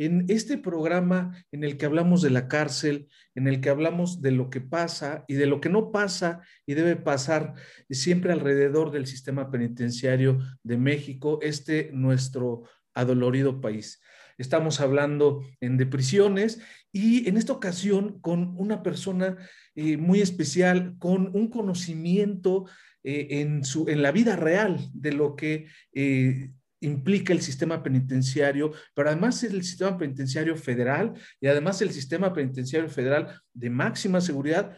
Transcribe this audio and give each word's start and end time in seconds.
en 0.00 0.24
este 0.28 0.56
programa 0.56 1.44
en 1.52 1.62
el 1.62 1.76
que 1.76 1.84
hablamos 1.84 2.22
de 2.22 2.30
la 2.30 2.48
cárcel, 2.48 3.08
en 3.34 3.46
el 3.46 3.60
que 3.60 3.68
hablamos 3.68 4.22
de 4.22 4.30
lo 4.30 4.48
que 4.48 4.62
pasa 4.62 5.26
y 5.28 5.34
de 5.34 5.44
lo 5.44 5.60
que 5.60 5.68
no 5.68 5.92
pasa 5.92 6.40
y 6.64 6.72
debe 6.72 6.96
pasar 6.96 7.52
siempre 7.90 8.32
alrededor 8.32 8.92
del 8.92 9.06
sistema 9.06 9.50
penitenciario 9.50 10.38
de 10.62 10.78
México, 10.78 11.38
este 11.42 11.90
nuestro 11.92 12.62
adolorido 12.94 13.60
país. 13.60 14.00
Estamos 14.38 14.80
hablando 14.80 15.44
en 15.60 15.76
de 15.76 15.84
prisiones 15.84 16.62
y 16.92 17.28
en 17.28 17.36
esta 17.36 17.52
ocasión 17.52 18.20
con 18.22 18.54
una 18.56 18.82
persona 18.82 19.36
eh, 19.74 19.98
muy 19.98 20.22
especial, 20.22 20.96
con 20.98 21.30
un 21.36 21.50
conocimiento 21.50 22.64
eh, 23.04 23.26
en, 23.42 23.64
su, 23.66 23.86
en 23.86 24.00
la 24.00 24.12
vida 24.12 24.36
real 24.36 24.78
de 24.94 25.12
lo 25.12 25.36
que 25.36 25.66
eh, 25.92 26.52
implica 26.80 27.32
el 27.32 27.40
sistema 27.40 27.82
penitenciario, 27.82 28.72
pero 28.94 29.10
además 29.10 29.42
el 29.44 29.62
sistema 29.62 29.96
penitenciario 29.98 30.56
federal 30.56 31.14
y 31.40 31.46
además 31.46 31.80
el 31.82 31.90
sistema 31.90 32.32
penitenciario 32.32 32.88
federal 32.88 33.40
de 33.52 33.70
máxima 33.70 34.20
seguridad 34.20 34.76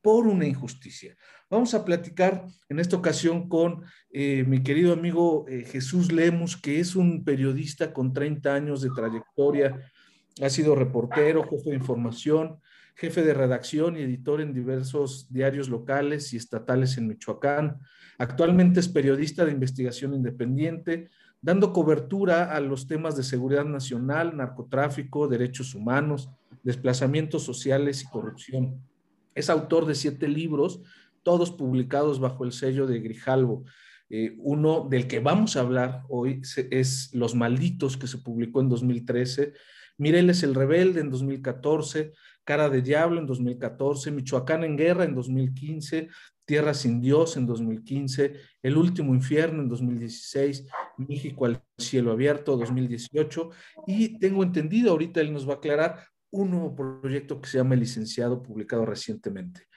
por 0.00 0.26
una 0.26 0.46
injusticia. 0.46 1.16
Vamos 1.50 1.74
a 1.74 1.84
platicar 1.84 2.46
en 2.68 2.78
esta 2.78 2.96
ocasión 2.96 3.48
con 3.48 3.84
eh, 4.10 4.44
mi 4.46 4.62
querido 4.62 4.92
amigo 4.92 5.46
eh, 5.48 5.64
Jesús 5.64 6.10
Lemus, 6.12 6.56
que 6.56 6.80
es 6.80 6.96
un 6.96 7.24
periodista 7.24 7.92
con 7.92 8.12
30 8.12 8.54
años 8.54 8.82
de 8.82 8.90
trayectoria, 8.90 9.80
ha 10.42 10.50
sido 10.50 10.74
reportero, 10.74 11.44
jefe 11.44 11.70
de 11.70 11.76
información, 11.76 12.58
jefe 12.96 13.22
de 13.22 13.34
redacción 13.34 13.96
y 13.96 14.02
editor 14.02 14.40
en 14.40 14.52
diversos 14.52 15.32
diarios 15.32 15.68
locales 15.68 16.32
y 16.32 16.36
estatales 16.36 16.96
en 16.98 17.08
Michoacán. 17.08 17.78
Actualmente 18.18 18.80
es 18.80 18.88
periodista 18.88 19.44
de 19.44 19.52
investigación 19.52 20.14
independiente, 20.14 21.08
dando 21.44 21.74
cobertura 21.74 22.56
a 22.56 22.60
los 22.60 22.86
temas 22.86 23.16
de 23.18 23.22
seguridad 23.22 23.66
nacional, 23.66 24.34
narcotráfico, 24.34 25.28
derechos 25.28 25.74
humanos, 25.74 26.30
desplazamientos 26.62 27.42
sociales 27.42 28.02
y 28.02 28.08
corrupción. 28.08 28.80
Es 29.34 29.50
autor 29.50 29.84
de 29.84 29.94
siete 29.94 30.26
libros, 30.26 30.80
todos 31.22 31.50
publicados 31.50 32.18
bajo 32.18 32.46
el 32.46 32.52
sello 32.52 32.86
de 32.86 32.98
Grijalvo. 33.00 33.64
Eh, 34.08 34.36
uno 34.38 34.88
del 34.88 35.06
que 35.06 35.20
vamos 35.20 35.56
a 35.56 35.60
hablar 35.60 36.04
hoy 36.08 36.40
es 36.70 37.10
Los 37.12 37.34
Malditos, 37.34 37.98
que 37.98 38.06
se 38.06 38.18
publicó 38.18 38.62
en 38.62 38.70
2013, 38.70 39.52
Mireles 39.98 40.42
el 40.44 40.54
Rebelde 40.54 41.00
en 41.00 41.10
2014, 41.10 42.14
Cara 42.44 42.70
de 42.70 42.80
Diablo 42.80 43.20
en 43.20 43.26
2014, 43.26 44.10
Michoacán 44.10 44.64
en 44.64 44.78
Guerra 44.78 45.04
en 45.04 45.14
2015, 45.14 46.08
Tierra 46.44 46.74
sin 46.74 47.00
Dios 47.00 47.36
en 47.36 47.46
2015, 47.46 48.34
El 48.62 48.76
Último 48.76 49.14
Infierno 49.14 49.62
en 49.62 49.68
2016, 49.68 50.66
México 50.98 51.46
al 51.46 51.62
Cielo 51.78 52.12
Abierto 52.12 52.56
2018 52.56 53.50
y 53.86 54.18
tengo 54.18 54.42
entendido, 54.42 54.90
ahorita 54.92 55.20
él 55.20 55.32
nos 55.32 55.48
va 55.48 55.54
a 55.54 55.56
aclarar, 55.56 56.06
un 56.30 56.50
nuevo 56.50 56.74
proyecto 56.74 57.40
que 57.40 57.48
se 57.48 57.58
llama 57.58 57.74
El 57.74 57.80
Licenciado, 57.80 58.42
publicado 58.42 58.84
recientemente. 58.84 59.68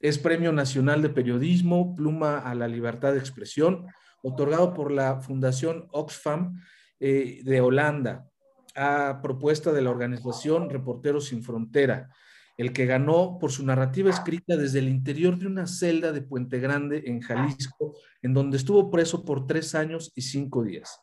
Es 0.00 0.18
Premio 0.18 0.50
Nacional 0.50 1.02
de 1.02 1.10
Periodismo, 1.10 1.94
Pluma 1.94 2.38
a 2.38 2.54
la 2.54 2.68
Libertad 2.68 3.12
de 3.12 3.18
Expresión, 3.18 3.86
otorgado 4.22 4.72
por 4.72 4.90
la 4.90 5.20
Fundación 5.20 5.86
Oxfam 5.92 6.58
eh, 7.00 7.42
de 7.44 7.60
Holanda, 7.60 8.26
a 8.74 9.20
propuesta 9.22 9.72
de 9.72 9.82
la 9.82 9.90
organización 9.90 10.70
Reporteros 10.70 11.26
Sin 11.26 11.42
Frontera 11.42 12.08
el 12.56 12.72
que 12.72 12.86
ganó 12.86 13.38
por 13.38 13.50
su 13.50 13.64
narrativa 13.64 14.10
escrita 14.10 14.56
desde 14.56 14.78
el 14.78 14.88
interior 14.88 15.38
de 15.38 15.46
una 15.46 15.66
celda 15.66 16.12
de 16.12 16.22
Puente 16.22 16.60
Grande 16.60 17.02
en 17.06 17.20
Jalisco, 17.20 17.96
en 18.22 18.34
donde 18.34 18.56
estuvo 18.56 18.90
preso 18.90 19.24
por 19.24 19.46
tres 19.46 19.74
años 19.74 20.12
y 20.14 20.22
cinco 20.22 20.62
días. 20.62 21.00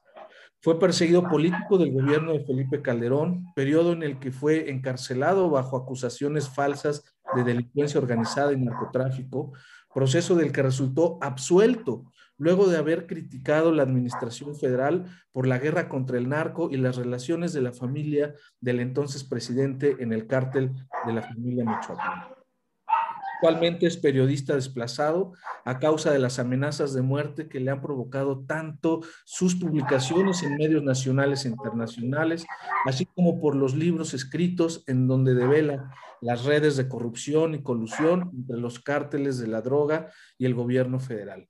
Fue 0.62 0.80
perseguido 0.80 1.28
político 1.28 1.78
del 1.78 1.92
gobierno 1.92 2.34
de 2.34 2.46
Felipe 2.46 2.82
Calderón, 2.84 3.46
periodo 3.56 3.94
en 3.94 4.04
el 4.04 4.20
que 4.20 4.32
fue 4.32 4.70
encarcelado 4.70 5.50
bajo 5.50 5.76
acusaciones 5.76 6.50
falsas 6.50 7.04
de 7.36 7.44
delincuencia 7.44 8.00
organizada 8.00 8.54
y 8.54 8.58
narcotráfico, 8.58 9.54
proceso 9.94 10.36
del 10.36 10.52
que 10.52 10.62
resultó 10.62 11.18
absuelto 11.22 12.06
luego 12.42 12.68
de 12.68 12.76
haber 12.76 13.06
criticado 13.06 13.72
la 13.72 13.84
administración 13.84 14.56
federal 14.56 15.06
por 15.32 15.46
la 15.46 15.60
guerra 15.60 15.88
contra 15.88 16.18
el 16.18 16.28
narco 16.28 16.70
y 16.72 16.78
las 16.78 16.96
relaciones 16.96 17.54
de 17.54 17.62
la 17.62 17.72
familia 17.72 18.34
del 18.60 18.80
entonces 18.80 19.24
presidente 19.24 19.98
en 20.00 20.12
el 20.12 20.26
cártel 20.26 20.72
de 21.06 21.14
la 21.14 21.22
familia 21.22 21.64
Michoacán. 21.64 22.34
Actualmente 23.36 23.86
es 23.86 23.96
periodista 23.96 24.56
desplazado 24.56 25.34
a 25.66 25.78
causa 25.78 26.12
de 26.12 26.18
las 26.18 26.40
amenazas 26.40 26.96
de 26.96 27.04
muerte 27.04 27.48
que 27.48 27.60
le 27.60 27.70
han 27.70 27.82
provocado 27.82 28.44
tanto 28.48 29.02
sus 29.24 29.54
publicaciones 29.54 30.42
en 30.42 30.56
medios 30.56 30.82
nacionales 30.82 31.46
e 31.46 31.50
internacionales, 31.50 32.48
así 32.88 33.06
como 33.06 33.40
por 33.40 33.56
los 33.56 33.76
libros 33.76 34.16
escritos 34.16 34.84
en 34.88 35.08
donde 35.08 35.36
devela 35.36 35.92
las 36.22 36.46
redes 36.46 36.76
de 36.76 36.88
corrupción 36.88 37.54
y 37.54 37.62
colusión 37.62 38.32
entre 38.34 38.58
los 38.58 38.80
cárteles 38.80 39.38
de 39.38 39.48
la 39.48 39.62
droga 39.62 40.10
y 40.40 40.46
el 40.46 40.56
gobierno 40.56 41.00
federal. 41.00 41.48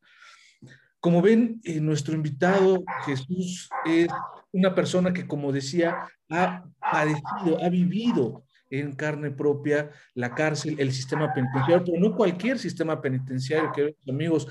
Como 1.02 1.22
ven, 1.22 1.60
eh, 1.64 1.82
nuestro 1.82 2.14
invitado 2.14 2.84
Jesús 3.06 3.70
es 3.86 4.08
una 4.54 4.76
persona 4.76 5.12
que, 5.12 5.28
como 5.28 5.52
decía, 5.52 6.08
ha 6.30 6.64
padecido, 6.80 7.62
ha 7.62 7.70
vivido 7.70 8.46
en 8.70 8.94
carne 8.94 9.32
propia 9.32 9.90
la 10.14 10.34
cárcel, 10.34 10.76
el 10.80 10.92
sistema 10.92 11.34
penitenciario, 11.34 11.84
pero 11.84 12.00
no 12.00 12.16
cualquier 12.16 12.60
sistema 12.60 13.02
penitenciario, 13.02 13.72
que 13.72 13.96
amigos. 14.08 14.48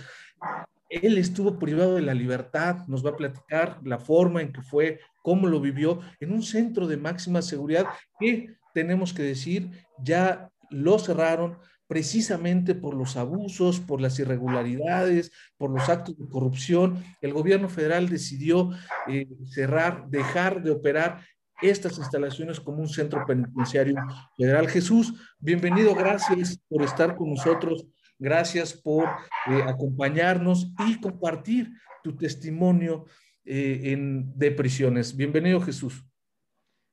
Él 0.89 1.19
estuvo 1.19 1.57
privado 1.57 1.95
de 1.95 2.03
la 2.03 2.15
libertad, 2.15 2.85
nos 2.89 3.07
va 3.07 3.11
a 3.11 3.17
platicar 3.17 3.79
la 3.85 4.01
forma 4.01 4.43
en 4.43 4.53
que 4.53 4.61
fue, 4.61 4.99
cómo 5.23 5.47
lo 5.47 5.61
vivió, 5.61 6.01
en 6.19 6.33
un 6.33 6.43
centro 6.43 6.89
de 6.89 6.97
máxima 6.97 7.43
seguridad 7.43 7.87
que 8.19 8.57
tenemos 8.75 9.13
que 9.13 9.23
decir, 9.23 9.71
ya 10.03 10.51
lo 10.69 10.99
cerraron, 10.99 11.59
precisamente 11.91 12.77
por 12.77 12.95
los 12.95 13.17
abusos, 13.17 13.81
por 13.81 14.01
las 14.01 14.17
irregularidades, 14.21 15.33
por 15.57 15.71
los 15.71 15.89
actos 15.89 16.17
de 16.17 16.29
corrupción, 16.29 17.03
el 17.21 17.33
gobierno 17.33 17.69
federal 17.69 18.09
decidió 18.09 18.71
eh, 19.09 19.27
cerrar, 19.49 20.09
dejar 20.09 20.63
de 20.63 20.71
operar 20.71 21.27
estas 21.61 21.99
instalaciones 21.99 22.61
como 22.61 22.79
un 22.79 22.89
centro 22.89 23.27
penitenciario 23.27 23.97
federal. 24.39 24.69
Jesús, 24.69 25.15
bienvenido, 25.41 25.93
gracias 25.97 26.61
por 26.69 26.85
estar 26.85 27.17
con 27.17 27.31
nosotros, 27.31 27.85
gracias 28.21 28.73
por 28.73 29.07
eh, 29.49 29.61
acompañarnos 29.67 30.71
y 30.87 31.01
compartir 31.01 31.73
tu 32.05 32.17
testimonio 32.17 33.07
eh, 33.45 33.81
en, 33.87 34.33
de 34.39 34.53
prisiones. 34.53 35.17
Bienvenido, 35.17 35.61
Jesús. 35.61 36.05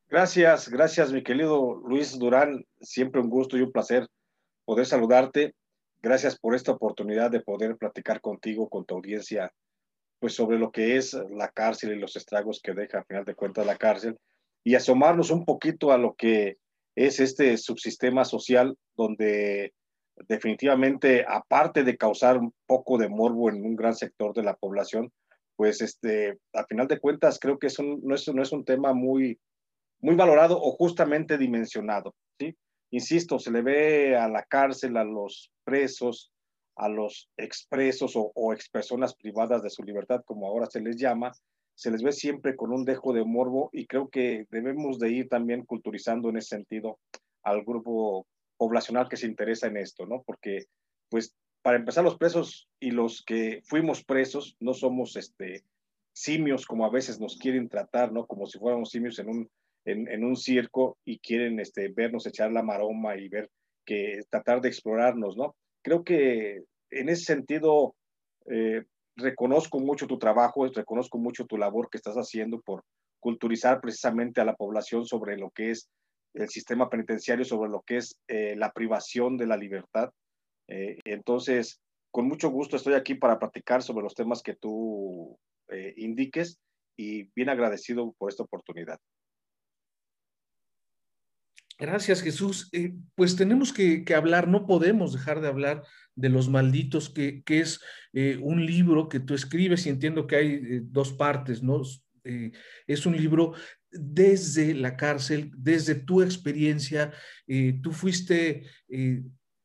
Gracias, 0.09 0.69
gracias, 0.69 1.11
mi 1.11 1.21
querido 1.21 1.83
Luis 1.87 2.17
Durán. 2.17 2.65
Siempre 2.81 3.21
un 3.21 3.29
gusto 3.29 3.57
y 3.57 3.61
un 3.61 3.71
placer 3.71 4.07
poder 4.67 4.85
saludarte. 4.85 5.55
Gracias 6.01 6.37
por 6.37 6.53
esta 6.53 6.73
oportunidad 6.73 7.31
de 7.31 7.39
poder 7.39 7.77
platicar 7.77 8.19
contigo, 8.19 8.67
con 8.67 8.85
tu 8.85 8.95
audiencia, 8.95 9.53
pues 10.19 10.33
sobre 10.33 10.59
lo 10.59 10.71
que 10.71 10.97
es 10.97 11.13
la 11.31 11.47
cárcel 11.47 11.93
y 11.93 11.99
los 11.99 12.17
estragos 12.17 12.59
que 12.61 12.73
deja, 12.73 12.99
al 12.99 13.05
final 13.05 13.23
de 13.23 13.33
cuentas, 13.33 13.65
la 13.65 13.77
cárcel, 13.77 14.19
y 14.65 14.75
asomarnos 14.75 15.31
un 15.31 15.45
poquito 15.45 15.93
a 15.93 15.97
lo 15.97 16.15
que 16.15 16.57
es 16.95 17.21
este 17.21 17.55
subsistema 17.57 18.25
social 18.25 18.77
donde 18.97 19.73
definitivamente, 20.27 21.23
aparte 21.25 21.83
de 21.83 21.95
causar 21.95 22.37
un 22.37 22.53
poco 22.65 22.97
de 22.97 23.07
morbo 23.07 23.49
en 23.49 23.63
un 23.63 23.75
gran 23.75 23.95
sector 23.95 24.33
de 24.33 24.43
la 24.43 24.55
población, 24.55 25.13
pues 25.55 25.81
este, 25.81 26.39
al 26.53 26.65
final 26.67 26.87
de 26.87 26.99
cuentas 26.99 27.39
creo 27.39 27.57
que 27.57 27.67
eso 27.67 27.83
no, 27.83 28.15
es, 28.15 28.27
no 28.27 28.41
es 28.41 28.51
un 28.51 28.65
tema 28.65 28.93
muy, 28.93 29.39
muy 30.01 30.15
valorado 30.15 30.59
o 30.59 30.71
justamente 30.71 31.37
dimensionado, 31.37 32.13
¿sí? 32.37 32.53
Insisto, 32.91 33.39
se 33.39 33.51
le 33.51 33.61
ve 33.61 34.15
a 34.15 34.27
la 34.27 34.43
cárcel, 34.43 34.97
a 34.97 35.03
los 35.03 35.51
presos, 35.63 36.31
a 36.75 36.89
los 36.89 37.29
expresos 37.37 38.15
o, 38.15 38.31
o 38.33 38.55
privadas 39.19 39.63
de 39.63 39.69
su 39.69 39.83
libertad, 39.83 40.23
como 40.25 40.47
ahora 40.47 40.67
se 40.67 40.79
les 40.79 40.95
llama, 40.95 41.31
se 41.75 41.91
les 41.91 42.01
ve 42.01 42.11
siempre 42.11 42.55
con 42.55 42.71
un 42.71 42.85
dejo 42.85 43.13
de 43.13 43.23
morbo 43.23 43.69
y 43.71 43.85
creo 43.85 44.09
que 44.09 44.45
debemos 44.49 44.99
de 44.99 45.11
ir 45.11 45.29
también 45.29 45.63
culturizando 45.63 46.29
en 46.29 46.37
ese 46.37 46.49
sentido 46.49 46.99
al 47.43 47.63
grupo 47.63 48.27
poblacional 48.57 49.07
que 49.07 49.17
se 49.17 49.27
interesa 49.27 49.67
en 49.67 49.77
esto, 49.77 50.05
¿no? 50.05 50.23
Porque, 50.23 50.65
pues, 51.09 51.35
para 51.61 51.77
empezar, 51.77 52.03
los 52.03 52.17
presos 52.17 52.67
y 52.79 52.91
los 52.91 53.23
que 53.23 53.61
fuimos 53.65 54.03
presos 54.03 54.55
no 54.59 54.73
somos 54.73 55.15
este, 55.15 55.63
simios 56.13 56.65
como 56.65 56.85
a 56.85 56.89
veces 56.89 57.19
nos 57.19 57.37
quieren 57.37 57.69
tratar, 57.69 58.11
¿no? 58.11 58.25
Como 58.25 58.47
si 58.47 58.57
fuéramos 58.57 58.89
simios 58.89 59.19
en 59.19 59.29
un 59.29 59.49
en, 59.87 60.23
un 60.23 60.35
circo 60.35 60.97
y 61.05 61.19
quieren 61.19 61.59
este, 61.59 61.87
vernos 61.87 62.27
echar 62.27 62.51
la 62.51 62.61
maroma 62.61 63.15
y 63.15 63.29
ver 63.29 63.49
que 63.85 64.21
tratar 64.29 64.59
de 64.59 64.67
explorarnos, 64.67 65.37
¿no? 65.37 65.55
Creo 65.81 66.03
que 66.03 66.63
en 66.91 67.09
ese 67.09 67.23
sentido 67.23 67.95
eh, 68.47 68.83
reconozco 69.15 69.79
mucho 69.79 70.05
tu 70.05 70.19
trabajo, 70.19 70.67
reconozco 70.67 71.17
mucho 71.17 71.45
tu 71.45 71.57
labor 71.57 71.89
que 71.89 71.97
estás 71.97 72.15
haciendo 72.15 72.59
por 72.61 72.83
culturizar 73.21 73.79
precisamente 73.79 74.41
a 74.41 74.45
la 74.45 74.55
población 74.55 75.05
sobre 75.05 75.37
lo 75.37 75.51
que 75.51 75.71
es 75.71 75.89
el 76.33 76.49
sistema 76.49 76.89
penitenciario, 76.89 77.45
sobre 77.45 77.69
lo 77.69 77.81
que 77.81 77.97
es 77.97 78.17
eh, 78.27 78.55
la 78.57 78.73
privación 78.73 79.37
de 79.37 79.47
la 79.47 79.55
libertad. 79.55 80.11
Eh, 80.67 80.97
entonces, 81.05 81.79
con 82.11 82.27
mucho 82.27 82.49
gusto 82.49 82.75
estoy 82.75 82.93
aquí 82.93 83.15
para 83.15 83.39
platicar 83.39 83.81
sobre 83.81 84.03
los 84.03 84.13
temas 84.13 84.41
que 84.41 84.55
tú 84.55 85.37
indiques 85.97 86.59
y 86.95 87.23
bien 87.35 87.49
agradecido 87.49 88.13
por 88.17 88.29
esta 88.29 88.43
oportunidad. 88.43 88.97
Gracias, 91.79 92.23
Jesús. 92.23 92.69
Eh, 92.71 92.95
pues 93.13 93.35
tenemos 93.35 93.71
que, 93.71 94.03
hablar, 94.15 94.47
no 94.47 94.65
podemos 94.65 95.13
dejar 95.13 95.41
de 95.41 95.47
hablar 95.47 95.83
de 96.15 96.29
Los 96.29 96.49
Malditos, 96.49 97.09
que, 97.09 97.43
es 97.45 97.79
eh, 98.13 98.39
un 98.41 98.65
libro 98.65 99.07
que 99.07 99.19
tú 99.19 99.35
escribes 99.35 99.85
y 99.85 99.89
entiendo 99.89 100.25
que 100.25 100.35
hay 100.37 100.47
eh, 100.53 100.81
dos 100.83 101.13
partes, 101.13 101.61
¿no? 101.61 101.81
es 102.87 103.05
un 103.05 103.15
libro 103.15 103.53
desde 103.89 104.73
la 104.73 104.97
cárcel, 104.97 105.49
desde 105.55 105.95
tu 105.95 106.21
experiencia. 106.21 107.13
tú 107.81 107.93
fuiste 107.93 108.65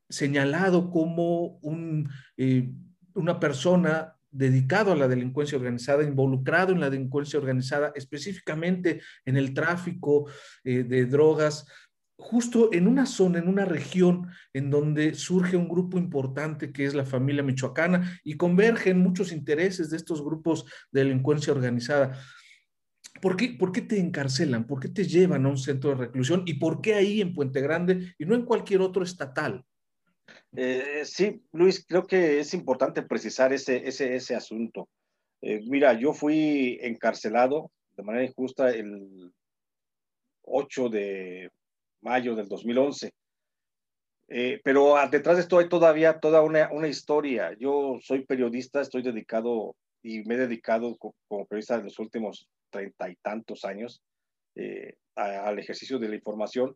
señalado 0.09 0.93
como 0.93 1.59
un, 1.59 2.09
una 3.15 3.41
persona 3.41 4.15
dedicado 4.31 4.93
a 4.93 4.97
la 4.97 5.09
delincuencia 5.09 5.59
organizada, 5.59 6.05
involucrado 6.05 6.73
en 6.73 6.79
la 6.79 6.89
delincuencia 6.89 7.41
organizada, 7.41 7.91
específicamente 7.97 9.01
en 9.25 9.37
el 9.37 9.55
tráfico 9.55 10.31
de 10.63 11.07
drogas 11.07 11.67
justo 12.23 12.73
en 12.73 12.87
una 12.87 13.05
zona, 13.05 13.41
en 13.41 13.49
una 13.49 13.65
región 13.65 14.29
en 14.53 14.71
donde 14.71 15.15
surge 15.15 15.57
un 15.57 15.69
grupo 15.69 15.99
importante 15.99 16.73
que 16.73 16.87
es 16.87 16.95
la 16.95 17.05
familia 17.05 17.43
michoacana 17.43 18.21
y 18.23 18.37
convergen 18.37 19.01
muchos 19.01 19.33
intereses 19.33 19.91
de 19.91 19.97
estos 19.97 20.23
grupos 20.23 20.65
de 20.93 21.03
delincuencia 21.03 21.53
organizada. 21.53 22.17
¿Por 23.21 23.37
qué, 23.37 23.49
¿Por 23.59 23.73
qué 23.73 23.83
te 23.83 23.99
encarcelan? 23.99 24.67
¿Por 24.67 24.81
qué 24.81 24.89
te 24.89 25.05
llevan 25.05 25.45
a 25.45 25.49
un 25.49 25.59
centro 25.59 25.91
de 25.91 25.97
reclusión? 25.97 26.45
¿Y 26.47 26.55
por 26.55 26.81
qué 26.81 26.95
ahí 26.95 27.21
en 27.21 27.35
Puente 27.35 27.61
Grande 27.61 28.15
y 28.19 28.25
no 28.25 28.35
en 28.35 28.45
cualquier 28.45 28.81
otro 28.81 29.03
estatal? 29.03 29.65
Eh, 30.55 31.03
sí, 31.05 31.43
Luis, 31.53 31.85
creo 31.87 32.07
que 32.07 32.39
es 32.41 32.55
importante 32.55 33.03
precisar 33.03 33.53
ese, 33.53 33.87
ese, 33.87 34.15
ese 34.15 34.37
asunto. 34.37 34.89
Eh, 35.41 35.61
mira, 35.67 35.93
yo 35.95 36.15
fui 36.15 36.79
encarcelado 36.81 37.73
de 37.97 38.03
manera 38.05 38.25
injusta 38.25 38.71
el 38.71 39.33
8 40.45 40.89
de 40.89 41.51
mayo 42.03 42.35
del 42.35 42.49
2011. 42.49 43.13
Eh, 44.29 44.61
pero 44.65 44.95
detrás 45.11 45.37
de 45.37 45.43
esto 45.43 45.59
hay 45.59 45.69
todavía 45.69 46.21
toda 46.21 46.43
una, 46.43 46.71
una, 46.73 46.89
historia. 46.89 47.55
Yo 47.59 47.99
soy 48.01 48.25
periodista, 48.25 48.81
estoy 48.81 49.03
dedicado 49.03 49.77
y 50.03 50.23
me 50.25 50.35
he 50.35 50.39
dedicado 50.39 50.97
como 50.97 51.47
periodista 51.47 51.75
en 51.77 51.85
los 51.85 51.99
últimos 51.99 52.49
treinta 52.71 53.11
y 53.11 53.17
tantos 53.17 53.65
años 53.65 54.03
eh, 54.55 54.95
al 55.15 55.59
ejercicio 55.59 55.99
de 55.99 56.09
la 56.09 56.17
información 56.17 56.75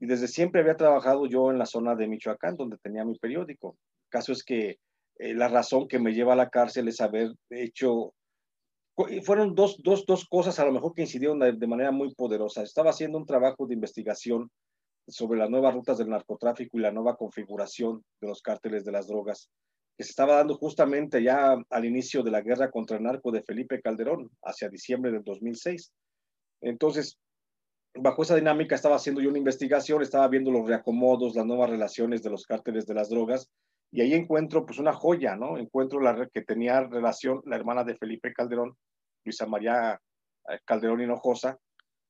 y 0.00 0.06
desde 0.06 0.28
siempre 0.28 0.60
había 0.60 0.76
trabajado 0.76 1.26
yo 1.26 1.50
en 1.50 1.58
la 1.58 1.66
zona 1.66 1.94
de 1.94 2.08
Michoacán, 2.08 2.56
donde 2.56 2.78
tenía 2.78 3.04
mi 3.04 3.18
periódico. 3.18 3.76
Caso 4.08 4.32
es 4.32 4.42
que 4.42 4.78
eh, 5.18 5.34
la 5.34 5.48
razón 5.48 5.86
que 5.86 5.98
me 5.98 6.12
lleva 6.12 6.32
a 6.32 6.36
la 6.36 6.50
cárcel 6.50 6.88
es 6.88 7.00
haber 7.00 7.32
hecho 7.50 8.14
fueron 9.24 9.54
dos, 9.54 9.82
dos, 9.82 10.06
dos 10.06 10.26
cosas 10.28 10.58
a 10.58 10.64
lo 10.64 10.72
mejor 10.72 10.94
que 10.94 11.02
incidieron 11.02 11.38
de, 11.40 11.66
manera 11.66 11.90
muy 11.90 12.14
poderosa. 12.14 12.62
Estaba 12.62 12.90
haciendo 12.90 13.18
un 13.18 13.26
trabajo 13.26 13.66
de 13.66 13.74
investigación 13.74 14.50
sobre 15.06 15.38
las 15.38 15.50
nuevas 15.50 15.74
rutas 15.74 15.98
del 15.98 16.08
narcotráfico 16.08 16.78
y 16.78 16.82
la 16.82 16.92
nueva 16.92 17.16
configuración 17.16 18.04
de 18.20 18.28
los 18.28 18.40
cárteles 18.40 18.84
de 18.84 18.92
las 18.92 19.06
drogas, 19.06 19.50
que 19.96 20.04
se 20.04 20.10
estaba 20.10 20.36
dando 20.36 20.56
justamente 20.56 21.22
ya 21.22 21.56
al 21.70 21.84
inicio 21.84 22.22
de 22.22 22.30
la 22.30 22.40
guerra 22.40 22.70
contra 22.70 22.96
el 22.96 23.02
narco 23.02 23.30
de 23.30 23.42
Felipe 23.42 23.80
Calderón, 23.82 24.30
hacia 24.42 24.68
diciembre 24.68 25.12
del 25.12 25.24
2006. 25.24 25.92
Entonces, 26.62 27.18
bajo 27.94 28.22
esa 28.22 28.36
dinámica 28.36 28.74
estaba 28.74 28.96
haciendo 28.96 29.20
yo 29.20 29.28
una 29.28 29.38
investigación, 29.38 30.02
estaba 30.02 30.28
viendo 30.28 30.50
los 30.50 30.66
reacomodos, 30.66 31.34
las 31.34 31.46
nuevas 31.46 31.70
relaciones 31.70 32.22
de 32.22 32.30
los 32.30 32.46
cárteles 32.46 32.86
de 32.86 32.94
las 32.94 33.08
drogas, 33.08 33.50
y 33.94 34.00
ahí 34.00 34.12
encuentro 34.12 34.66
pues 34.66 34.80
una 34.80 34.92
joya, 34.92 35.36
¿no? 35.36 35.56
Encuentro 35.56 36.00
la 36.00 36.26
que 36.26 36.42
tenía 36.42 36.80
relación 36.80 37.42
la 37.44 37.54
hermana 37.54 37.84
de 37.84 37.94
Felipe 37.94 38.32
Calderón, 38.32 38.76
Luisa 39.24 39.46
María 39.46 40.00
eh, 40.48 40.58
Calderón 40.64 41.00
Hinojosa, 41.00 41.60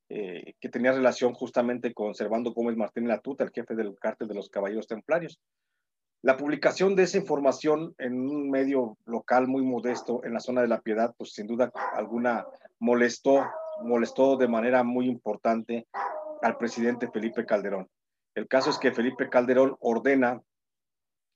eh, 0.08 0.54
que 0.58 0.70
tenía 0.70 0.92
relación 0.92 1.34
justamente 1.34 1.92
con 1.92 2.14
Servando 2.14 2.54
Gómez 2.54 2.78
Martín 2.78 3.06
Latuta, 3.06 3.44
el 3.44 3.50
jefe 3.50 3.74
del 3.74 3.94
cártel 4.00 4.28
de 4.28 4.34
los 4.34 4.48
Caballeros 4.48 4.86
Templarios. 4.86 5.38
La 6.22 6.38
publicación 6.38 6.96
de 6.96 7.02
esa 7.02 7.18
información 7.18 7.94
en 7.98 8.14
un 8.30 8.48
medio 8.48 8.96
local 9.04 9.46
muy 9.46 9.60
modesto 9.60 10.24
en 10.24 10.32
la 10.32 10.40
zona 10.40 10.62
de 10.62 10.68
La 10.68 10.80
Piedad, 10.80 11.14
pues 11.18 11.34
sin 11.34 11.46
duda 11.46 11.70
alguna 11.92 12.46
molestó, 12.78 13.44
molestó 13.82 14.38
de 14.38 14.48
manera 14.48 14.84
muy 14.84 15.06
importante 15.06 15.86
al 16.40 16.56
presidente 16.56 17.10
Felipe 17.10 17.44
Calderón. 17.44 17.90
El 18.34 18.48
caso 18.48 18.70
es 18.70 18.78
que 18.78 18.90
Felipe 18.90 19.28
Calderón 19.28 19.76
ordena 19.80 20.40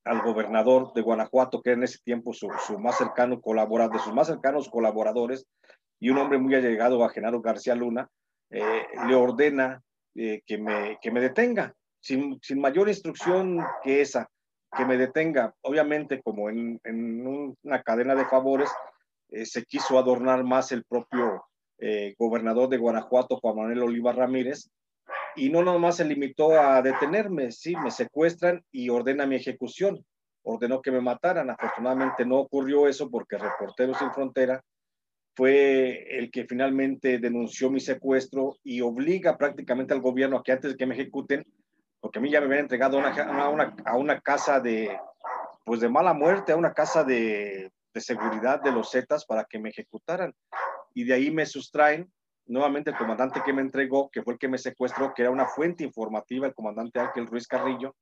al 0.08 0.22
gobernador 0.22 0.92
de 0.94 1.02
Guanajuato, 1.02 1.60
que 1.60 1.72
en 1.72 1.82
ese 1.82 1.98
tiempo 2.02 2.32
su, 2.32 2.48
más 2.78 2.96
cercano 2.96 3.40
colaborador, 3.40 3.92
de 3.92 4.02
sus 4.02 4.14
más 4.14 4.26
cercanos 4.26 4.70
colaboradores, 4.70 5.46
y 6.00 6.08
un 6.08 6.18
hombre 6.18 6.38
muy 6.38 6.54
allegado 6.54 7.04
a 7.04 7.10
Genaro 7.10 7.42
García 7.42 7.74
Luna, 7.74 8.08
eh, 8.50 8.86
le 9.06 9.14
ordena 9.14 9.82
eh, 10.14 10.40
que, 10.46 10.56
me, 10.56 10.98
que 11.02 11.10
me 11.10 11.20
detenga, 11.20 11.74
sin, 12.00 12.38
sin, 12.40 12.58
mayor 12.58 12.88
instrucción 12.88 13.62
que 13.82 14.00
esa, 14.00 14.30
que 14.74 14.86
me 14.86 14.96
detenga. 14.96 15.54
Obviamente, 15.60 16.22
como 16.22 16.48
en, 16.48 16.80
en 16.84 17.54
una 17.62 17.82
cadena 17.82 18.14
de 18.14 18.24
favores, 18.24 18.70
eh, 19.30 19.44
se 19.44 19.64
quiso 19.64 19.98
adornar 19.98 20.42
más 20.42 20.72
el 20.72 20.84
propio 20.84 21.44
gobernador 22.18 22.68
de 22.68 22.76
Guanajuato, 22.76 23.36
Juan 23.36 23.54
Manuel 23.54 23.84
Oliva 23.84 24.10
Ramírez, 24.10 24.68
y 25.36 25.50
no 25.50 25.62
nomás 25.62 25.96
se 25.96 26.04
limitó 26.04 26.52
a 26.60 26.82
detenerme, 26.82 27.52
sí, 27.52 27.76
me 27.76 27.90
secuestran 27.90 28.64
y 28.70 28.88
ordena 28.88 29.26
mi 29.26 29.36
ejecución. 29.36 30.04
Ordenó 30.42 30.80
que 30.80 30.90
me 30.90 31.00
mataran. 31.00 31.50
Afortunadamente 31.50 32.24
no 32.24 32.38
ocurrió 32.38 32.88
eso 32.88 33.10
porque 33.10 33.38
Reporteros 33.38 33.98
Sin 33.98 34.12
Frontera 34.12 34.62
fue 35.36 36.18
el 36.18 36.30
que 36.30 36.46
finalmente 36.46 37.18
denunció 37.18 37.70
mi 37.70 37.80
secuestro 37.80 38.56
y 38.64 38.80
obliga 38.80 39.38
prácticamente 39.38 39.94
al 39.94 40.00
gobierno 40.00 40.38
a 40.38 40.42
que 40.42 40.52
antes 40.52 40.72
de 40.72 40.76
que 40.76 40.86
me 40.86 40.94
ejecuten, 40.94 41.44
porque 42.00 42.18
a 42.18 42.22
mí 42.22 42.30
ya 42.30 42.40
me 42.40 42.46
habían 42.46 42.62
entregado 42.62 42.98
a 42.98 43.48
una, 43.48 43.76
a 43.84 43.96
una 43.96 44.20
casa 44.20 44.58
de, 44.58 44.98
pues 45.64 45.80
de 45.80 45.88
mala 45.88 46.12
muerte, 46.12 46.52
a 46.52 46.56
una 46.56 46.72
casa 46.72 47.04
de, 47.04 47.70
de 47.94 48.00
seguridad 48.00 48.60
de 48.60 48.72
los 48.72 48.90
Zetas 48.90 49.24
para 49.24 49.44
que 49.44 49.58
me 49.58 49.70
ejecutaran. 49.70 50.34
Y 50.94 51.04
de 51.04 51.14
ahí 51.14 51.30
me 51.30 51.46
sustraen 51.46 52.10
nuevamente 52.48 52.90
el 52.90 52.96
comandante 52.96 53.42
que 53.44 53.52
me 53.52 53.62
entregó, 53.62 54.10
que 54.10 54.22
fue 54.22 54.34
el 54.34 54.38
que 54.38 54.48
me 54.48 54.58
secuestró, 54.58 55.14
que 55.14 55.22
era 55.22 55.30
una 55.30 55.46
fuente 55.46 55.84
informativa, 55.84 56.46
el 56.46 56.54
comandante 56.54 56.98
Ángel 56.98 57.26
Ruiz 57.26 57.46
Carrillo, 57.46 57.94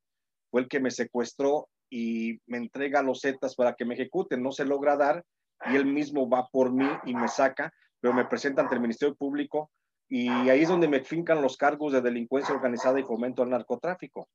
fue 0.51 0.63
el 0.63 0.69
que 0.69 0.81
me 0.81 0.91
secuestró 0.91 1.69
y 1.91 2.41
me 2.47 2.59
entrega 2.59 3.03
los 3.03 3.21
Zetas 3.21 3.55
para 3.55 3.75
que 3.75 3.85
me 3.85 3.95
ejecuten. 3.95 4.43
No 4.43 4.53
se 4.53 4.65
logra 4.65 4.97
dar 4.97 5.25
y 5.67 5.77
él 5.77 5.87
mismo 5.87 6.29
va 6.29 6.49
por 6.49 6.73
mí 6.73 6.89
y 7.05 7.15
me 7.15 7.29
saca, 7.29 7.73
pero 8.01 8.15
me 8.15 8.25
presenta 8.25 8.63
ante 8.63 8.75
el 8.75 8.81
Ministerio 8.81 9.15
Público 9.15 9.71
y 10.09 10.29
ahí 10.29 10.63
es 10.63 10.69
donde 10.69 10.89
me 10.89 11.03
fincan 11.03 11.43
los 11.43 11.57
cargos 11.57 11.93
de 11.93 12.01
delincuencia 12.01 12.55
organizada 12.55 13.01
y 13.01 13.03
fomento 13.03 13.43
al 13.43 13.51
narcotráfico. 13.51 14.29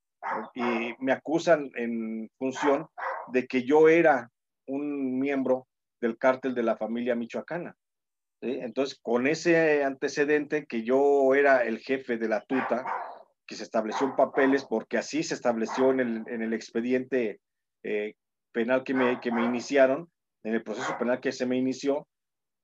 Y 0.54 0.94
me 1.00 1.14
acusan 1.14 1.72
en 1.76 2.30
función 2.38 2.88
de 3.32 3.48
que 3.48 3.64
yo 3.64 3.88
era 3.88 4.30
un 4.68 5.20
miembro 5.20 5.68
del 6.02 6.18
cártel 6.18 6.54
de 6.54 6.64
la 6.64 6.76
familia 6.76 7.16
michoacana. 7.16 7.76
Entonces, 8.42 9.00
con 9.02 9.28
ese 9.28 9.84
antecedente 9.84 10.66
que 10.66 10.84
yo 10.84 11.36
era 11.36 11.64
el 11.64 11.78
jefe 11.80 12.18
de 12.18 12.28
la 12.28 12.42
tuta, 12.42 12.86
que 13.46 13.56
se 13.56 13.64
estableció 13.64 14.08
en 14.08 14.16
papeles, 14.16 14.66
porque 14.66 14.98
así 14.98 15.22
se 15.22 15.36
estableció 15.36 15.92
en 15.92 16.00
el, 16.00 16.24
en 16.28 16.42
el 16.42 16.54
expediente 16.54 17.40
eh, 17.84 18.16
penal 18.52 18.84
que 18.84 18.94
me, 18.94 19.20
que 19.20 19.32
me 19.32 19.46
iniciaron, 19.46 20.10
en 20.44 20.56
el 20.56 20.64
proceso 20.64 20.98
penal 20.98 21.20
que 21.20 21.32
se 21.32 21.46
me 21.46 21.58
inició, 21.58 22.08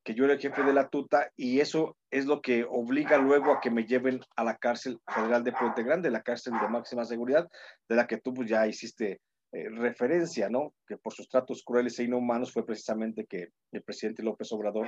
que 0.04 0.16
yo 0.16 0.24
era 0.24 0.34
el 0.34 0.40
jefe 0.40 0.64
de 0.64 0.74
la 0.74 0.90
tuta, 0.90 1.32
y 1.36 1.60
eso 1.60 1.96
es 2.10 2.26
lo 2.26 2.42
que 2.42 2.66
obliga 2.68 3.18
luego 3.18 3.52
a 3.52 3.60
que 3.60 3.70
me 3.70 3.86
lleven 3.86 4.22
a 4.36 4.44
la 4.44 4.58
cárcel 4.58 5.00
federal 5.14 5.44
de 5.44 5.52
Puente 5.52 5.84
Grande, 5.84 6.10
la 6.10 6.24
cárcel 6.24 6.54
de 6.60 6.70
máxima 6.70 7.06
seguridad, 7.06 7.48
de 7.88 7.96
la 7.96 8.08
que 8.08 8.18
tú 8.18 8.34
pues, 8.34 8.50
ya 8.50 8.66
hiciste 8.66 9.20
eh, 9.52 9.70
referencia, 9.70 10.50
¿no? 10.50 10.74
Que 10.88 10.98
por 10.98 11.14
sus 11.14 11.28
tratos 11.30 11.64
crueles 11.64 12.00
e 12.00 12.06
inhumanos 12.06 12.52
fue 12.52 12.66
precisamente 12.66 13.26
que 13.26 13.50
el 13.74 13.84
presidente 13.84 14.24
López 14.24 14.52
Obrador 14.54 14.88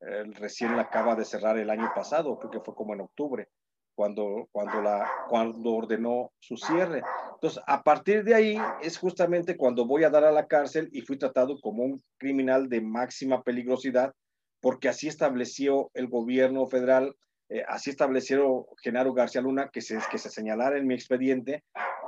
recién 0.00 0.76
la 0.76 0.82
acaba 0.82 1.14
de 1.14 1.24
cerrar 1.24 1.58
el 1.58 1.70
año 1.70 1.90
pasado, 1.94 2.38
porque 2.38 2.60
fue 2.60 2.74
como 2.74 2.94
en 2.94 3.02
octubre, 3.02 3.48
cuando, 3.94 4.48
cuando, 4.50 4.80
la, 4.80 5.10
cuando 5.28 5.74
ordenó 5.74 6.32
su 6.38 6.56
cierre. 6.56 7.02
Entonces, 7.34 7.62
a 7.66 7.82
partir 7.82 8.24
de 8.24 8.34
ahí 8.34 8.58
es 8.82 8.98
justamente 8.98 9.56
cuando 9.56 9.86
voy 9.86 10.04
a 10.04 10.10
dar 10.10 10.24
a 10.24 10.32
la 10.32 10.46
cárcel 10.46 10.88
y 10.92 11.02
fui 11.02 11.18
tratado 11.18 11.60
como 11.60 11.84
un 11.84 12.02
criminal 12.18 12.68
de 12.68 12.80
máxima 12.80 13.42
peligrosidad, 13.42 14.14
porque 14.60 14.88
así 14.88 15.08
estableció 15.08 15.90
el 15.94 16.08
gobierno 16.08 16.66
federal 16.66 17.14
eh, 17.50 17.64
así 17.66 17.90
establecieron 17.90 18.64
Genaro 18.80 19.12
García 19.12 19.40
Luna 19.40 19.70
que 19.72 19.80
se, 19.80 19.98
que 20.08 20.18
se 20.18 20.30
señalara 20.30 20.78
en 20.78 20.86
mi 20.86 20.94
expediente 20.94 21.64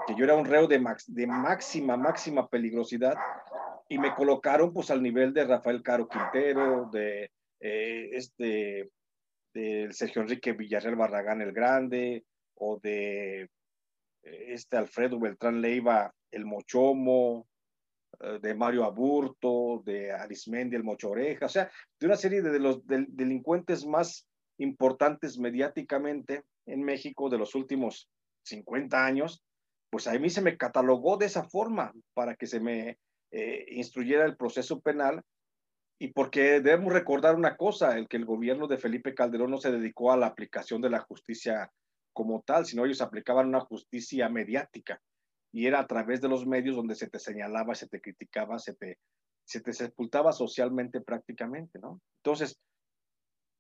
que 0.07 0.15
yo 0.15 0.25
era 0.25 0.37
un 0.37 0.45
reo 0.45 0.69
de, 0.69 0.81
de 1.09 1.27
máxima, 1.27 1.97
máxima 1.97 2.49
peligrosidad 2.49 3.15
y 3.89 3.99
me 3.99 4.15
colocaron 4.15 4.73
pues 4.73 4.93
al 4.93 5.03
nivel 5.03 5.35
de 5.35 5.45
Rafael 5.45 5.83
Caro 5.83 6.09
Quintero, 6.09 6.89
de 6.93 7.31
eh, 7.65 8.11
este, 8.15 8.91
de 9.55 9.93
Sergio 9.93 10.23
Enrique 10.23 10.53
Villarreal 10.53 10.97
Barragán 10.97 11.41
el 11.41 11.53
Grande, 11.53 12.25
o 12.57 12.81
de 12.83 13.43
eh, 13.43 13.49
este 14.25 14.77
Alfredo 14.77 15.21
Beltrán 15.21 15.61
Leiva 15.61 16.13
el 16.33 16.45
Mochomo, 16.45 17.47
eh, 18.19 18.41
de 18.43 18.55
Mario 18.57 18.83
Aburto, 18.83 19.81
de 19.87 20.11
Arismendi 20.11 20.75
el 20.75 20.83
Mocho 20.83 21.11
Oreja, 21.11 21.47
o 21.47 21.49
sea, 21.49 21.71
de 22.01 22.07
una 22.07 22.17
serie 22.17 22.43
de, 22.43 22.59
los 22.59 22.85
delincuentes 22.85 23.87
más 23.87 24.27
importantes 24.59 25.39
mediáticamente 25.39 26.43
en 26.67 26.83
México 26.83 27.31
de 27.31 27.39
los 27.39 27.55
últimos 27.55 28.11
50 28.45 29.07
años, 29.07 29.41
pues 29.89 30.09
a 30.09 30.19
mí 30.19 30.31
se 30.31 30.43
me 30.43 30.57
catalogó 30.57 31.17
de 31.17 31.27
esa 31.27 31.45
forma 31.45 31.93
para 32.13 32.35
que 32.35 32.47
se 32.47 32.59
me 32.59 32.99
instruyera 33.69 34.27
el 34.27 34.37
proceso 34.37 34.81
penal 34.81 35.23
y 36.03 36.09
porque 36.09 36.61
debemos 36.61 36.93
recordar 36.93 37.37
una 37.37 37.57
cosa, 37.57 37.97
el 37.97 38.09
que 38.09 38.17
el 38.17 38.25
gobierno 38.25 38.67
de 38.67 38.77
Felipe 38.77 39.15
Calderón 39.15 39.53
no 39.53 39.59
se 39.59 39.71
dedicó 39.71 40.11
a 40.11 40.17
la 40.17 40.27
aplicación 40.27 40.81
de 40.81 40.91
la 40.91 40.99
justicia 40.99 41.71
como 42.13 42.43
tal, 42.43 42.67
sino 42.67 42.85
ellos 42.85 43.01
aplicaban 43.01 43.47
una 43.47 43.61
justicia 43.61 44.29
mediática 44.29 45.01
y 45.53 45.69
era 45.69 45.79
a 45.79 45.87
través 45.87 46.21
de 46.21 46.29
los 46.29 46.45
medios 46.45 46.75
donde 46.75 46.97
se 46.97 47.09
te 47.09 47.21
señalaba, 47.21 47.77
se 47.77 47.87
te 47.87 48.01
criticaba, 48.01 48.59
se 48.59 48.75
te, 48.75 48.99
se 49.45 49.61
te 49.61 49.73
sepultaba 49.73 50.33
socialmente 50.33 51.01
prácticamente, 51.01 51.79
¿no? 51.79 52.01
Entonces, 52.17 52.59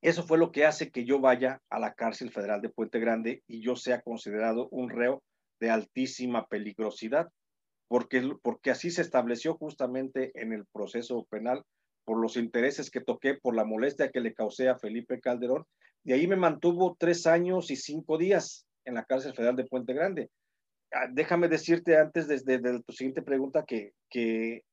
eso 0.02 0.24
fue 0.24 0.36
lo 0.36 0.50
que 0.50 0.66
hace 0.66 0.90
que 0.90 1.04
yo 1.04 1.20
vaya 1.20 1.62
a 1.70 1.78
la 1.78 1.94
cárcel 1.94 2.32
federal 2.32 2.60
de 2.60 2.70
Puente 2.70 2.98
Grande 2.98 3.44
y 3.46 3.62
yo 3.62 3.76
sea 3.76 4.00
considerado 4.00 4.68
un 4.70 4.90
reo 4.90 5.22
de 5.60 5.70
altísima 5.70 6.48
peligrosidad, 6.48 7.28
porque, 7.86 8.32
porque 8.42 8.72
así 8.72 8.90
se 8.90 9.02
estableció 9.02 9.54
justamente 9.54 10.32
en 10.34 10.52
el 10.52 10.66
proceso 10.72 11.24
penal 11.30 11.62
por 12.04 12.18
los 12.18 12.36
intereses 12.36 12.90
que 12.90 13.00
toqué, 13.00 13.34
por 13.34 13.54
la 13.54 13.64
molestia 13.64 14.10
que 14.10 14.20
le 14.20 14.34
causé 14.34 14.68
a 14.68 14.78
Felipe 14.78 15.20
Calderón 15.20 15.66
y 16.04 16.12
ahí 16.12 16.26
me 16.26 16.36
mantuvo 16.36 16.96
tres 16.98 17.26
años 17.26 17.70
y 17.70 17.76
cinco 17.76 18.18
días 18.18 18.66
en 18.84 18.94
la 18.94 19.04
cárcel 19.04 19.34
federal 19.34 19.56
de 19.56 19.64
Puente 19.64 19.92
Grande. 19.92 20.30
Ah, 20.92 21.06
déjame 21.10 21.48
decirte 21.48 21.96
antes, 21.96 22.26
desde, 22.26 22.82
tu 22.82 22.92
siguiente 22.92 23.22
pregunta, 23.22 23.64
que, 23.64 23.92
que 24.10 24.64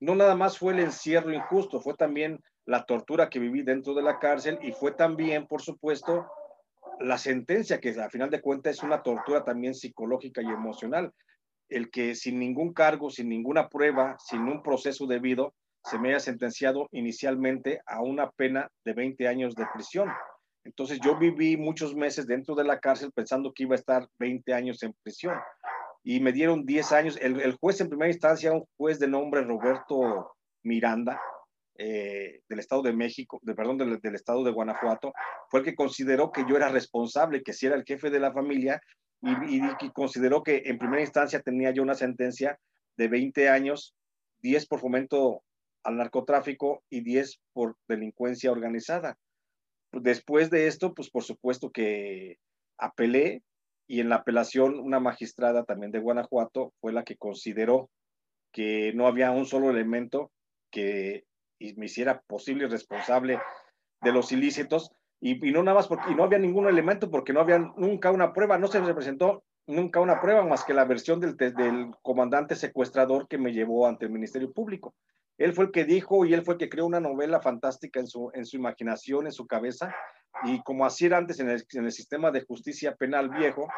no 0.00 0.14
nada 0.14 0.34
más 0.34 0.58
fue 0.58 0.72
el 0.72 0.80
encierro 0.80 1.32
injusto, 1.32 1.80
fue 1.80 1.94
también 1.94 2.40
la 2.64 2.84
tortura 2.84 3.28
que 3.28 3.38
viví 3.38 3.62
dentro 3.62 3.94
de 3.94 4.02
la 4.02 4.18
cárcel 4.18 4.58
y 4.62 4.72
fue 4.72 4.92
también, 4.92 5.46
por 5.46 5.60
supuesto, 5.60 6.26
la 7.00 7.18
sentencia, 7.18 7.80
que 7.80 7.90
a 7.90 8.10
final 8.10 8.30
de 8.30 8.40
cuentas 8.40 8.76
es 8.76 8.82
una 8.82 9.02
tortura 9.02 9.44
también 9.44 9.74
psicológica 9.74 10.42
y 10.42 10.46
emocional. 10.46 11.12
El 11.68 11.90
que 11.90 12.14
sin 12.14 12.38
ningún 12.38 12.72
cargo, 12.72 13.10
sin 13.10 13.28
ninguna 13.28 13.68
prueba, 13.68 14.16
sin 14.18 14.42
un 14.42 14.62
proceso 14.62 15.06
debido, 15.06 15.54
se 15.84 15.98
me 15.98 16.10
haya 16.10 16.20
sentenciado 16.20 16.88
inicialmente 16.92 17.80
a 17.86 18.02
una 18.02 18.30
pena 18.30 18.70
de 18.84 18.92
20 18.92 19.26
años 19.28 19.54
de 19.54 19.66
prisión. 19.74 20.08
Entonces 20.64 21.00
yo 21.00 21.18
viví 21.18 21.56
muchos 21.56 21.94
meses 21.94 22.26
dentro 22.26 22.54
de 22.54 22.64
la 22.64 22.78
cárcel 22.78 23.10
pensando 23.12 23.52
que 23.52 23.64
iba 23.64 23.74
a 23.74 23.78
estar 23.78 24.06
20 24.18 24.54
años 24.54 24.82
en 24.82 24.94
prisión 25.02 25.36
y 26.04 26.20
me 26.20 26.32
dieron 26.32 26.64
10 26.64 26.92
años. 26.92 27.18
El, 27.20 27.56
juez 27.60 27.80
en 27.80 27.88
primera 27.88 28.10
instancia, 28.10 28.52
un 28.52 28.64
juez 28.76 28.98
de 28.98 29.08
nombre 29.08 29.42
Roberto 29.42 30.34
Miranda, 30.64 31.20
eh, 31.78 32.40
del 32.48 32.58
Estado 32.58 32.82
de 32.82 32.92
México, 32.92 33.40
de, 33.42 33.54
perdón, 33.54 33.78
del, 33.78 34.14
Estado 34.14 34.44
de 34.44 34.52
Guanajuato, 34.52 35.12
fue 35.48 35.60
el 35.60 35.66
que 35.66 35.74
consideró 35.74 36.30
que 36.30 36.44
yo 36.48 36.56
era 36.56 36.68
responsable, 36.68 37.42
que 37.42 37.52
si 37.52 37.66
era 37.66 37.76
el 37.76 37.84
jefe 37.84 38.10
de 38.10 38.20
la 38.20 38.32
familia 38.32 38.80
y, 39.20 39.56
y, 39.56 39.90
consideró 39.92 40.42
que 40.42 40.62
en 40.66 40.78
primera 40.78 41.00
instancia 41.00 41.40
tenía 41.40 41.70
yo 41.70 41.82
una 41.82 41.94
sentencia 41.94 42.58
de 42.96 43.08
20 43.08 43.48
años, 43.48 43.94
10 44.42 44.66
por 44.66 44.80
fomento 44.80 45.42
al 45.84 45.96
narcotráfico 45.96 46.82
y 46.90 47.02
10 47.02 47.40
por 47.52 47.76
delincuencia 47.88 48.52
organizada. 48.52 49.18
Después 49.92 50.50
de 50.50 50.66
esto, 50.66 50.94
pues 50.94 51.10
por 51.10 51.22
supuesto 51.22 51.70
que 51.70 52.38
apelé 52.78 53.42
y 53.86 54.00
en 54.00 54.08
la 54.08 54.16
apelación 54.16 54.78
una 54.78 55.00
magistrada 55.00 55.64
también 55.64 55.92
de 55.92 55.98
Guanajuato 55.98 56.72
fue 56.80 56.92
la 56.92 57.04
que 57.04 57.16
consideró 57.16 57.90
que 58.52 58.92
no 58.94 59.06
había 59.06 59.30
un 59.30 59.46
solo 59.46 59.70
elemento 59.70 60.30
que 60.70 61.24
me 61.76 61.86
hiciera 61.86 62.22
posible 62.26 62.64
y 62.64 62.68
responsable 62.68 63.38
de 64.00 64.12
los 64.12 64.32
ilícitos 64.32 64.90
y, 65.20 65.36
no 65.52 65.62
nada 65.62 65.76
más 65.76 65.88
porque 65.88 66.14
no 66.14 66.24
había 66.24 66.38
ningún 66.38 66.66
elemento 66.66 67.10
porque 67.10 67.32
no 67.32 67.40
había 67.40 67.58
nunca 67.58 68.10
una 68.10 68.32
prueba, 68.32 68.58
no 68.58 68.66
se 68.66 68.80
presentó 68.94 69.44
nunca 69.66 70.00
una 70.00 70.20
prueba 70.20 70.44
más 70.44 70.64
que 70.64 70.74
la 70.74 70.84
versión 70.84 71.20
del, 71.20 71.36
del 71.36 71.92
comandante 72.02 72.56
secuestrador 72.56 73.28
que 73.28 73.38
me 73.38 73.52
llevó 73.52 73.86
ante 73.86 74.06
el 74.06 74.12
Ministerio 74.12 74.52
Público. 74.52 74.94
Él 75.38 75.54
fue 75.54 75.66
el 75.66 75.72
que 75.72 75.84
dijo 75.84 76.24
y 76.24 76.34
él 76.34 76.44
fue 76.44 76.54
el 76.54 76.58
que 76.58 76.68
creó 76.68 76.86
una 76.86 77.00
novela 77.00 77.40
fantástica 77.40 78.00
en 78.00 78.06
su, 78.06 78.30
en 78.34 78.46
su 78.46 78.56
imaginación, 78.56 79.26
en 79.26 79.32
su 79.32 79.46
cabeza. 79.46 79.94
Y 80.44 80.62
como 80.62 80.84
así 80.84 81.06
era 81.06 81.18
antes 81.18 81.40
en 81.40 81.50
el, 81.50 81.92
sistema 81.92 82.30
de 82.30 82.44
justicia 82.44 82.94
penal 82.96 83.28
viejo, 83.30 83.68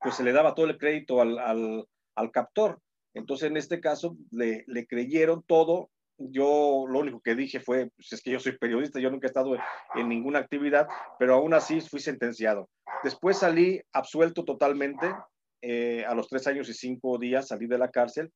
pues 0.00 0.14
se 0.14 0.24
le 0.24 0.32
daba 0.32 0.54
todo 0.54 0.66
el 0.66 0.78
crédito 0.78 1.20
al, 1.20 1.38
al, 1.38 1.86
al 2.14 2.30
captor. 2.30 2.80
Entonces, 3.14 3.50
en 3.50 3.56
este 3.56 3.80
caso, 3.80 4.16
le, 4.30 4.64
le, 4.66 4.86
creyeron 4.86 5.42
todo. 5.42 5.90
Yo 6.18 6.84
lo 6.88 7.00
único 7.00 7.20
que 7.20 7.34
dije 7.34 7.60
fue, 7.60 7.90
pues 7.96 8.12
es 8.12 8.22
que 8.22 8.30
yo 8.30 8.40
soy 8.40 8.58
periodista, 8.58 9.00
yo 9.00 9.10
nunca 9.10 9.26
he 9.26 9.30
estado 9.30 9.56
en 9.94 10.08
ninguna 10.08 10.40
actividad, 10.40 10.88
pero 11.18 11.34
aún 11.34 11.54
así 11.54 11.80
fui 11.80 12.00
sentenciado. 12.00 12.68
Después 13.04 13.38
salí 13.38 13.80
absuelto 13.92 14.44
totalmente, 14.44 15.14
eh, 15.62 16.04
a 16.06 16.14
los 16.14 16.28
tres 16.28 16.46
años 16.46 16.68
y 16.68 16.74
cinco 16.74 17.18
días 17.18 17.48
salí 17.48 17.66
de 17.66 17.78
la 17.78 17.90
cárcel 17.90 18.32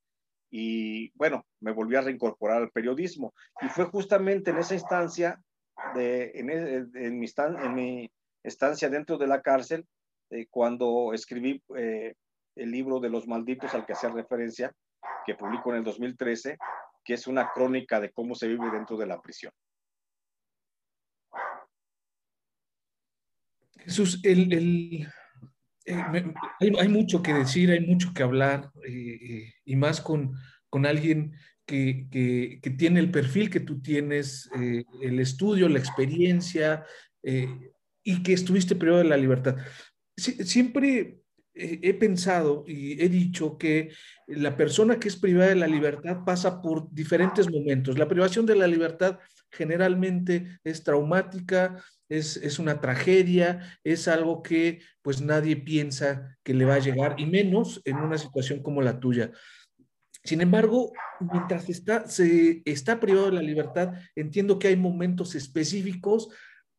y 0.55 1.11
bueno, 1.17 1.47
me 1.61 1.73
volví 1.73 1.97
a 1.97 2.03
reincorporar 2.03 2.59
al 2.59 2.71
periodismo. 2.71 3.33
Y 3.63 3.69
fue 3.69 3.87
justamente 3.87 4.51
en 4.51 4.59
esa 4.59 4.75
instancia, 4.75 5.43
de, 5.95 6.31
en, 6.35 6.51
e, 6.51 7.71
mi, 7.71 8.11
estancia 8.45 8.91
dentro 8.91 9.17
de 9.17 9.27
la 9.27 9.41
cárcel, 9.41 9.87
eh, 10.31 10.47
cuando 10.51 11.15
escribí 11.15 11.63
eh, 11.75 12.15
el 12.55 12.71
libro 12.71 13.01
de 13.01 13.09
los 13.09 13.27
malditos 13.27 13.73
al 13.73 13.87
que 13.87 13.95
hacía 13.95 14.11
referencia, 14.11 14.71
que 15.25 15.35
publicó 15.35 15.71
en 15.71 15.79
el 15.79 15.85
2013, 15.85 16.59
que 17.03 17.15
es 17.15 17.27
una 17.27 17.51
crónica 17.51 17.99
de 17.99 18.11
cómo 18.11 18.35
se 18.35 18.47
vive 18.47 18.71
dentro 18.71 18.99
de 18.99 19.07
la 19.07 19.23
prisión. 19.23 19.53
Jesús, 23.79 24.21
el, 24.23 25.09
eh, 25.87 26.35
hay, 26.79 26.89
mucho 26.89 27.23
que 27.23 27.33
decir, 27.35 27.71
hay 27.71 27.81
mucho 27.81 28.13
que 28.15 28.23
hablar, 28.23 28.71
eh, 28.87 29.19
eh, 29.21 29.55
y 29.65 29.77
más 29.77 30.01
con, 30.01 30.35
con 30.69 30.87
alguien 30.87 31.33
que, 31.67 32.07
que, 32.11 32.71
tiene 32.71 33.01
el 33.01 33.11
perfil 33.11 33.51
que 33.51 33.61
tú 33.61 33.81
tienes, 33.81 34.51
el 34.55 35.21
estudio, 35.21 35.69
la 35.69 35.79
experiencia, 35.79 36.85
y 37.23 38.23
que 38.23 38.33
estuviste 38.33 38.75
periodo 38.75 38.99
de 38.99 39.05
la 39.05 39.17
libertad. 39.17 39.57
siempre 40.17 41.19
he 41.55 41.95
pensado 41.95 42.65
y 42.67 43.01
he 43.03 43.09
dicho 43.09 43.57
que 43.59 43.91
la 44.27 44.57
persona 44.57 44.99
que 44.99 45.09
es 45.09 45.17
privada 45.17 45.51
de 45.51 45.55
la 45.55 45.67
libertad 45.67 46.25
pasa 46.27 46.61
por 46.61 46.93
diferentes 46.93 47.51
momentos. 47.51 47.99
La 47.99 48.09
privación 48.09 48.45
de 48.45 48.57
la 48.57 48.67
libertad 48.67 49.19
generalmente 49.51 50.59
es 50.65 50.83
traumática, 50.83 51.83
es, 52.19 52.59
una 52.59 52.81
tragedia, 52.81 53.79
es 53.85 54.09
algo 54.09 54.43
que 54.43 54.81
pues 55.03 55.21
nadie 55.21 55.57
piensa 55.57 56.39
que 56.43 56.55
le 56.55 56.65
va 56.65 56.75
a 56.75 56.81
llegar, 56.81 57.17
y 57.19 57.27
menos 57.27 57.81
en 57.85 57.97
una 57.97 58.19
situación 58.19 58.63
como 58.63 58.83
la 58.83 59.01
tuya. 59.01 59.31
Sin 60.25 60.41
embargo, 60.41 60.93
mientras 61.21 61.69
está, 61.69 62.07
se 62.07 62.63
está 62.65 63.01
privado 63.01 63.27
de 63.27 63.33
la 63.33 63.43
libertad, 63.43 63.95
entiendo 64.15 64.59
que 64.59 64.69
hay 64.69 64.77
momentos 64.77 65.35
específicos 65.35 66.29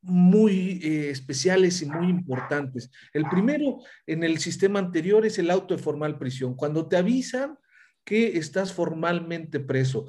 muy 0.01 0.81
eh, 0.83 1.09
especiales 1.09 1.81
y 1.81 1.85
muy 1.85 2.09
importantes. 2.09 2.91
El 3.13 3.25
primero 3.29 3.79
en 4.05 4.23
el 4.23 4.37
sistema 4.37 4.79
anterior 4.79 5.25
es 5.25 5.39
el 5.39 5.49
auto 5.49 5.75
de 5.75 5.81
formal 5.81 6.17
prisión. 6.17 6.55
Cuando 6.55 6.87
te 6.87 6.97
avisan 6.97 7.57
que 8.05 8.37
estás 8.37 8.73
formalmente 8.73 9.61
preso, 9.61 10.05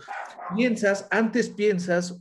piensas, 0.57 1.07
antes 1.11 1.49
piensas 1.49 2.21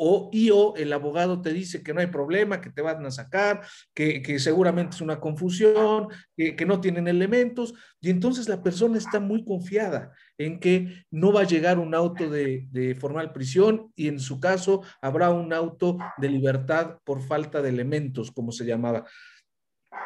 o, 0.00 0.30
y 0.32 0.50
o 0.50 0.74
el 0.76 0.92
abogado 0.92 1.42
te 1.42 1.52
dice 1.52 1.82
que 1.82 1.92
no 1.92 2.00
hay 2.00 2.06
problema, 2.06 2.60
que 2.60 2.70
te 2.70 2.82
van 2.82 3.04
a 3.04 3.10
sacar, 3.10 3.62
que, 3.92 4.22
que 4.22 4.38
seguramente 4.38 4.94
es 4.94 5.00
una 5.00 5.18
confusión, 5.18 6.06
que, 6.36 6.54
que, 6.54 6.64
no 6.64 6.80
tienen 6.80 7.08
elementos, 7.08 7.74
y 8.00 8.10
entonces 8.10 8.48
la 8.48 8.62
persona 8.62 8.96
está 8.96 9.18
muy 9.18 9.44
confiada 9.44 10.12
en 10.38 10.60
que 10.60 11.04
no 11.10 11.32
va 11.32 11.40
a 11.40 11.46
llegar 11.46 11.80
un 11.80 11.96
auto 11.96 12.30
de, 12.30 12.68
de 12.70 12.94
formal 12.94 13.32
prisión 13.32 13.92
y 13.96 14.06
en 14.06 14.20
su 14.20 14.38
caso 14.38 14.82
habrá 15.02 15.30
un 15.30 15.52
auto 15.52 15.98
de 16.18 16.28
libertad 16.28 16.98
por 17.04 17.20
falta 17.20 17.60
de 17.60 17.70
elementos, 17.70 18.30
como 18.30 18.52
se 18.52 18.64
llamaba. 18.64 19.04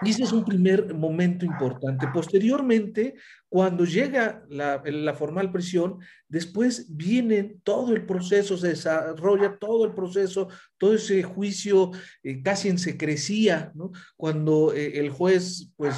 Y 0.00 0.10
ese 0.10 0.24
es 0.24 0.32
un 0.32 0.44
primer 0.44 0.94
momento 0.94 1.44
importante. 1.44 2.08
Posteriormente, 2.12 3.14
cuando 3.48 3.84
llega 3.84 4.44
la, 4.48 4.82
la, 4.84 5.14
formal 5.14 5.52
prisión, 5.52 5.98
después 6.28 6.96
viene 6.96 7.58
todo 7.62 7.92
el 7.92 8.06
proceso, 8.06 8.56
se 8.56 8.68
desarrolla 8.68 9.58
todo 9.58 9.84
el 9.84 9.94
proceso, 9.94 10.48
todo 10.78 10.94
ese 10.94 11.22
juicio 11.22 11.90
eh, 12.22 12.42
casi 12.42 12.68
en 12.68 12.78
secrecía, 12.78 13.70
¿no? 13.74 13.92
Cuando 14.16 14.72
eh, 14.72 14.98
el 14.98 15.10
juez, 15.10 15.72
pues, 15.76 15.94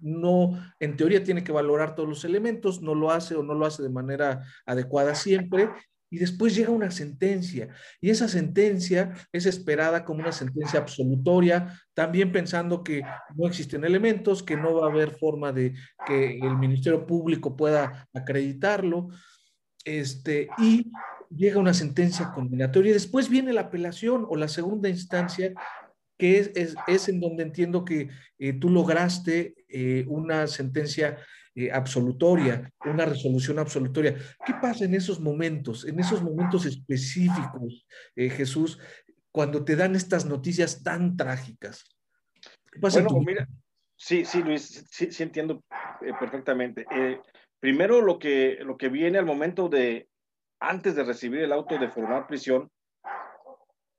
no, 0.00 0.60
en 0.78 0.96
teoría 0.96 1.24
tiene 1.24 1.42
que 1.42 1.52
valorar 1.52 1.94
todos 1.94 2.08
los 2.08 2.24
elementos, 2.24 2.82
no 2.82 2.94
lo 2.94 3.10
hace 3.10 3.34
o 3.34 3.42
no 3.42 3.54
lo 3.54 3.64
hace 3.66 3.82
de 3.82 3.90
manera 3.90 4.42
adecuada 4.66 5.14
siempre, 5.14 5.70
y 6.10 6.18
después 6.18 6.54
llega 6.54 6.70
una 6.70 6.90
sentencia, 6.90 7.68
y 8.00 8.10
esa 8.10 8.28
sentencia 8.28 9.12
es 9.32 9.46
esperada 9.46 10.04
como 10.04 10.20
una 10.20 10.32
sentencia 10.32 10.80
absolutoria, 10.80 11.80
también 11.94 12.32
pensando 12.32 12.84
que 12.84 13.02
no 13.34 13.46
existen 13.46 13.84
elementos, 13.84 14.42
que 14.42 14.56
no 14.56 14.74
va 14.74 14.86
a 14.86 14.90
haber 14.90 15.10
forma 15.10 15.52
de 15.52 15.74
que 16.06 16.38
el 16.38 16.56
Ministerio 16.56 17.06
Público 17.06 17.56
pueda 17.56 18.08
acreditarlo, 18.12 19.08
este, 19.84 20.48
y 20.58 20.90
llega 21.30 21.60
una 21.60 21.74
sentencia 21.74 22.32
condenatoria. 22.32 22.92
Después 22.92 23.28
viene 23.28 23.52
la 23.52 23.62
apelación 23.62 24.26
o 24.28 24.36
la 24.36 24.48
segunda 24.48 24.88
instancia, 24.88 25.52
que 26.18 26.38
es, 26.38 26.74
es, 26.86 27.08
en 27.08 27.20
donde 27.20 27.42
entiendo 27.42 27.84
que 27.84 28.08
eh, 28.38 28.52
tú 28.54 28.70
lograste 28.70 29.54
eh, 29.68 30.04
una 30.08 30.46
sentencia 30.46 31.18
eh, 31.58 31.72
absolutoria, 31.72 32.70
una 32.84 33.06
resolución 33.06 33.58
absolutoria. 33.58 34.14
¿Qué 34.44 34.52
pasa 34.60 34.84
en 34.84 34.94
esos 34.94 35.20
momentos, 35.20 35.86
en 35.86 35.98
esos 35.98 36.22
momentos 36.22 36.66
específicos, 36.66 37.86
eh, 38.14 38.28
Jesús, 38.28 38.78
cuando 39.32 39.64
te 39.64 39.74
dan 39.74 39.96
estas 39.96 40.26
noticias 40.26 40.82
tan 40.82 41.16
trágicas? 41.16 41.82
¿Qué 42.70 42.78
pasa 42.78 43.00
bueno, 43.02 43.24
mira, 43.24 43.48
sí, 43.96 44.26
sí, 44.26 44.42
Luis, 44.42 44.84
sí, 44.90 45.10
sí 45.10 45.22
entiendo 45.22 45.64
eh, 46.02 46.12
perfectamente. 46.20 46.84
primero, 47.58 48.02
lo 48.02 48.18
que, 48.18 48.58
lo 48.60 48.76
que 48.76 48.90
viene 48.90 49.16
al 49.16 49.24
momento 49.24 49.70
de, 49.70 50.10
antes 50.60 50.94
de 50.94 51.04
recibir 51.04 51.40
el 51.40 51.52
auto 51.52 51.78
de 51.78 51.88
formar 51.88 52.26
prisión, 52.26 52.70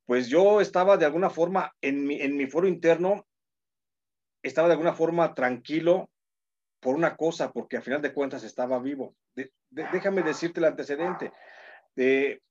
pues 0.05 0.27
yo 0.27 0.61
estaba 0.61 0.95
de 0.95 1.05
alguna 1.05 1.31
forma 1.31 1.73
en 1.81 2.05
mi, 2.05 2.21
en 2.21 2.37
mi 2.37 2.45
foro 2.45 2.67
interno, 2.67 3.25
estaba 4.43 4.67
de 4.67 4.75
alguna 4.75 4.93
forma 4.93 5.33
tranquilo, 5.33 6.11
por 6.87 6.95
una 6.95 7.17
cosa, 7.17 7.51
porque 7.51 7.75
a 7.75 7.81
final 7.81 8.01
de 8.01 8.13
cuentas 8.13 8.45
estaba 8.45 8.79
vivo. 8.79 9.13
déjame 9.69 10.23
decirte 10.23 10.61
el 10.61 10.67
antecedente. 10.67 11.33
De 11.93 12.41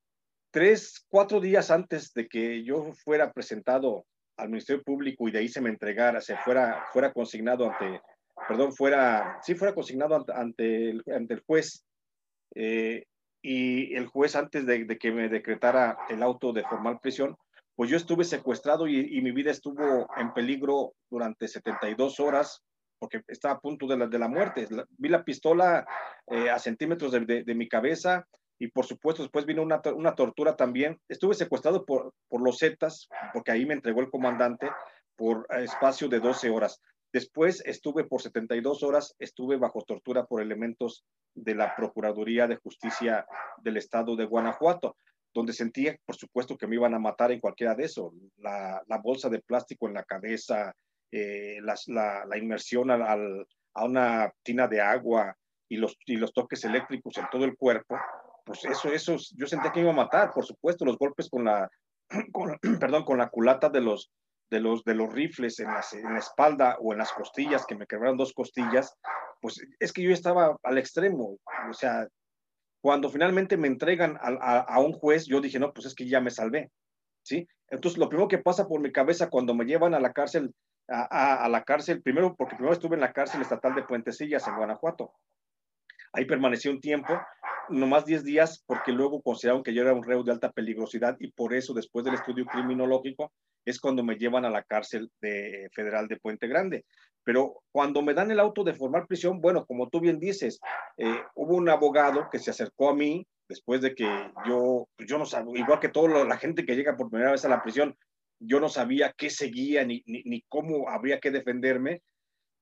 tres, 0.50 1.06
cuatro 1.08 1.40
días 1.40 1.70
antes 1.70 2.12
de 2.12 2.28
que 2.28 2.62
yo 2.62 2.92
fuera 3.02 3.32
presentado 3.32 4.04
al 4.36 4.50
Ministerio 4.50 4.82
Público 4.82 5.26
y 5.26 5.30
de 5.30 5.38
ahí 5.38 5.48
se 5.48 5.62
me 5.62 5.70
entregara, 5.70 6.20
se 6.20 6.36
fuera, 6.36 6.84
fuera 6.92 7.14
consignado 7.14 7.70
ante, 7.70 8.02
perdón, 8.46 8.74
fuera, 8.74 9.40
sí 9.42 9.54
fuera 9.54 9.74
consignado 9.74 10.22
ante, 10.34 10.90
el, 10.90 11.02
ante 11.14 11.32
el 11.32 11.40
juez. 11.40 11.86
Eh, 12.54 13.06
y 13.40 13.94
el 13.94 14.06
juez 14.06 14.36
antes 14.36 14.66
de, 14.66 14.86
que 14.98 15.12
me 15.12 15.30
decretara 15.30 15.96
el 16.10 16.22
auto 16.22 16.52
de 16.52 16.62
formal 16.64 17.00
prisión, 17.00 17.38
pues 17.74 17.88
yo 17.88 17.96
estuve 17.96 18.24
secuestrado 18.24 18.86
y, 18.86 19.16
y 19.16 19.22
mi 19.22 19.32
vida 19.32 19.50
estuvo 19.50 20.06
en 20.18 20.34
peligro 20.34 20.92
durante 21.08 21.48
72 21.48 22.20
horas 22.20 22.62
porque 22.98 23.22
estaba 23.28 23.54
a 23.54 23.60
punto 23.60 23.86
de 23.86 23.96
la, 23.96 24.06
de 24.06 24.18
la 24.18 24.28
muerte. 24.28 24.68
vi 24.98 25.08
la 25.08 25.24
pistola 25.24 25.86
eh, 26.26 26.50
a 26.50 26.58
centímetros 26.58 27.12
de, 27.12 27.44
de, 27.44 27.54
mi 27.54 27.68
cabeza 27.68 28.26
y 28.58 28.68
por 28.68 28.86
supuesto 28.86 29.22
después 29.22 29.46
vino 29.46 29.62
una, 29.62 29.80
una 29.94 30.14
tortura 30.14 30.56
también. 30.56 30.98
Estuve 31.08 31.34
secuestrado 31.34 31.84
por, 31.84 32.14
por 32.28 32.42
los 32.42 32.58
Zetas, 32.58 33.08
porque 33.32 33.52
ahí 33.52 33.66
me 33.66 33.74
entregó 33.74 34.00
el 34.00 34.10
comandante 34.10 34.70
por 35.16 35.46
espacio 35.50 36.08
de 36.08 36.20
12 36.20 36.50
horas. 36.50 36.80
Después 37.12 37.62
estuve 37.64 38.04
por 38.04 38.20
72 38.20 38.82
horas, 38.82 39.14
estuve 39.18 39.56
bajo 39.56 39.82
tortura 39.82 40.26
por 40.26 40.42
elementos 40.42 41.04
de 41.34 41.54
la 41.54 41.74
Procuraduría 41.74 42.46
de 42.46 42.56
Justicia 42.56 43.26
del 43.58 43.76
Estado 43.76 44.16
de 44.16 44.26
Guanajuato, 44.26 44.96
donde 45.32 45.52
sentía, 45.52 45.96
por 46.04 46.16
supuesto, 46.16 46.56
que 46.56 46.66
me 46.66 46.76
iban 46.76 46.94
a 46.94 46.98
matar 46.98 47.30
en 47.30 47.40
cualquiera 47.40 47.74
de 47.74 47.84
eso. 47.84 48.12
La, 48.38 48.82
la 48.86 48.98
bolsa 48.98 49.28
de 49.28 49.40
plástico 49.40 49.86
en 49.86 49.94
la 49.94 50.04
cabeza, 50.04 50.74
eh, 51.16 51.60
la, 51.62 52.38
inmersión 52.38 52.90
a 52.90 53.84
una 53.84 54.30
tina 54.42 54.68
de 54.68 54.82
agua 54.82 55.34
y 55.66 55.76
los, 55.76 55.96
y 56.04 56.16
los 56.16 56.32
toques 56.34 56.62
eléctricos 56.64 57.16
en 57.16 57.26
todo 57.30 57.44
el 57.44 57.56
cuerpo, 57.56 57.96
pues 58.44 58.64
eso, 58.66 58.92
eso, 58.92 59.16
yo 59.34 59.46
sentía 59.46 59.72
que 59.72 59.80
iba 59.80 59.92
a 59.92 59.94
matar, 59.94 60.30
por 60.34 60.44
supuesto, 60.44 60.84
los 60.84 60.98
golpes 60.98 61.30
con 61.30 61.44
la, 61.44 61.68
perdón, 62.80 63.04
con 63.04 63.16
la 63.16 63.30
culata 63.30 63.70
de 63.70 63.80
los, 63.80 64.10
de 64.50 64.60
los, 64.60 64.84
de 64.84 64.94
los 64.94 65.10
rifles 65.10 65.58
en, 65.58 65.68
en 65.68 66.12
la 66.12 66.18
espalda 66.18 66.76
o 66.80 66.92
en 66.92 66.98
las 66.98 67.12
costillas, 67.12 67.64
que 67.64 67.76
me 67.76 67.86
quebraron 67.86 68.18
dos 68.18 68.34
costillas, 68.34 68.94
pues 69.40 69.66
es 69.80 69.92
que 69.92 70.02
yo 70.02 70.12
estaba 70.12 70.56
al 70.62 70.76
extremo, 70.76 71.38
o 71.68 71.72
sea, 71.72 72.06
cuando 72.82 73.08
finalmente 73.08 73.56
me 73.56 73.68
entregan 73.68 74.18
a, 74.20 74.58
a, 74.58 74.80
un 74.80 74.92
juez, 74.92 75.24
yo 75.26 75.40
dije, 75.40 75.58
no, 75.58 75.72
pues 75.72 75.86
es 75.86 75.94
que 75.94 76.06
ya 76.06 76.20
me 76.20 76.30
salvé, 76.30 76.70
¿sí? 77.22 77.48
Entonces, 77.68 77.98
lo 77.98 78.08
primero 78.08 78.28
que 78.28 78.38
pasa 78.38 78.68
por 78.68 78.80
mi 78.80 78.92
cabeza 78.92 79.30
cuando 79.30 79.54
me 79.54 79.64
llevan 79.64 79.94
a 79.94 80.00
la 80.00 80.12
cárcel 80.12 80.54
a, 80.88 81.48
la 81.48 81.62
cárcel, 81.62 82.02
primero 82.02 82.34
porque 82.36 82.56
primero 82.56 82.72
estuve 82.72 82.94
en 82.94 83.00
la 83.00 83.12
cárcel 83.12 83.40
estatal 83.42 83.74
de 83.74 83.82
Puentecillas 83.82 84.46
en 84.46 84.56
Guanajuato. 84.56 85.12
Ahí 86.12 86.24
permanecí 86.24 86.68
un 86.68 86.80
tiempo, 86.80 87.18
nomás 87.68 88.06
10 88.06 88.24
días, 88.24 88.62
porque 88.66 88.92
luego 88.92 89.20
consideraron 89.20 89.62
que 89.62 89.74
yo 89.74 89.82
era 89.82 89.92
un 89.92 90.04
reo 90.04 90.22
de 90.22 90.32
alta 90.32 90.50
peligrosidad 90.50 91.16
y 91.18 91.32
por 91.32 91.52
eso 91.54 91.74
después 91.74 92.04
del 92.04 92.14
estudio 92.14 92.46
criminológico 92.46 93.32
es 93.64 93.80
cuando 93.80 94.04
me 94.04 94.14
llevan 94.14 94.44
a 94.44 94.50
la 94.50 94.62
cárcel 94.62 95.10
de, 95.20 95.68
federal 95.72 96.06
de 96.06 96.18
Puente 96.18 96.46
Grande. 96.46 96.84
Pero 97.24 97.64
cuando 97.72 98.02
me 98.02 98.14
dan 98.14 98.30
el 98.30 98.38
auto 98.38 98.62
de 98.62 98.74
formar 98.74 99.08
prisión, 99.08 99.40
bueno, 99.40 99.66
como 99.66 99.88
tú 99.88 99.98
bien 99.98 100.20
dices, 100.20 100.60
eh, 100.96 101.22
hubo 101.34 101.56
un 101.56 101.68
abogado 101.68 102.28
que 102.30 102.38
se 102.38 102.50
acercó 102.50 102.90
a 102.90 102.94
mí 102.94 103.26
después 103.48 103.80
de 103.80 103.94
que 103.94 104.08
yo, 104.46 104.88
pues 104.96 105.08
yo 105.08 105.18
no 105.18 105.26
sabía, 105.26 105.60
igual 105.60 105.80
que 105.80 105.88
toda 105.88 106.24
la 106.24 106.36
gente 106.36 106.64
que 106.64 106.76
llega 106.76 106.96
por 106.96 107.10
primera 107.10 107.32
vez 107.32 107.44
a 107.44 107.48
la 107.48 107.62
prisión, 107.62 107.96
yo 108.38 108.60
no 108.60 108.68
sabía 108.68 109.14
qué 109.16 109.30
seguía 109.30 109.84
ni, 109.84 110.02
ni, 110.06 110.42
cómo 110.48 110.88
habría 110.88 111.20
que 111.20 111.30
defenderme. 111.30 112.02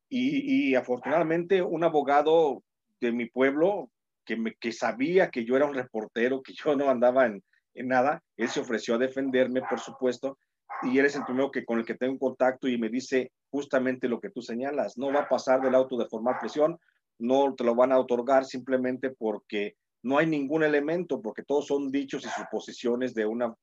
Y, 0.08 0.74
afortunadamente 0.74 1.62
un 1.62 1.82
abogado 1.82 2.62
de 3.00 3.10
mi 3.10 3.26
pueblo 3.26 3.90
que, 4.24 4.36
me, 4.36 4.54
que 4.54 4.70
sabía 4.70 5.30
que 5.30 5.44
yo 5.44 5.56
era 5.56 5.66
un 5.66 5.74
reportero, 5.74 6.42
que 6.42 6.52
yo 6.52 6.76
no 6.76 6.88
andaba 6.88 7.26
en, 7.26 7.42
en 7.74 7.88
nada, 7.88 8.22
él 8.36 8.48
se 8.48 8.60
ofreció 8.60 8.94
a 8.94 8.98
defenderme, 8.98 9.62
por 9.62 9.80
supuesto, 9.80 10.38
y 10.82 10.98
él 10.98 11.06
es 11.06 11.16
el 11.16 11.24
primero 11.24 11.50
que 11.50 11.64
con 11.64 11.78
el 11.78 11.84
que 11.84 11.94
tengo 11.94 12.18
contacto 12.18 12.68
y 12.68 12.78
me 12.78 12.88
dice 12.88 13.32
justamente 13.50 14.08
lo 14.08 14.20
que 14.20 14.30
tú 14.30 14.42
señalas, 14.42 14.96
no 14.96 15.12
va 15.12 15.20
a 15.20 15.28
pasar 15.28 15.60
del 15.60 15.74
auto 15.74 15.96
de 15.96 16.06
formar 16.06 16.38
presión, 16.38 16.78
no 17.18 17.54
te 17.54 17.64
lo 17.64 17.74
van 17.74 17.92
a 17.92 17.98
otorgar 17.98 18.44
simplemente 18.44 19.10
porque 19.10 19.76
no 20.02 20.18
hay 20.18 20.26
ningún 20.26 20.62
elemento, 20.62 21.20
porque 21.22 21.42
todos 21.42 21.66
son 21.66 21.90
dichos 21.90 22.24
y 22.24 22.28
suposiciones 22.28 23.14
de 23.14 23.26
una 23.26 23.54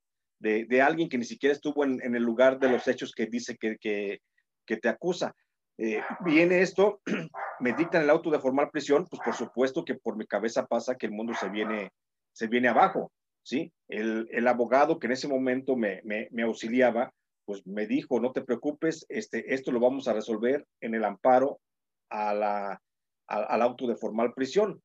de, 0.41 0.81
alguien 0.81 1.09
que 1.09 1.17
ni 1.17 1.25
siquiera 1.25 1.53
estuvo 1.53 1.83
en, 1.85 2.15
el 2.15 2.23
lugar 2.23 2.59
de 2.59 2.69
los 2.69 2.87
hechos 2.87 3.13
que 3.13 3.27
dice 3.27 3.57
que, 3.57 3.77
que, 3.79 4.19
te 4.77 4.89
acusa. 4.89 5.35
Eh, 5.77 6.01
viene 6.23 6.61
esto, 6.61 7.01
me 7.59 7.73
dictan 7.73 8.03
el 8.03 8.09
auto 8.09 8.31
de 8.31 8.39
formal 8.39 8.69
prisión, 8.71 9.05
pues 9.09 9.21
por 9.23 9.33
supuesto 9.33 9.83
que 9.83 9.95
por 9.95 10.15
mi 10.15 10.25
cabeza 10.25 10.65
pasa 10.65 10.95
que 10.95 11.07
el 11.07 11.11
mundo 11.11 11.33
se 11.33 11.49
viene, 11.49 11.91
se 12.31 12.47
viene 12.47 12.69
abajo, 12.69 13.11
¿sí? 13.43 13.73
El, 13.89 14.29
el 14.31 14.47
abogado 14.47 14.97
que 14.97 15.07
en 15.07 15.13
ese 15.13 15.27
momento 15.27 15.75
me, 15.75 16.01
me, 16.03 16.43
auxiliaba, 16.43 17.11
pues 17.45 17.65
me 17.67 17.85
dijo, 17.85 18.19
no 18.21 18.31
te 18.31 18.41
preocupes, 18.41 19.05
este, 19.09 19.53
esto 19.53 19.71
lo 19.71 19.79
vamos 19.79 20.07
a 20.07 20.13
resolver 20.13 20.65
en 20.79 20.95
el 20.95 21.03
amparo 21.03 21.59
a 22.09 22.33
la, 22.33 22.81
al 23.27 23.61
auto 23.61 23.87
de 23.87 23.95
formal 23.95 24.33
prisión. 24.33 24.81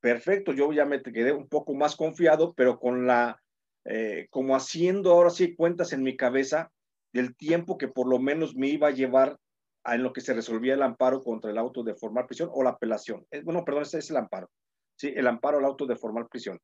Perfecto, 0.00 0.52
yo 0.52 0.72
ya 0.72 0.84
me 0.84 1.00
quedé 1.00 1.32
un 1.32 1.48
poco 1.48 1.74
más 1.74 1.94
confiado, 1.94 2.54
pero 2.54 2.80
con 2.80 3.06
la 3.06 3.41
eh, 3.84 4.26
como 4.30 4.54
haciendo 4.54 5.12
ahora 5.12 5.30
sí 5.30 5.54
cuentas 5.54 5.92
en 5.92 6.02
mi 6.02 6.16
cabeza 6.16 6.70
del 7.12 7.36
tiempo 7.36 7.78
que 7.78 7.88
por 7.88 8.08
lo 8.08 8.18
menos 8.18 8.54
me 8.54 8.68
iba 8.68 8.88
a 8.88 8.92
llevar 8.92 9.38
a, 9.84 9.94
en 9.94 10.02
lo 10.02 10.12
que 10.12 10.20
se 10.20 10.34
resolvía 10.34 10.74
el 10.74 10.82
amparo 10.82 11.22
contra 11.22 11.50
el 11.50 11.58
auto 11.58 11.82
de 11.82 11.94
formal 11.94 12.26
prisión 12.26 12.48
o 12.52 12.62
la 12.62 12.70
apelación. 12.70 13.26
Eh, 13.30 13.42
bueno, 13.42 13.64
perdón, 13.64 13.82
ese 13.82 13.98
es 13.98 14.10
el 14.10 14.16
amparo. 14.16 14.48
Sí, 14.96 15.12
el 15.14 15.26
amparo 15.26 15.58
al 15.58 15.64
auto 15.64 15.86
de 15.86 15.96
formal 15.96 16.28
prisión. 16.28 16.58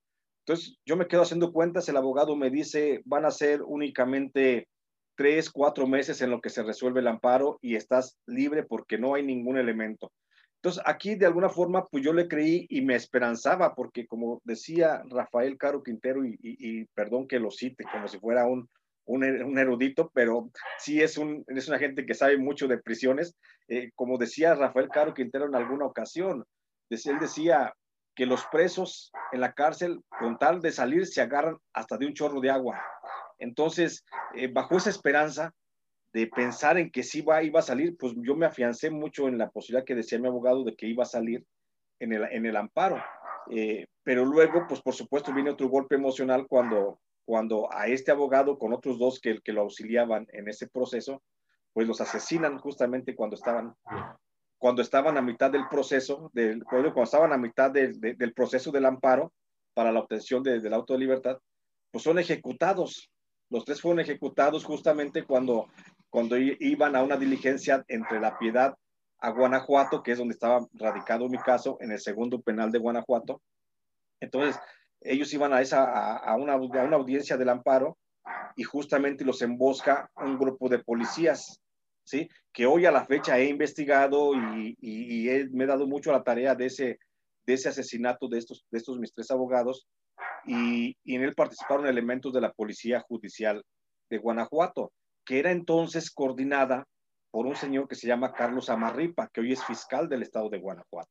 Entonces, 0.46 0.78
yo 0.86 0.96
me 0.96 1.06
quedo 1.06 1.22
haciendo 1.22 1.52
cuentas, 1.52 1.88
el 1.88 1.96
abogado 1.96 2.34
me 2.34 2.50
dice, 2.50 3.02
van 3.04 3.26
a 3.26 3.30
ser 3.30 3.62
únicamente 3.62 4.68
tres, 5.14 5.50
cuatro 5.50 5.86
meses 5.86 6.22
en 6.22 6.30
lo 6.30 6.40
que 6.40 6.48
se 6.48 6.62
resuelve 6.62 7.00
el 7.00 7.08
amparo 7.08 7.58
y 7.60 7.74
estás 7.74 8.16
libre 8.26 8.62
porque 8.62 8.96
no 8.96 9.14
hay 9.14 9.24
ningún 9.24 9.58
elemento. 9.58 10.12
Entonces, 10.58 10.82
aquí 10.84 11.14
de 11.14 11.26
alguna 11.26 11.48
forma, 11.48 11.86
pues 11.86 12.04
yo 12.04 12.12
le 12.12 12.26
creí 12.26 12.66
y 12.68 12.82
me 12.82 12.96
esperanzaba, 12.96 13.74
porque 13.76 14.08
como 14.08 14.40
decía 14.44 15.02
Rafael 15.08 15.56
Caro 15.56 15.84
Quintero, 15.84 16.24
y, 16.24 16.84
perdón 16.94 17.28
que 17.28 17.38
lo 17.38 17.50
cite 17.52 17.84
como 17.92 18.08
si 18.08 18.18
fuera 18.18 18.44
un, 18.46 18.68
un, 19.04 19.24
erudito, 19.58 20.10
pero 20.12 20.50
sí 20.78 21.00
es, 21.00 21.16
un, 21.16 21.44
es 21.46 21.68
una 21.68 21.78
gente 21.78 22.04
que 22.04 22.14
sabe 22.14 22.38
mucho 22.38 22.66
de 22.66 22.78
prisiones. 22.78 23.36
Eh, 23.68 23.92
como 23.94 24.18
decía 24.18 24.54
Rafael 24.54 24.88
Caro 24.88 25.14
Quintero 25.14 25.46
en 25.46 25.54
alguna 25.54 25.86
ocasión, 25.86 26.44
él 26.90 27.18
decía 27.20 27.72
que 28.16 28.26
los 28.26 28.44
presos 28.46 29.12
en 29.30 29.40
la 29.40 29.52
cárcel, 29.52 30.00
con 30.18 30.38
tal 30.38 30.60
de 30.60 30.72
salir, 30.72 31.06
se 31.06 31.20
agarran 31.20 31.56
hasta 31.72 31.96
de 31.98 32.06
un 32.06 32.14
chorro 32.14 32.40
de 32.40 32.50
agua. 32.50 32.82
Entonces, 33.38 34.04
eh, 34.34 34.48
bajo 34.52 34.76
esa 34.76 34.90
esperanza, 34.90 35.52
de 36.12 36.26
pensar 36.26 36.78
en 36.78 36.90
que 36.90 37.02
sí 37.02 37.18
iba, 37.18 37.42
iba 37.42 37.60
a 37.60 37.62
salir, 37.62 37.96
pues 37.96 38.14
yo 38.16 38.34
me 38.34 38.46
afiancé 38.46 38.90
mucho 38.90 39.28
en 39.28 39.38
la 39.38 39.50
posibilidad 39.50 39.84
que 39.84 39.94
decía 39.94 40.18
mi 40.18 40.28
abogado 40.28 40.64
de 40.64 40.74
que 40.74 40.86
iba 40.86 41.02
a 41.02 41.06
salir 41.06 41.44
en 42.00 42.12
el, 42.12 42.24
en 42.30 42.46
el 42.46 42.56
amparo. 42.56 43.02
Eh, 43.50 43.86
pero 44.02 44.24
luego, 44.24 44.66
pues 44.68 44.80
por 44.80 44.94
supuesto, 44.94 45.32
viene 45.32 45.50
otro 45.50 45.68
golpe 45.68 45.94
emocional 45.94 46.46
cuando, 46.48 47.00
cuando 47.24 47.68
a 47.72 47.88
este 47.88 48.10
abogado 48.10 48.58
con 48.58 48.72
otros 48.72 48.98
dos 48.98 49.20
que, 49.20 49.38
que 49.42 49.52
lo 49.52 49.62
auxiliaban 49.62 50.26
en 50.32 50.48
ese 50.48 50.68
proceso, 50.68 51.22
pues 51.72 51.86
los 51.86 52.00
asesinan 52.00 52.58
justamente 52.58 53.14
cuando 53.14 53.36
estaban, 53.36 53.74
cuando 54.58 54.82
estaban 54.82 55.16
a 55.16 55.22
mitad 55.22 55.50
del 55.50 55.68
proceso, 55.68 56.30
del, 56.32 56.64
cuando 56.64 57.02
estaban 57.02 57.32
a 57.32 57.38
mitad 57.38 57.70
del 57.70 58.32
proceso 58.34 58.72
del 58.72 58.86
amparo 58.86 59.32
para 59.74 59.92
la 59.92 60.00
obtención 60.00 60.42
del 60.42 60.72
auto 60.72 60.94
de 60.94 60.98
libertad, 60.98 61.38
pues 61.92 62.02
son 62.02 62.18
ejecutados. 62.18 63.10
Los 63.50 63.64
tres 63.64 63.80
fueron 63.80 64.00
ejecutados 64.00 64.64
justamente 64.64 65.24
cuando, 65.24 65.68
cuando 66.10 66.36
iban 66.36 66.96
a 66.96 67.02
una 67.02 67.16
diligencia 67.16 67.84
entre 67.88 68.20
La 68.20 68.38
Piedad 68.38 68.74
a 69.20 69.30
Guanajuato, 69.30 70.02
que 70.02 70.12
es 70.12 70.18
donde 70.18 70.34
estaba 70.34 70.66
radicado 70.74 71.28
mi 71.28 71.38
caso, 71.38 71.76
en 71.80 71.92
el 71.92 72.00
segundo 72.00 72.40
penal 72.40 72.70
de 72.70 72.78
Guanajuato. 72.78 73.42
Entonces, 74.20 74.58
ellos 75.00 75.32
iban 75.32 75.52
a, 75.52 75.60
esa, 75.60 76.16
a, 76.16 76.36
una, 76.36 76.56
una 76.56 76.96
audiencia 76.96 77.36
del 77.36 77.48
amparo 77.48 77.98
y 78.56 78.62
justamente 78.64 79.24
los 79.24 79.42
embosca 79.42 80.10
un 80.16 80.38
grupo 80.38 80.68
de 80.68 80.78
policías, 80.78 81.60
¿sí? 82.04 82.28
Que 82.52 82.66
hoy 82.66 82.86
a 82.86 82.90
la 82.90 83.04
fecha 83.04 83.38
he 83.38 83.46
investigado 83.46 84.34
y, 84.34 84.76
y, 84.80 85.48
me 85.50 85.64
he 85.64 85.66
dado 85.66 85.86
mucho 85.86 86.10
a 86.10 86.14
la 86.14 86.24
tarea 86.24 86.54
de 86.54 86.66
ese, 86.66 86.98
de 87.46 87.54
ese 87.54 87.68
asesinato 87.68 88.28
de 88.28 88.38
estos, 88.38 88.64
de 88.70 88.78
estos 88.78 88.98
mis 88.98 89.12
tres 89.12 89.30
abogados 89.30 89.86
y 90.44 90.96
en 91.04 91.22
él 91.22 91.34
participaron 91.34 91.86
elementos 91.86 92.32
de 92.32 92.40
la 92.40 92.52
Policía 92.52 93.00
Judicial 93.00 93.62
de 94.10 94.18
Guanajuato, 94.18 94.92
que 95.28 95.38
era 95.38 95.50
entonces 95.50 96.10
coordinada 96.10 96.88
por 97.30 97.44
un 97.44 97.54
señor 97.54 97.86
que 97.86 97.94
se 97.94 98.06
llama 98.06 98.32
Carlos 98.32 98.70
Amarripa, 98.70 99.28
que 99.28 99.42
hoy 99.42 99.52
es 99.52 99.62
fiscal 99.62 100.08
del 100.08 100.22
estado 100.22 100.48
de 100.48 100.58
Guanajuato. 100.58 101.10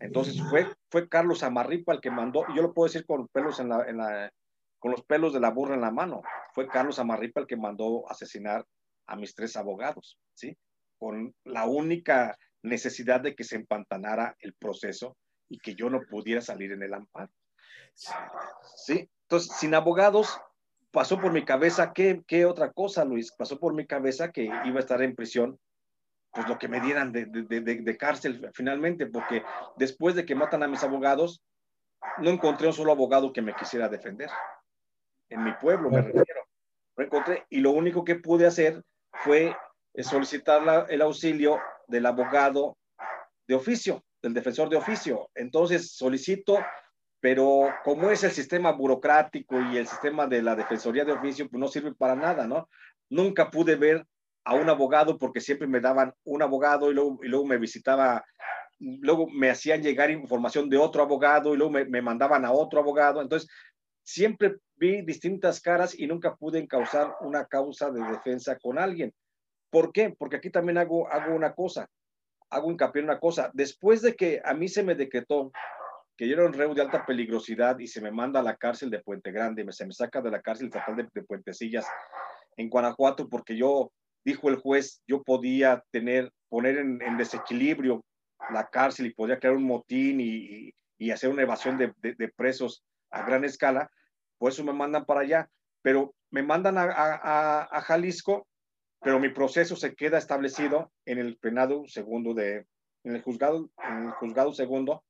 Entonces 0.00 0.42
fue, 0.50 0.66
fue 0.90 1.08
Carlos 1.08 1.44
Amarripa 1.44 1.92
el 1.92 2.00
que 2.00 2.10
mandó, 2.10 2.44
y 2.48 2.56
yo 2.56 2.62
lo 2.62 2.74
puedo 2.74 2.88
decir 2.88 3.06
con 3.06 3.28
pelos 3.28 3.60
en 3.60 3.68
la, 3.68 3.88
en 3.88 3.98
la, 3.98 4.32
con 4.80 4.90
los 4.90 5.04
pelos 5.04 5.32
de 5.32 5.38
la 5.38 5.50
burra 5.50 5.76
en 5.76 5.82
la 5.82 5.92
mano, 5.92 6.22
fue 6.52 6.66
Carlos 6.66 6.98
Amarripa 6.98 7.42
el 7.42 7.46
que 7.46 7.56
mandó 7.56 8.10
asesinar 8.10 8.66
a 9.06 9.14
mis 9.14 9.36
tres 9.36 9.56
abogados, 9.56 10.18
¿sí? 10.34 10.56
Con 10.98 11.32
la 11.44 11.64
única 11.66 12.36
necesidad 12.64 13.20
de 13.20 13.36
que 13.36 13.44
se 13.44 13.54
empantanara 13.54 14.34
el 14.40 14.54
proceso 14.54 15.16
y 15.48 15.60
que 15.60 15.76
yo 15.76 15.90
no 15.90 16.00
pudiera 16.10 16.40
salir 16.40 16.72
en 16.72 16.82
el 16.82 16.92
amparo. 16.92 17.30
¿Sí? 18.74 19.08
Entonces, 19.28 19.56
sin 19.58 19.76
abogados, 19.76 20.40
pasó 20.94 21.20
por 21.20 21.32
mi 21.32 21.44
cabeza, 21.44 21.92
¿qué, 21.92 22.22
¿qué, 22.26 22.46
otra 22.46 22.72
cosa, 22.72 23.04
Luis? 23.04 23.32
Pasó 23.32 23.58
por 23.58 23.74
mi 23.74 23.84
cabeza 23.84 24.30
que 24.30 24.44
iba 24.44 24.76
a 24.76 24.80
estar 24.80 25.02
en 25.02 25.16
prisión, 25.16 25.58
pues 26.32 26.48
lo 26.48 26.56
que 26.56 26.68
me 26.68 26.80
dieran 26.80 27.12
de, 27.12 27.26
de, 27.26 27.60
de, 27.60 27.82
de, 27.82 27.96
cárcel 27.96 28.48
finalmente, 28.54 29.06
porque 29.06 29.42
después 29.76 30.14
de 30.14 30.24
que 30.24 30.36
matan 30.36 30.62
a 30.62 30.68
mis 30.68 30.84
abogados, 30.84 31.42
no 32.18 32.30
encontré 32.30 32.68
un 32.68 32.72
solo 32.72 32.92
abogado 32.92 33.32
que 33.32 33.42
me 33.42 33.54
quisiera 33.54 33.88
defender. 33.88 34.30
En 35.28 35.42
mi 35.42 35.52
pueblo, 35.54 35.90
me 35.90 36.00
refiero. 36.00 36.42
No 36.96 37.04
encontré. 37.04 37.44
Y 37.50 37.58
lo 37.58 37.72
único 37.72 38.04
que 38.04 38.14
pude 38.14 38.46
hacer 38.46 38.80
fue 39.24 39.54
solicitar 39.98 40.62
la, 40.62 40.86
el 40.88 41.02
auxilio 41.02 41.60
del 41.88 42.06
abogado 42.06 42.76
de 43.48 43.54
oficio, 43.56 44.04
del 44.22 44.32
defensor 44.32 44.68
de 44.68 44.76
oficio. 44.76 45.28
Entonces 45.34 45.92
solicito 45.92 46.58
pero 47.24 47.72
como 47.84 48.10
es 48.10 48.22
el 48.22 48.32
sistema 48.32 48.70
burocrático 48.72 49.58
y 49.58 49.78
el 49.78 49.86
sistema 49.86 50.26
de 50.26 50.42
la 50.42 50.54
Defensoría 50.54 51.06
de 51.06 51.12
Oficio, 51.12 51.48
pues 51.48 51.58
no 51.58 51.68
sirve 51.68 51.94
para 51.94 52.14
nada, 52.14 52.46
¿no? 52.46 52.68
Nunca 53.08 53.50
pude 53.50 53.76
ver 53.76 54.06
a 54.44 54.54
un 54.54 54.68
abogado 54.68 55.16
porque 55.16 55.40
siempre 55.40 55.66
me 55.66 55.80
daban 55.80 56.12
un 56.24 56.42
abogado 56.42 56.90
y 56.90 56.94
luego, 56.94 57.20
y 57.22 57.28
luego 57.28 57.46
me 57.46 57.56
visitaba, 57.56 58.22
luego 58.78 59.26
me 59.26 59.48
hacían 59.48 59.82
llegar 59.82 60.10
información 60.10 60.68
de 60.68 60.76
otro 60.76 61.02
abogado 61.02 61.54
y 61.54 61.56
luego 61.56 61.72
me, 61.72 61.86
me 61.86 62.02
mandaban 62.02 62.44
a 62.44 62.52
otro 62.52 62.78
abogado. 62.78 63.22
Entonces, 63.22 63.48
siempre 64.02 64.56
vi 64.76 65.00
distintas 65.00 65.62
caras 65.62 65.98
y 65.98 66.06
nunca 66.06 66.36
pude 66.36 66.58
encauzar 66.58 67.14
una 67.22 67.46
causa 67.46 67.90
de 67.90 68.02
defensa 68.02 68.58
con 68.58 68.78
alguien. 68.78 69.14
¿Por 69.70 69.92
qué? 69.92 70.14
Porque 70.18 70.36
aquí 70.36 70.50
también 70.50 70.76
hago, 70.76 71.08
hago 71.10 71.34
una 71.34 71.54
cosa, 71.54 71.88
hago 72.50 72.70
hincapié 72.70 73.00
en 73.00 73.08
una 73.08 73.18
cosa. 73.18 73.50
Después 73.54 74.02
de 74.02 74.14
que 74.14 74.42
a 74.44 74.52
mí 74.52 74.68
se 74.68 74.82
me 74.82 74.94
decretó 74.94 75.52
que 76.16 76.28
yo 76.28 76.34
era 76.34 76.46
un 76.46 76.52
reo 76.52 76.74
de 76.74 76.82
alta 76.82 77.04
peligrosidad 77.04 77.78
y 77.78 77.86
se 77.86 78.00
me 78.00 78.10
manda 78.10 78.40
a 78.40 78.42
la 78.42 78.56
cárcel 78.56 78.90
de 78.90 79.00
Puente 79.00 79.32
Grande, 79.32 79.66
se 79.72 79.86
me 79.86 79.92
saca 79.92 80.20
de 80.20 80.30
la 80.30 80.40
cárcel 80.40 80.66
estatal 80.66 80.96
de, 80.96 81.08
de 81.12 81.22
Puentecillas 81.22 81.86
en 82.56 82.68
Guanajuato 82.68 83.28
porque 83.28 83.56
yo, 83.56 83.92
dijo 84.24 84.48
el 84.48 84.56
juez, 84.56 85.02
yo 85.06 85.22
podía 85.22 85.82
tener, 85.90 86.30
poner 86.48 86.78
en, 86.78 87.02
en 87.02 87.16
desequilibrio 87.16 88.04
la 88.50 88.68
cárcel 88.68 89.06
y 89.06 89.14
podía 89.14 89.38
crear 89.38 89.56
un 89.56 89.64
motín 89.64 90.20
y, 90.20 90.72
y, 90.98 91.10
hacer 91.10 91.30
una 91.30 91.42
evasión 91.42 91.78
de, 91.78 91.92
de, 91.98 92.14
de, 92.14 92.28
presos 92.28 92.84
a 93.10 93.24
gran 93.24 93.44
escala, 93.44 93.90
por 94.38 94.52
eso 94.52 94.64
me 94.64 94.72
mandan 94.72 95.04
para 95.04 95.20
allá, 95.20 95.48
pero 95.82 96.14
me 96.30 96.42
mandan 96.42 96.78
a, 96.78 96.84
a, 96.84 97.62
a 97.70 97.80
Jalisco, 97.80 98.46
pero 99.00 99.18
mi 99.18 99.30
proceso 99.30 99.76
se 99.76 99.94
queda 99.94 100.18
establecido 100.18 100.92
en 101.06 101.18
el 101.18 101.36
penado 101.38 101.84
segundo 101.86 102.34
de, 102.34 102.66
en 103.04 103.16
el 103.16 103.22
juzgado, 103.22 103.70
en 103.82 104.06
el 104.06 104.10
juzgado 104.12 104.52
segundo 104.52 105.04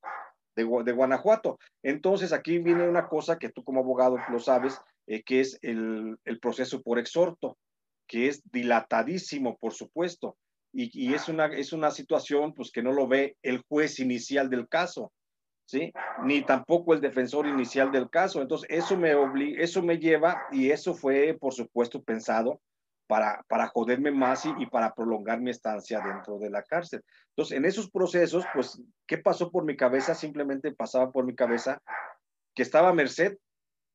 de, 0.54 0.92
Guanajuato. 0.92 1.58
Entonces 1.82 2.32
aquí 2.32 2.58
viene 2.58 2.88
una 2.88 3.08
cosa 3.08 3.38
que 3.38 3.50
tú 3.50 3.64
como 3.64 3.80
abogado 3.80 4.18
lo 4.30 4.38
sabes, 4.38 4.80
eh, 5.06 5.22
que 5.22 5.40
es 5.40 5.58
el, 5.62 6.16
el, 6.24 6.38
proceso 6.38 6.82
por 6.82 6.98
exhorto, 6.98 7.58
que 8.06 8.28
es 8.28 8.42
dilatadísimo, 8.50 9.56
por 9.58 9.72
supuesto, 9.72 10.36
y, 10.72 10.90
y, 10.92 11.14
es, 11.14 11.28
una, 11.28 11.46
es 11.46 11.72
una 11.72 11.90
situación 11.90 12.52
pues 12.52 12.70
que 12.72 12.82
no 12.82 12.92
lo 12.92 13.06
ve 13.06 13.36
el 13.42 13.62
juez 13.68 14.00
inicial 14.00 14.50
del 14.50 14.68
caso, 14.68 15.12
¿sí? 15.66 15.92
Ni 16.24 16.42
tampoco 16.42 16.94
el 16.94 17.00
defensor 17.00 17.46
inicial 17.46 17.92
del 17.92 18.10
caso. 18.10 18.42
Entonces 18.42 18.68
eso 18.70 18.96
me, 18.96 19.14
obliga, 19.14 19.62
eso 19.62 19.82
me 19.82 19.98
lleva, 19.98 20.42
y 20.50 20.70
eso 20.70 20.94
fue, 20.94 21.36
por 21.38 21.54
supuesto, 21.54 22.02
pensado 22.02 22.60
para, 23.06 23.44
para 23.48 23.68
joderme 23.68 24.10
más 24.10 24.46
y, 24.46 24.54
y, 24.58 24.66
para 24.66 24.94
prolongar 24.94 25.40
mi 25.40 25.50
estancia 25.50 26.00
dentro 26.00 26.38
de 26.38 26.50
la 26.50 26.62
cárcel. 26.62 27.02
Entonces, 27.30 27.58
en 27.58 27.64
esos 27.64 27.90
procesos, 27.90 28.44
pues, 28.54 28.80
¿qué 29.06 29.18
pasó 29.18 29.50
por 29.50 29.64
mi 29.64 29.76
cabeza? 29.76 30.14
Simplemente 30.14 30.72
pasaba 30.72 31.10
por 31.12 31.24
mi 31.24 31.34
cabeza 31.34 31.80
que 32.54 32.62
estaba 32.62 32.88
a 32.88 32.94
merced 32.94 33.36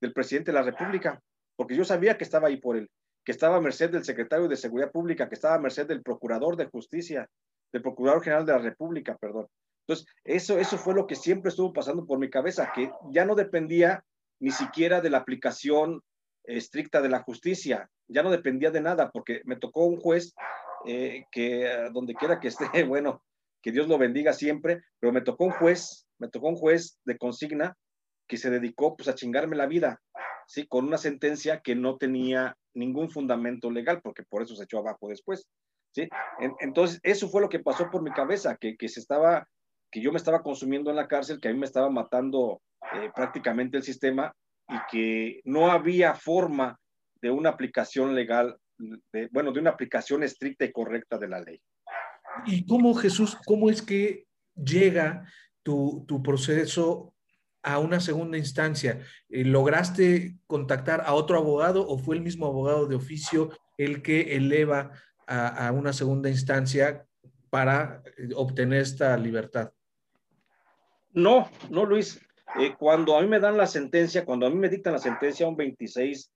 del 0.01 0.13
presidente 0.13 0.51
de 0.51 0.57
la 0.57 0.63
República, 0.63 1.21
porque 1.55 1.75
yo 1.75 1.83
sabía 1.83 2.17
que 2.17 2.23
estaba 2.23 2.47
ahí 2.47 2.57
por 2.57 2.77
él, 2.77 2.89
que 3.25 3.31
estaba 3.31 3.57
a 3.57 3.61
merced 3.61 3.89
del 3.89 4.03
secretario 4.03 4.47
de 4.47 4.55
Seguridad 4.55 4.91
Pública, 4.91 5.27
que 5.27 5.35
estaba 5.35 5.55
a 5.55 5.59
merced 5.59 5.87
del 5.87 6.03
procurador 6.03 6.55
de 6.55 6.65
justicia, 6.65 7.27
del 7.71 7.81
procurador 7.81 8.23
general 8.23 8.45
de 8.45 8.53
la 8.53 8.59
República, 8.59 9.17
perdón. 9.17 9.47
Entonces, 9.87 10.07
eso, 10.23 10.59
eso 10.59 10.77
fue 10.77 10.93
lo 10.93 11.07
que 11.07 11.15
siempre 11.15 11.49
estuvo 11.49 11.73
pasando 11.73 12.05
por 12.05 12.19
mi 12.19 12.29
cabeza, 12.29 12.71
que 12.73 12.91
ya 13.11 13.25
no 13.25 13.35
dependía 13.35 14.03
ni 14.39 14.51
siquiera 14.51 15.01
de 15.01 15.09
la 15.09 15.17
aplicación 15.17 16.01
estricta 16.57 17.01
de 17.01 17.09
la 17.09 17.19
justicia, 17.19 17.89
ya 18.07 18.23
no 18.23 18.31
dependía 18.31 18.71
de 18.71 18.81
nada, 18.81 19.11
porque 19.11 19.41
me 19.45 19.55
tocó 19.55 19.85
un 19.85 19.99
juez 19.99 20.33
eh, 20.85 21.25
que 21.31 21.65
eh, 21.65 21.89
donde 21.91 22.13
quiera 22.13 22.39
que 22.39 22.47
esté, 22.47 22.65
bueno, 22.87 23.23
que 23.61 23.71
Dios 23.71 23.87
lo 23.87 23.97
bendiga 23.97 24.33
siempre, 24.33 24.81
pero 24.99 25.13
me 25.13 25.21
tocó 25.21 25.45
un 25.45 25.51
juez, 25.51 26.07
me 26.17 26.29
tocó 26.29 26.47
un 26.47 26.55
juez 26.55 26.97
de 27.05 27.17
consigna 27.17 27.75
que 28.27 28.37
se 28.37 28.49
dedicó 28.49 28.95
pues 28.95 29.07
a 29.09 29.15
chingarme 29.15 29.55
la 29.55 29.65
vida, 29.65 30.01
¿sí? 30.47 30.67
Con 30.67 30.85
una 30.85 30.97
sentencia 30.97 31.61
que 31.61 31.75
no 31.75 31.97
tenía 31.97 32.55
ningún 32.73 33.09
fundamento 33.09 33.69
legal, 33.71 34.01
porque 34.01 34.23
por 34.23 34.41
eso 34.41 34.55
se 34.55 34.63
echó 34.63 34.79
abajo 34.79 35.09
después, 35.09 35.47
¿sí? 35.93 36.07
En, 36.39 36.53
entonces, 36.59 36.99
eso 37.03 37.27
fue 37.27 37.41
lo 37.41 37.49
que 37.49 37.59
pasó 37.59 37.89
por 37.89 38.01
mi 38.01 38.11
cabeza, 38.11 38.55
que, 38.55 38.77
que, 38.77 38.87
se 38.87 38.99
estaba, 38.99 39.47
que 39.91 40.01
yo 40.01 40.11
me 40.11 40.17
estaba 40.17 40.41
consumiendo 40.41 40.89
en 40.89 40.95
la 40.95 41.07
cárcel, 41.07 41.39
que 41.41 41.49
a 41.49 41.53
mí 41.53 41.59
me 41.59 41.65
estaba 41.65 41.89
matando 41.89 42.61
eh, 42.93 43.11
prácticamente 43.13 43.77
el 43.77 43.83
sistema 43.83 44.33
y 44.69 44.77
que 44.91 45.41
no 45.45 45.71
había 45.71 46.13
forma 46.13 46.79
de 47.21 47.31
una 47.31 47.49
aplicación 47.49 48.15
legal, 48.15 48.57
de, 48.77 49.27
bueno, 49.31 49.51
de 49.51 49.59
una 49.59 49.71
aplicación 49.71 50.23
estricta 50.23 50.65
y 50.65 50.71
correcta 50.71 51.17
de 51.17 51.27
la 51.27 51.41
ley. 51.41 51.61
¿Y 52.45 52.65
cómo, 52.65 52.93
Jesús, 52.93 53.37
cómo 53.45 53.69
es 53.69 53.81
que 53.81 54.25
llega 54.55 55.25
tu, 55.63 56.05
tu 56.07 56.21
proceso 56.21 57.13
a 57.63 57.79
una 57.79 57.99
segunda 57.99 58.37
instancia? 58.37 59.01
Eh, 59.29 59.43
¿Lograste 59.43 60.37
contactar 60.47 61.01
a 61.05 61.13
otro 61.13 61.37
abogado 61.37 61.85
o 61.87 61.97
fue 61.97 62.15
el 62.15 62.21
mismo 62.21 62.45
abogado 62.45 62.85
de 62.87 62.95
oficio 62.95 63.49
el 63.77 64.01
que 64.01 64.35
eleva 64.35 64.91
a, 65.27 65.67
a 65.67 65.71
una 65.71 65.93
segunda 65.93 66.29
instancia 66.29 67.05
para 67.49 68.03
obtener 68.35 68.81
esta 68.81 69.17
libertad? 69.17 69.71
No, 71.11 71.49
no, 71.69 71.85
Luis. 71.85 72.21
Eh, 72.57 72.75
cuando 72.77 73.15
a 73.15 73.21
mí 73.21 73.27
me 73.27 73.39
dan 73.39 73.57
la 73.57 73.67
sentencia, 73.67 74.25
cuando 74.25 74.47
a 74.47 74.49
mí 74.49 74.55
me 74.55 74.69
dictan 74.69 74.93
la 74.93 74.99
sentencia 74.99 75.47
un 75.47 75.55
26, 75.55 76.31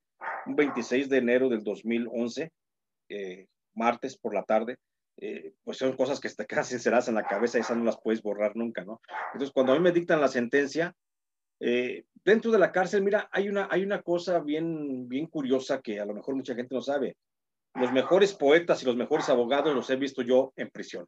un 0.45 0.55
26 0.55 1.09
de 1.09 1.17
enero 1.17 1.49
del 1.49 1.63
2011, 1.63 2.51
eh, 3.09 3.47
martes 3.73 4.17
por 4.17 4.33
la 4.33 4.43
tarde, 4.43 4.77
eh, 5.17 5.53
pues 5.63 5.77
son 5.77 5.95
cosas 5.95 6.19
que 6.19 6.29
te 6.29 6.45
quedan 6.47 6.65
sinceradas 6.65 7.07
en 7.07 7.15
la 7.15 7.23
cabeza 7.23 7.57
y 7.57 7.61
esas 7.61 7.77
no 7.77 7.83
las 7.83 7.99
puedes 8.01 8.21
borrar 8.21 8.55
nunca, 8.55 8.83
¿no? 8.83 9.01
Entonces, 9.33 9.51
cuando 9.51 9.73
a 9.73 9.75
mí 9.75 9.81
me 9.81 9.91
dictan 9.91 10.21
la 10.21 10.27
sentencia, 10.27 10.95
eh, 11.59 12.05
dentro 12.25 12.51
de 12.51 12.59
la 12.59 12.71
cárcel, 12.71 13.03
mira, 13.03 13.29
hay 13.31 13.47
una, 13.47 13.67
hay 13.71 13.83
una 13.83 14.01
cosa 14.01 14.39
bien, 14.39 15.07
bien 15.07 15.27
curiosa 15.27 15.81
que 15.81 15.99
a 15.99 16.05
lo 16.05 16.13
mejor 16.13 16.35
mucha 16.35 16.55
gente 16.55 16.75
no 16.75 16.81
sabe. 16.81 17.15
los 17.75 17.91
mejores 17.91 18.33
poetas 18.33 18.83
y 18.83 18.85
los 18.85 18.95
mejores 18.95 19.29
abogados 19.29 19.73
los 19.73 19.89
he 19.89 19.95
visto 19.95 20.21
yo 20.21 20.53
en 20.55 20.69
prisión. 20.69 21.07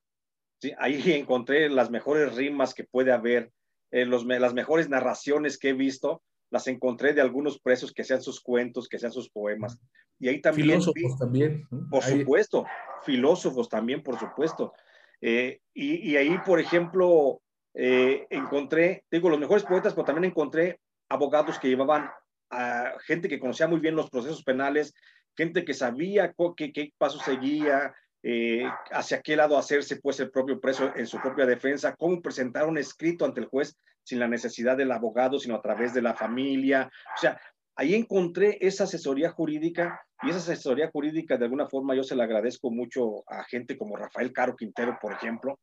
¿sí? 0.59 0.71
Ahí 0.77 0.95
encontré 1.13 1.69
las 1.69 1.89
mejores 1.91 2.35
rimas 2.35 2.73
que 2.73 2.85
puede 2.85 3.11
haber, 3.11 3.51
eh, 3.95 4.05
los, 4.05 4.25
las 4.25 4.53
mejores 4.53 4.89
narraciones 4.89 5.57
que 5.57 5.69
he 5.69 5.73
visto, 5.73 6.21
las 6.49 6.67
encontré 6.67 7.13
de 7.13 7.21
algunos 7.21 7.59
presos 7.59 7.93
que 7.93 8.03
sean 8.03 8.21
sus 8.21 8.41
cuentos, 8.41 8.89
que 8.89 8.99
sean 8.99 9.13
sus 9.13 9.29
poemas. 9.29 9.79
Y 10.19 10.27
ahí 10.27 10.41
también... 10.41 10.81
Filósofos 10.81 11.17
también. 11.17 11.65
Por 11.89 12.03
supuesto, 12.03 12.65
filósofos 13.03 13.69
también, 13.69 14.03
por 14.03 14.19
supuesto. 14.19 14.73
Eh, 15.21 15.61
y, 15.73 16.11
y, 16.11 16.17
ahí, 16.17 16.37
por 16.45 16.59
ejemplo, 16.59 17.41
eh, 17.73 18.27
encontré, 18.29 19.05
digo, 19.09 19.29
los 19.29 19.39
mejores 19.39 19.63
poetas, 19.63 19.93
pero 19.93 20.03
también 20.03 20.25
encontré 20.25 20.81
abogados 21.07 21.57
que 21.57 21.69
llevaban 21.69 22.09
a 22.49 22.95
gente 23.05 23.29
que 23.29 23.39
conocía 23.39 23.69
muy 23.69 23.79
bien 23.79 23.95
los 23.95 24.09
procesos 24.09 24.43
penales, 24.43 24.93
gente 25.37 25.63
que 25.63 25.73
sabía 25.73 26.33
qué, 26.57 26.73
qué 26.73 26.91
paso 26.97 27.17
seguía, 27.19 27.95
eh, 28.27 28.63
hacia 28.89 29.21
qué 29.21 29.35
lado 29.35 29.55
hacerse 29.55 29.97
pues 29.97 30.19
el 30.19 30.31
propio 30.31 30.59
preso 30.59 30.91
en 30.95 31.05
su 31.05 31.19
propia 31.19 31.45
defensa, 31.45 31.95
cómo 31.95 32.23
presentar 32.23 32.65
un 32.65 32.79
escrito 32.79 33.23
ante 33.23 33.39
el 33.39 33.45
juez 33.45 33.77
sin 34.03 34.17
la 34.17 34.27
necesidad 34.27 34.75
del 34.75 34.91
abogado, 34.91 35.37
sino 35.37 35.53
a 35.53 35.61
través 35.61 35.93
de 35.93 36.01
la 36.01 36.15
familia. 36.15 36.89
O 37.15 37.21
sea, 37.21 37.39
ahí 37.75 37.93
encontré 37.93 38.57
esa 38.61 38.85
asesoría 38.85 39.29
jurídica 39.29 40.01
y 40.23 40.31
esa 40.31 40.39
asesoría 40.39 40.89
jurídica 40.89 41.37
de 41.37 41.45
alguna 41.45 41.67
forma 41.67 41.95
yo 41.95 42.01
se 42.01 42.15
la 42.15 42.23
agradezco 42.23 42.71
mucho 42.71 43.23
a 43.27 43.43
gente 43.43 43.77
como 43.77 43.95
Rafael 43.95 44.33
Caro 44.33 44.55
Quintero, 44.55 44.97
por 44.99 45.13
ejemplo, 45.13 45.59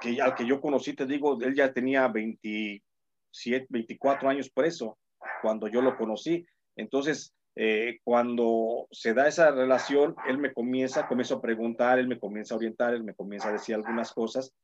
que 0.00 0.22
al 0.22 0.36
que 0.36 0.46
yo 0.46 0.60
conocí, 0.60 0.94
te 0.94 1.04
digo, 1.04 1.36
él 1.42 1.56
ya 1.56 1.72
tenía 1.72 2.06
27, 2.06 3.66
24 3.68 4.28
años 4.28 4.50
preso 4.50 4.96
cuando 5.42 5.66
yo 5.66 5.82
lo 5.82 5.96
conocí. 5.96 6.46
Entonces, 6.76 7.34
eh, 7.60 7.98
cuando 8.04 8.86
se 8.92 9.14
da 9.14 9.26
esa 9.26 9.50
relación, 9.50 10.14
él 10.28 10.38
me 10.38 10.52
comienza, 10.52 11.08
comienzo 11.08 11.34
a 11.34 11.42
preguntar, 11.42 11.98
él 11.98 12.06
me 12.06 12.20
comienza 12.20 12.54
a 12.54 12.56
orientar, 12.56 12.94
él 12.94 13.02
me 13.02 13.16
comienza 13.16 13.48
a 13.48 13.52
decir 13.52 13.74
algunas 13.74 14.12
cosas. 14.12 14.54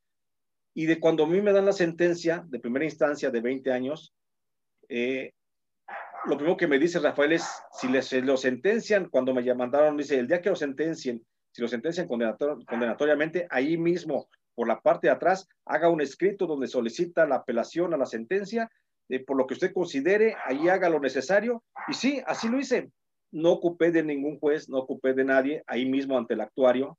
Y 0.74 0.86
de 0.86 1.00
cuando 1.00 1.24
a 1.24 1.26
mí 1.26 1.40
me 1.40 1.52
dan 1.52 1.66
la 1.66 1.72
sentencia 1.72 2.44
de 2.46 2.60
primera 2.60 2.84
instancia 2.84 3.32
de 3.32 3.40
20 3.40 3.72
años, 3.72 4.14
eh, 4.88 5.32
lo 6.26 6.36
primero 6.36 6.56
que 6.56 6.68
me 6.68 6.78
dice 6.78 7.00
Rafael 7.00 7.32
es, 7.32 7.44
si 7.72 7.88
les, 7.88 8.12
lo 8.12 8.36
sentencian, 8.36 9.08
cuando 9.08 9.34
me 9.34 9.54
mandaron, 9.56 9.96
dice, 9.96 10.16
el 10.16 10.28
día 10.28 10.40
que 10.40 10.50
lo 10.50 10.56
sentencien, 10.56 11.20
si 11.50 11.62
lo 11.62 11.66
sentencian 11.66 12.06
condenator, 12.06 12.64
condenatoriamente, 12.64 13.48
ahí 13.50 13.76
mismo, 13.76 14.28
por 14.54 14.68
la 14.68 14.80
parte 14.80 15.08
de 15.08 15.14
atrás, 15.14 15.48
haga 15.64 15.88
un 15.88 16.00
escrito 16.00 16.46
donde 16.46 16.68
solicita 16.68 17.26
la 17.26 17.36
apelación 17.36 17.92
a 17.92 17.96
la 17.96 18.06
sentencia 18.06 18.70
eh, 19.08 19.24
por 19.24 19.36
lo 19.36 19.46
que 19.46 19.54
usted 19.54 19.72
considere, 19.72 20.36
ahí 20.44 20.68
haga 20.68 20.88
lo 20.88 21.00
necesario. 21.00 21.62
Y 21.88 21.94
sí, 21.94 22.22
así 22.26 22.48
lo 22.48 22.58
hice. 22.58 22.90
No 23.32 23.52
ocupé 23.52 23.90
de 23.90 24.02
ningún 24.02 24.38
juez, 24.38 24.68
no 24.68 24.78
ocupé 24.78 25.12
de 25.12 25.24
nadie, 25.24 25.62
ahí 25.66 25.86
mismo 25.86 26.16
ante 26.16 26.34
el 26.34 26.40
actuario, 26.40 26.98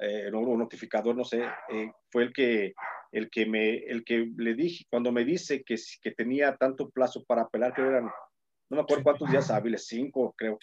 eh, 0.00 0.30
un 0.32 0.58
notificador, 0.58 1.14
no 1.14 1.24
sé, 1.24 1.42
eh, 1.70 1.90
fue 2.10 2.24
el 2.24 2.32
que, 2.32 2.72
el, 3.10 3.30
que 3.30 3.46
me, 3.46 3.76
el 3.78 4.04
que 4.04 4.30
le 4.36 4.54
dije, 4.54 4.84
cuando 4.88 5.12
me 5.12 5.24
dice 5.24 5.62
que, 5.64 5.76
que 6.00 6.12
tenía 6.12 6.56
tanto 6.56 6.88
plazo 6.90 7.24
para 7.24 7.42
apelar, 7.42 7.74
que 7.74 7.82
eran, 7.82 8.04
no 8.04 8.76
me 8.76 8.80
acuerdo 8.80 9.04
cuántos 9.04 9.30
días 9.30 9.50
hábiles, 9.50 9.86
cinco 9.86 10.34
creo, 10.36 10.58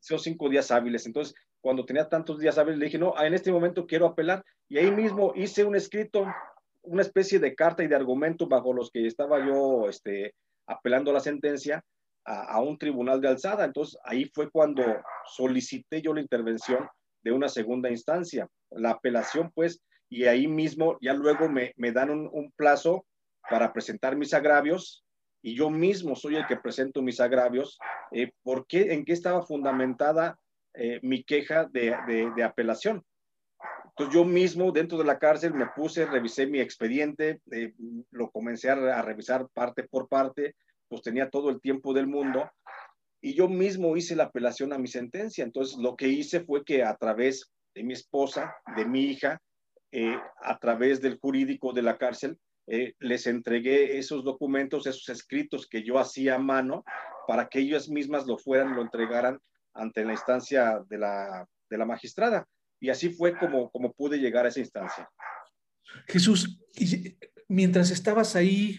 son 0.00 0.18
cinco 0.18 0.48
días 0.48 0.70
hábiles. 0.70 1.06
Entonces, 1.06 1.34
cuando 1.60 1.84
tenía 1.86 2.08
tantos 2.08 2.38
días 2.38 2.58
hábiles, 2.58 2.78
le 2.78 2.86
dije, 2.86 2.98
no, 2.98 3.14
en 3.22 3.34
este 3.34 3.52
momento 3.52 3.86
quiero 3.86 4.06
apelar. 4.06 4.44
Y 4.68 4.78
ahí 4.78 4.90
mismo 4.90 5.32
hice 5.36 5.64
un 5.64 5.76
escrito 5.76 6.26
una 6.82 7.02
especie 7.02 7.38
de 7.38 7.54
carta 7.54 7.82
y 7.82 7.88
de 7.88 7.96
argumento 7.96 8.46
bajo 8.46 8.72
los 8.72 8.90
que 8.90 9.06
estaba 9.06 9.44
yo 9.44 9.88
este, 9.88 10.34
apelando 10.66 11.12
la 11.12 11.20
sentencia 11.20 11.84
a, 12.24 12.60
un 12.60 12.78
tribunal 12.78 13.20
de 13.20 13.28
alzada. 13.28 13.64
Entonces 13.64 13.98
ahí 14.04 14.30
fue 14.34 14.50
cuando 14.50 14.82
solicité 15.26 16.02
yo 16.02 16.14
la 16.14 16.20
intervención 16.20 16.88
de 17.22 17.32
una 17.32 17.48
segunda 17.48 17.90
instancia, 17.90 18.48
la 18.70 18.90
apelación 18.90 19.50
pues, 19.54 19.80
y 20.08 20.24
ahí 20.24 20.46
mismo 20.46 20.98
ya 21.00 21.14
luego 21.14 21.48
me, 21.48 21.72
me 21.76 21.92
dan 21.92 22.10
un, 22.10 22.52
plazo 22.56 23.06
para 23.48 23.72
presentar 23.72 24.16
mis 24.16 24.34
agravios 24.34 25.04
y 25.40 25.54
yo 25.54 25.70
mismo 25.70 26.14
soy 26.14 26.36
el 26.36 26.46
que 26.46 26.56
presento 26.56 27.02
mis 27.02 27.20
agravios. 27.20 27.78
Eh, 28.12 28.30
¿Por 28.42 28.66
qué? 28.66 28.92
¿En 28.92 29.04
qué 29.04 29.12
estaba 29.12 29.42
fundamentada 29.42 30.38
eh, 30.74 31.00
mi 31.02 31.24
queja 31.24 31.64
de, 31.64 31.96
de 32.36 32.44
apelación? 32.44 33.04
Entonces 33.92 34.14
yo 34.14 34.24
mismo 34.24 34.72
dentro 34.72 34.96
de 34.98 35.04
la 35.04 35.18
cárcel 35.18 35.52
me 35.52 35.66
puse, 35.66 36.06
revisé 36.06 36.46
mi 36.46 36.60
expediente, 36.60 37.40
eh, 37.50 37.74
lo 38.10 38.30
comencé 38.30 38.70
a, 38.70 39.02
revisar 39.02 39.48
parte 39.52 39.82
por 39.82 40.08
parte, 40.08 40.56
pues 40.88 41.02
tenía 41.02 41.28
todo 41.28 41.50
el 41.50 41.60
tiempo 41.60 41.92
del 41.92 42.06
mundo 42.06 42.50
y 43.20 43.34
yo 43.34 43.48
mismo 43.48 43.96
hice 43.96 44.16
la 44.16 44.24
apelación 44.24 44.72
a 44.72 44.78
mi 44.78 44.88
sentencia. 44.88 45.44
Entonces 45.44 45.76
lo 45.76 45.94
que 45.94 46.08
hice 46.08 46.40
fue 46.40 46.64
que 46.64 46.82
a 46.82 46.96
través 46.96 47.52
de 47.74 47.84
mi 47.84 47.92
esposa, 47.92 48.54
de 48.76 48.86
mi 48.86 49.04
hija, 49.04 49.40
eh, 49.92 50.18
a 50.40 50.58
través 50.58 51.00
del 51.02 51.18
jurídico 51.18 51.72
de 51.72 51.82
la 51.82 51.98
cárcel, 51.98 52.38
eh, 52.66 52.94
les 52.98 53.26
entregué 53.26 53.98
esos 53.98 54.24
documentos, 54.24 54.86
esos 54.86 55.08
escritos 55.10 55.66
que 55.68 55.82
yo 55.82 55.98
hacía 55.98 56.36
a 56.36 56.38
mano 56.38 56.84
para 57.26 57.48
que 57.48 57.58
ellas 57.58 57.88
mismas 57.88 58.26
lo 58.26 58.38
fueran, 58.38 58.74
lo 58.74 58.82
entregaran 58.82 59.38
ante 59.74 60.04
la 60.04 60.12
instancia 60.12 60.80
de 60.88 60.98
la, 60.98 61.46
de 61.68 61.78
la 61.78 61.84
magistrada. 61.84 62.46
Y 62.82 62.90
así 62.90 63.10
fue 63.10 63.38
como, 63.38 63.70
como 63.70 63.92
pude 63.92 64.18
llegar 64.18 64.44
a 64.44 64.48
esa 64.48 64.58
instancia. 64.58 65.08
Jesús, 66.08 66.58
mientras 67.46 67.92
estabas 67.92 68.34
ahí 68.34 68.76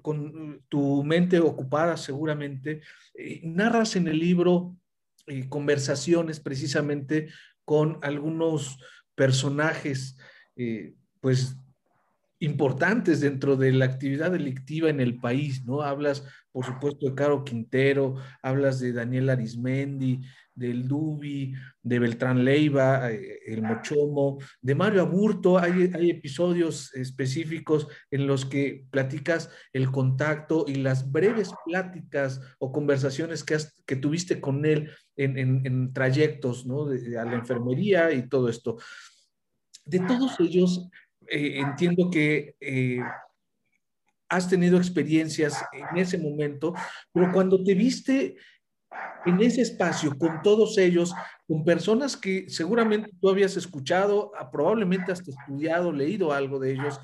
con 0.00 0.64
tu 0.70 1.04
mente 1.04 1.38
ocupada 1.38 1.98
seguramente, 1.98 2.80
eh, 3.12 3.42
narras 3.44 3.96
en 3.96 4.08
el 4.08 4.18
libro 4.18 4.74
eh, 5.26 5.46
conversaciones 5.50 6.40
precisamente 6.40 7.28
con 7.66 7.98
algunos 8.00 8.78
personajes, 9.14 10.16
eh, 10.56 10.94
pues 11.20 11.54
importantes 12.38 13.20
dentro 13.20 13.56
de 13.56 13.72
la 13.72 13.84
actividad 13.84 14.30
delictiva 14.30 14.88
en 14.88 15.00
el 15.00 15.20
país, 15.20 15.66
¿no? 15.66 15.82
Hablas, 15.82 16.24
por 16.50 16.64
supuesto, 16.64 17.06
de 17.06 17.14
Caro 17.14 17.44
Quintero, 17.44 18.14
hablas 18.42 18.80
de 18.80 18.94
Daniel 18.94 19.28
Arismendi, 19.28 20.22
del 20.58 20.86
Dubi, 20.86 21.54
de 21.82 21.98
Beltrán 21.98 22.44
Leiva, 22.44 23.10
eh, 23.10 23.40
el 23.46 23.62
Mochomo, 23.62 24.38
de 24.60 24.74
Mario 24.74 25.02
Aburto. 25.02 25.58
Hay, 25.58 25.90
hay, 25.94 26.10
episodios 26.10 26.94
específicos 26.94 27.86
en 28.10 28.26
los 28.26 28.44
que 28.44 28.84
platicas 28.90 29.50
el 29.72 29.90
contacto 29.90 30.64
y 30.66 30.74
las 30.76 31.10
breves 31.10 31.50
pláticas 31.64 32.40
o 32.58 32.72
conversaciones 32.72 33.44
que, 33.44 33.56
que 33.86 33.96
tuviste 33.96 34.40
con 34.40 34.64
él 34.64 34.90
en, 35.16 35.38
en, 35.38 35.92
trayectos 35.92 36.66
¿no? 36.66 36.86
a 36.86 37.24
la 37.24 37.34
enfermería 37.34 38.12
y 38.12 38.28
todo 38.28 38.48
esto. 38.48 38.78
De 39.84 40.00
todos 40.00 40.38
ellos, 40.40 40.88
eh, 41.26 41.60
entiendo 41.60 42.10
que 42.10 42.56
eh, 42.60 43.00
has 44.28 44.48
tenido 44.48 44.76
experiencias 44.78 45.64
en 45.72 45.98
ese 45.98 46.18
momento, 46.18 46.74
pero 47.12 47.32
cuando 47.32 47.62
te 47.62 47.74
viste 47.74 48.36
en 49.26 49.40
ese 49.42 49.62
espacio 49.62 50.16
con 50.16 50.42
todos 50.42 50.78
ellos, 50.78 51.14
con 51.46 51.64
personas 51.64 52.16
que 52.16 52.48
seguramente 52.48 53.10
tú 53.20 53.28
habías 53.28 53.56
escuchado, 53.56 54.32
ah, 54.38 54.50
probablemente 54.50 55.12
has 55.12 55.22
estudiado, 55.26 55.92
leído 55.92 56.32
algo 56.32 56.58
de 56.58 56.72
ellos, 56.72 57.00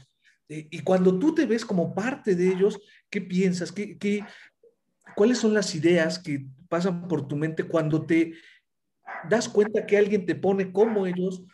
eh, 0.48 0.68
y 0.70 0.80
cuando 0.80 1.18
tú 1.18 1.34
te 1.34 1.46
ves 1.46 1.64
como 1.64 1.94
parte 1.94 2.34
de 2.34 2.48
ellos, 2.48 2.78
¿qué 3.10 3.20
piensas? 3.20 3.72
¿Qué, 3.72 3.98
qué, 3.98 4.24
cuáles 5.16 5.38
son 5.38 5.54
las 5.54 5.74
ideas 5.74 6.18
que 6.18 6.46
pasan 6.68 7.08
por 7.08 7.26
tu 7.26 7.36
mente 7.36 7.64
cuando 7.64 8.04
te 8.04 8.34
das 9.28 9.48
cuenta 9.48 9.86
que 9.86 9.96
alguien 9.96 10.26
te 10.26 10.34
pone 10.34 10.72
como 10.72 11.06
ellos 11.06 11.44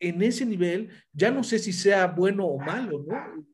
en 0.00 0.22
ese 0.22 0.46
nivel? 0.46 0.90
Ya 1.12 1.30
no 1.30 1.42
sé 1.42 1.58
si 1.58 1.72
sea 1.72 2.06
bueno 2.06 2.46
o 2.46 2.58
malo, 2.58 3.04
¿no? 3.06 3.46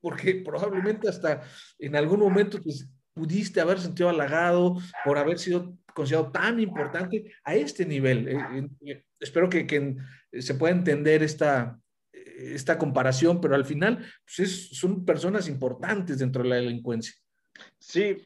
Porque 0.00 0.36
probablemente 0.36 1.08
hasta 1.08 1.42
en 1.78 1.94
algún 1.94 2.20
momento 2.20 2.60
pues, 2.62 2.88
pudiste 3.14 3.60
haber 3.60 3.78
sentido 3.78 4.08
halagado 4.08 4.76
por 5.04 5.18
haber 5.18 5.38
sido 5.38 5.76
considerado 5.94 6.32
tan 6.32 6.58
importante 6.60 7.32
a 7.44 7.54
este 7.54 7.84
nivel. 7.84 8.28
Eh, 8.28 8.68
eh, 8.86 9.04
espero 9.20 9.48
que, 9.48 9.66
que, 9.66 9.96
se 10.40 10.54
pueda 10.54 10.74
entender 10.74 11.22
esta, 11.22 11.78
esta 12.10 12.78
comparación, 12.78 13.40
pero 13.40 13.54
al 13.54 13.66
final 13.66 14.04
pues 14.36 14.70
son 14.70 15.04
personas 15.04 15.46
importantes 15.46 16.18
dentro 16.18 16.42
de 16.42 16.48
la 16.48 16.56
delincuencia. 16.56 17.14
Sí, 17.78 18.16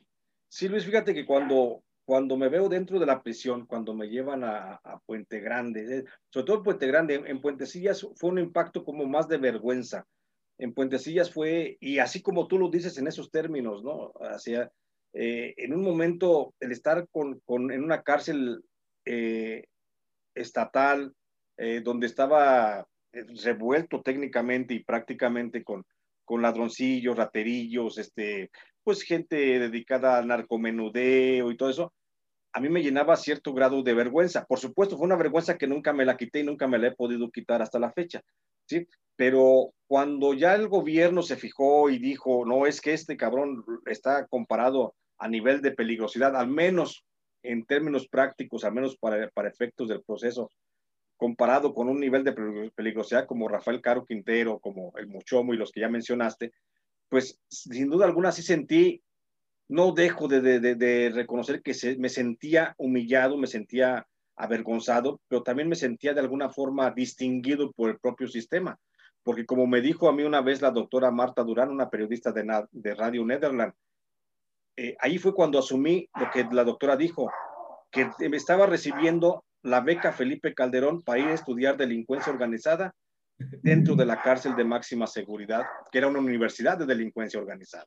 sí, 0.48 0.68
Luis, 0.68 0.84
fíjate 0.84 1.12
que 1.12 1.26
cuando, 1.26 1.82
cuando 2.04 2.36
me 2.36 2.48
veo 2.48 2.68
dentro 2.68 3.00
de 3.00 3.06
la 3.06 3.22
prisión, 3.22 3.66
cuando 3.66 3.92
me 3.92 4.08
llevan 4.08 4.44
a, 4.44 4.80
Puente 5.04 5.40
Grande, 5.40 5.98
eh, 5.98 6.04
sobre 6.30 6.46
todo 6.46 6.56
en 6.58 6.62
Puente 6.62 6.86
Grande, 6.86 7.14
en, 7.16 7.26
en 7.26 7.40
Puentecillas 7.40 8.06
fue 8.14 8.30
un 8.30 8.38
impacto 8.38 8.84
como 8.84 9.04
más 9.06 9.28
de 9.28 9.38
vergüenza 9.38 10.06
en 10.58 10.72
Puentecillas 10.72 11.32
fue, 11.32 11.76
y 11.80 11.98
así 11.98 12.22
como 12.22 12.46
tú 12.46 12.58
lo 12.58 12.70
dices 12.70 12.96
en 12.98 13.06
esos 13.06 13.30
términos, 13.30 13.82
¿no? 13.84 14.12
Hacia, 14.20 14.70
eh, 15.12 15.54
en 15.56 15.74
un 15.74 15.82
momento, 15.82 16.54
el 16.60 16.72
estar 16.72 17.06
con, 17.10 17.40
en 17.48 17.84
una 17.84 18.02
cárcel 18.02 18.64
eh, 19.04 19.64
estatal, 20.34 21.14
eh, 21.58 21.80
donde 21.82 22.06
estaba 22.06 22.86
revuelto 23.42 24.02
técnicamente 24.02 24.74
y 24.74 24.84
prácticamente 24.84 25.64
con, 25.64 25.84
con 26.24 26.42
ladroncillos, 26.42 27.16
raterillos, 27.16 27.98
este, 27.98 28.50
pues 28.82 29.02
gente 29.02 29.36
dedicada 29.58 30.18
al 30.18 30.28
narcomenudeo 30.28 31.50
y 31.50 31.56
todo 31.56 31.70
eso, 31.70 31.92
a 32.52 32.60
mí 32.60 32.68
me 32.68 32.82
llenaba 32.82 33.16
cierto 33.16 33.52
grado 33.52 33.82
de 33.82 33.94
vergüenza. 33.94 34.44
Por 34.46 34.58
supuesto, 34.58 34.96
fue 34.96 35.06
una 35.06 35.16
vergüenza 35.16 35.58
que 35.58 35.66
nunca 35.66 35.92
me 35.92 36.04
la 36.04 36.16
quité 36.16 36.40
y 36.40 36.44
nunca 36.44 36.66
me 36.66 36.78
la 36.78 36.88
he 36.88 36.94
podido 36.94 37.30
quitar 37.30 37.62
hasta 37.62 37.78
la 37.78 37.92
fecha, 37.92 38.22
¿sí? 38.66 38.86
Pero 39.16 39.72
cuando 39.86 40.34
ya 40.34 40.54
el 40.54 40.68
gobierno 40.68 41.22
se 41.22 41.36
fijó 41.36 41.88
y 41.90 41.98
dijo, 41.98 42.44
no, 42.44 42.66
es 42.66 42.80
que 42.80 42.92
este 42.92 43.16
cabrón 43.16 43.64
está 43.86 44.26
comparado 44.26 44.94
a 45.18 45.28
nivel 45.28 45.62
de 45.62 45.72
peligrosidad, 45.72 46.36
al 46.36 46.48
menos 46.48 47.04
en 47.42 47.64
términos 47.64 48.08
prácticos, 48.08 48.64
al 48.64 48.74
menos 48.74 48.96
para, 48.96 49.30
para 49.30 49.48
efectos 49.48 49.88
del 49.88 50.02
proceso, 50.02 50.50
comparado 51.16 51.72
con 51.72 51.88
un 51.88 51.98
nivel 51.98 52.24
de 52.24 52.70
peligrosidad 52.74 53.26
como 53.26 53.48
Rafael 53.48 53.80
Caro 53.80 54.04
Quintero, 54.04 54.58
como 54.58 54.92
el 54.98 55.06
Mochomo 55.06 55.54
y 55.54 55.56
los 55.56 55.72
que 55.72 55.80
ya 55.80 55.88
mencionaste, 55.88 56.52
pues 57.08 57.40
sin 57.48 57.88
duda 57.88 58.04
alguna 58.04 58.32
sí 58.32 58.42
sentí, 58.42 59.02
no 59.68 59.92
dejo 59.92 60.28
de, 60.28 60.40
de, 60.40 60.74
de 60.74 61.10
reconocer 61.10 61.62
que 61.62 61.72
se, 61.72 61.96
me 61.96 62.08
sentía 62.08 62.74
humillado, 62.76 63.38
me 63.38 63.46
sentía 63.46 64.06
avergonzado, 64.36 65.20
pero 65.28 65.42
también 65.42 65.68
me 65.68 65.76
sentía 65.76 66.14
de 66.14 66.20
alguna 66.20 66.50
forma 66.50 66.90
distinguido 66.90 67.72
por 67.72 67.90
el 67.90 67.98
propio 67.98 68.28
sistema, 68.28 68.78
porque 69.22 69.46
como 69.46 69.66
me 69.66 69.80
dijo 69.80 70.08
a 70.08 70.12
mí 70.12 70.22
una 70.22 70.40
vez 70.40 70.62
la 70.62 70.70
doctora 70.70 71.10
Marta 71.10 71.42
Durán, 71.42 71.70
una 71.70 71.90
periodista 71.90 72.32
de, 72.32 72.66
de 72.70 72.94
Radio 72.94 73.24
Nederland, 73.24 73.72
eh, 74.76 74.96
ahí 75.00 75.18
fue 75.18 75.34
cuando 75.34 75.58
asumí 75.58 76.08
lo 76.20 76.30
que 76.30 76.44
la 76.52 76.64
doctora 76.64 76.96
dijo, 76.96 77.30
que 77.90 78.10
me 78.28 78.36
estaba 78.36 78.66
recibiendo 78.66 79.44
la 79.62 79.80
beca 79.80 80.12
Felipe 80.12 80.54
Calderón 80.54 81.02
para 81.02 81.18
ir 81.18 81.26
a 81.28 81.34
estudiar 81.34 81.76
delincuencia 81.76 82.32
organizada 82.32 82.94
dentro 83.38 83.94
de 83.94 84.06
la 84.06 84.20
cárcel 84.22 84.54
de 84.54 84.64
máxima 84.64 85.06
seguridad, 85.06 85.64
que 85.90 85.98
era 85.98 86.08
una 86.08 86.20
universidad 86.20 86.78
de 86.78 86.86
delincuencia 86.86 87.40
organizada. 87.40 87.86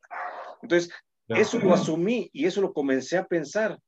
Entonces, 0.62 0.92
eso 1.28 1.60
lo 1.60 1.74
asumí 1.74 2.30
y 2.34 2.46
eso 2.46 2.60
lo 2.62 2.74
comencé 2.74 3.18
a 3.18 3.26
pensar, 3.26 3.80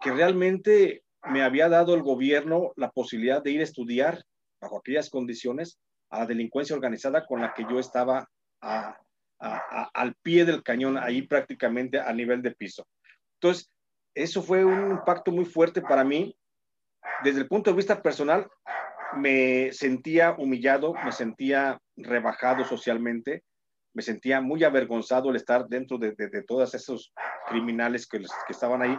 que 0.00 0.12
realmente 0.12 1.02
me 1.30 1.42
había 1.42 1.68
dado 1.68 1.94
el 1.94 2.02
gobierno 2.02 2.72
la 2.76 2.90
posibilidad 2.90 3.42
de 3.42 3.50
ir 3.50 3.60
a 3.60 3.64
estudiar 3.64 4.22
bajo 4.60 4.78
aquellas 4.78 5.10
condiciones 5.10 5.78
a 6.10 6.20
la 6.20 6.26
delincuencia 6.26 6.74
organizada 6.74 7.26
con 7.26 7.40
la 7.40 7.54
que 7.54 7.64
yo 7.68 7.78
estaba 7.78 8.28
al 9.40 10.14
pie 10.22 10.44
del 10.44 10.62
cañón, 10.62 10.98
ahí 10.98 11.22
prácticamente 11.22 12.00
a 12.00 12.12
nivel 12.12 12.42
de 12.42 12.52
piso. 12.52 12.86
Entonces, 13.34 13.70
eso 14.14 14.42
fue 14.42 14.64
un 14.64 14.90
impacto 14.92 15.30
muy 15.30 15.44
fuerte 15.44 15.80
para 15.80 16.02
mí 16.02 16.34
desde 17.22 17.40
el 17.40 17.48
punto 17.48 17.70
de 17.70 17.76
vista 17.76 18.02
personal, 18.02 18.48
me 19.16 19.72
sentía 19.72 20.34
humillado, 20.38 20.94
me 21.04 21.12
sentía 21.12 21.80
rebajado 21.96 22.64
socialmente, 22.64 23.42
me 23.94 24.02
sentía 24.02 24.40
muy 24.40 24.62
avergonzado 24.64 25.30
el 25.30 25.36
estar 25.36 25.66
dentro 25.66 25.98
de, 25.98 26.12
de, 26.12 26.42
todos 26.44 26.74
esos 26.74 27.12
criminales 27.48 28.06
que, 28.06 28.18
que, 28.18 28.52
estaban 28.52 28.82
ahí, 28.82 28.96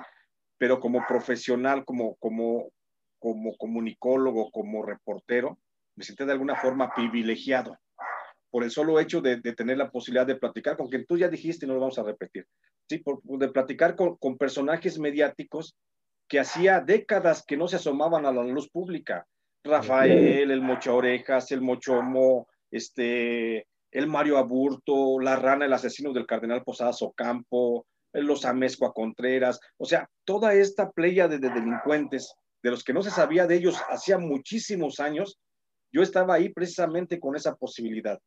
pero 0.60 0.80
como 0.80 1.08
profesional, 1.08 1.86
como, 1.86 2.16
como, 2.18 2.70
como 3.18 3.58
comunicólogo, 3.58 4.52
como 4.52 4.86
reportero, 4.86 5.58
me 5.96 6.04
sentía 6.04 6.28
de 6.28 6.34
alguna 6.34 6.56
forma 6.56 6.94
privilegiado 6.94 7.76
por 8.52 8.64
el 8.64 8.72
solo 8.72 9.00
hecho 9.00 9.22
de, 9.22 9.38
tener 9.38 9.78
la 9.78 9.90
posibilidad 9.90 10.28
de 10.28 10.36
platicar 10.36 10.76
con 10.76 10.90
quien 10.90 11.06
tú 11.06 11.18
ya 11.18 11.30
dijiste 11.30 11.66
y 11.66 11.68
no 11.68 11.76
lo 11.76 11.82
vamos 11.82 12.00
a 12.00 12.04
repetir, 12.04 12.46
¿sí? 12.88 13.02
De 13.24 13.48
platicar 13.50 13.96
con, 13.96 14.18
con 14.18 14.38
personajes 14.38 15.00
mediáticos 15.00 15.76
que 16.28 16.40
hacía 16.40 16.80
décadas 16.82 17.44
que 17.46 17.58
no 17.58 17.68
se 17.68 17.78
asomaban 17.78 18.26
a 18.26 18.32
la 18.32 18.44
luz 18.44 18.70
pública. 18.70 19.26
Rafael, 19.64 20.52
el 20.52 20.62
Mocha 20.62 20.94
Orejas, 20.94 21.52
el 21.52 21.62
Mochomo, 21.62 22.48
este, 22.72 23.68
el 23.92 24.08
Mario 24.08 24.38
Aburto, 24.38 25.20
la 25.20 25.36
rana, 25.36 25.66
el 25.66 25.74
asesino 25.74 26.14
del 26.14 26.26
cardenal 26.26 26.64
Posadas 26.64 27.02
Ocampo, 27.02 27.86
los 28.14 28.46
Amezcua 28.46 28.94
Contreras, 28.94 29.60
o 29.78 29.86
sea, 29.86 30.10
toda 30.26 30.54
esta 30.54 30.92
playa 30.92 31.28
de, 31.28 31.40
delincuentes, 31.40 32.34
de 32.64 32.72
los 32.72 32.84
que 32.84 32.94
no 32.94 33.02
se 33.02 33.12
sabía 33.12 33.48
de 33.48 33.56
ellos 33.56 33.80
hacía 33.90 34.18
muchísimos 34.18 35.00
años, 35.00 35.40
yo 35.92 36.02
estaba 36.02 36.36
ahí 36.36 36.50
precisamente 36.50 37.20
con 37.20 37.36
esa 37.36 37.56
posibilidad 37.56 38.20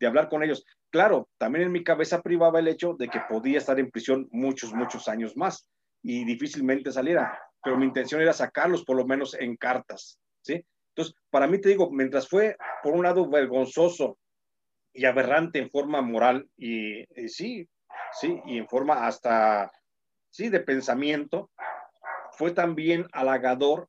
de 0.00 0.06
hablar 0.06 0.28
con 0.28 0.42
ellos. 0.42 0.64
Claro, 0.90 1.28
también 1.38 1.66
en 1.66 1.72
mi 1.72 1.82
cabeza 1.82 2.22
privaba 2.22 2.60
el 2.60 2.68
hecho 2.68 2.94
de 2.98 3.08
que 3.08 3.20
podía 3.28 3.58
estar 3.58 3.78
en 3.80 3.90
prisión 3.90 4.28
muchos, 4.30 4.72
muchos 4.72 5.08
años 5.08 5.36
más 5.36 5.68
y 6.02 6.24
difícilmente 6.24 6.92
saliera 6.92 7.38
pero 7.62 7.76
mi 7.76 7.86
intención 7.86 8.20
era 8.20 8.32
sacarlos 8.32 8.84
por 8.84 8.96
lo 8.96 9.06
menos 9.06 9.34
en 9.34 9.56
cartas, 9.56 10.18
¿sí? 10.42 10.64
Entonces, 10.90 11.14
para 11.30 11.46
mí 11.46 11.60
te 11.60 11.68
digo, 11.68 11.90
mientras 11.90 12.28
fue 12.28 12.56
por 12.82 12.94
un 12.94 13.02
lado 13.02 13.28
vergonzoso 13.28 14.18
y 14.92 15.04
aberrante 15.04 15.58
en 15.58 15.70
forma 15.70 16.00
moral 16.00 16.48
y, 16.56 17.04
sí, 17.28 17.68
sí, 18.12 18.40
y 18.46 18.58
en 18.58 18.68
forma 18.68 19.06
hasta, 19.06 19.70
sí, 20.30 20.48
de 20.48 20.60
pensamiento, 20.60 21.50
fue 22.32 22.52
también 22.52 23.06
halagador 23.12 23.88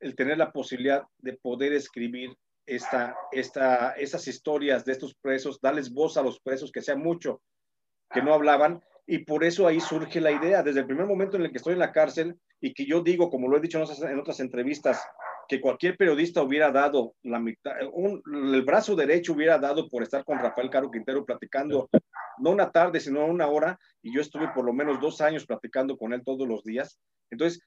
el 0.00 0.14
tener 0.14 0.38
la 0.38 0.52
posibilidad 0.52 1.04
de 1.18 1.34
poder 1.34 1.72
escribir 1.72 2.36
esta, 2.66 3.16
esta, 3.32 3.92
estas 3.92 4.28
historias 4.28 4.84
de 4.84 4.92
estos 4.92 5.14
presos, 5.14 5.60
darles 5.60 5.92
voz 5.92 6.16
a 6.16 6.22
los 6.22 6.40
presos 6.40 6.70
que 6.70 6.82
sea 6.82 6.96
mucho 6.96 7.40
que 8.10 8.22
no 8.22 8.32
hablaban 8.34 8.82
y 9.06 9.18
por 9.18 9.42
eso 9.42 9.66
ahí 9.66 9.80
surge 9.80 10.20
la 10.20 10.30
idea, 10.30 10.62
desde 10.62 10.80
el 10.80 10.86
primer 10.86 11.06
momento 11.06 11.36
en 11.36 11.44
el 11.44 11.50
que 11.50 11.56
estoy 11.56 11.72
en 11.72 11.78
la 11.78 11.92
cárcel, 11.92 12.38
y 12.60 12.74
que 12.74 12.84
yo 12.84 13.00
digo, 13.00 13.30
como 13.30 13.48
lo 13.48 13.56
he 13.56 13.60
dicho 13.60 13.78
en 13.78 14.18
otras 14.18 14.40
entrevistas, 14.40 15.02
que 15.48 15.60
cualquier 15.60 15.96
periodista 15.96 16.42
hubiera 16.42 16.70
dado 16.70 17.14
la 17.22 17.40
mitad, 17.40 17.72
un, 17.92 18.22
el 18.54 18.62
brazo 18.62 18.94
derecho 18.94 19.32
hubiera 19.32 19.58
dado 19.58 19.88
por 19.88 20.02
estar 20.02 20.24
con 20.24 20.38
Rafael 20.38 20.70
Caro 20.70 20.90
Quintero 20.90 21.24
platicando, 21.24 21.88
no 22.38 22.50
una 22.50 22.70
tarde, 22.70 23.00
sino 23.00 23.24
una 23.26 23.48
hora, 23.48 23.78
y 24.02 24.14
yo 24.14 24.20
estuve 24.20 24.48
por 24.48 24.64
lo 24.64 24.72
menos 24.72 25.00
dos 25.00 25.20
años 25.20 25.46
platicando 25.46 25.96
con 25.96 26.12
él 26.12 26.22
todos 26.24 26.46
los 26.46 26.62
días. 26.64 27.00
Entonces, 27.30 27.60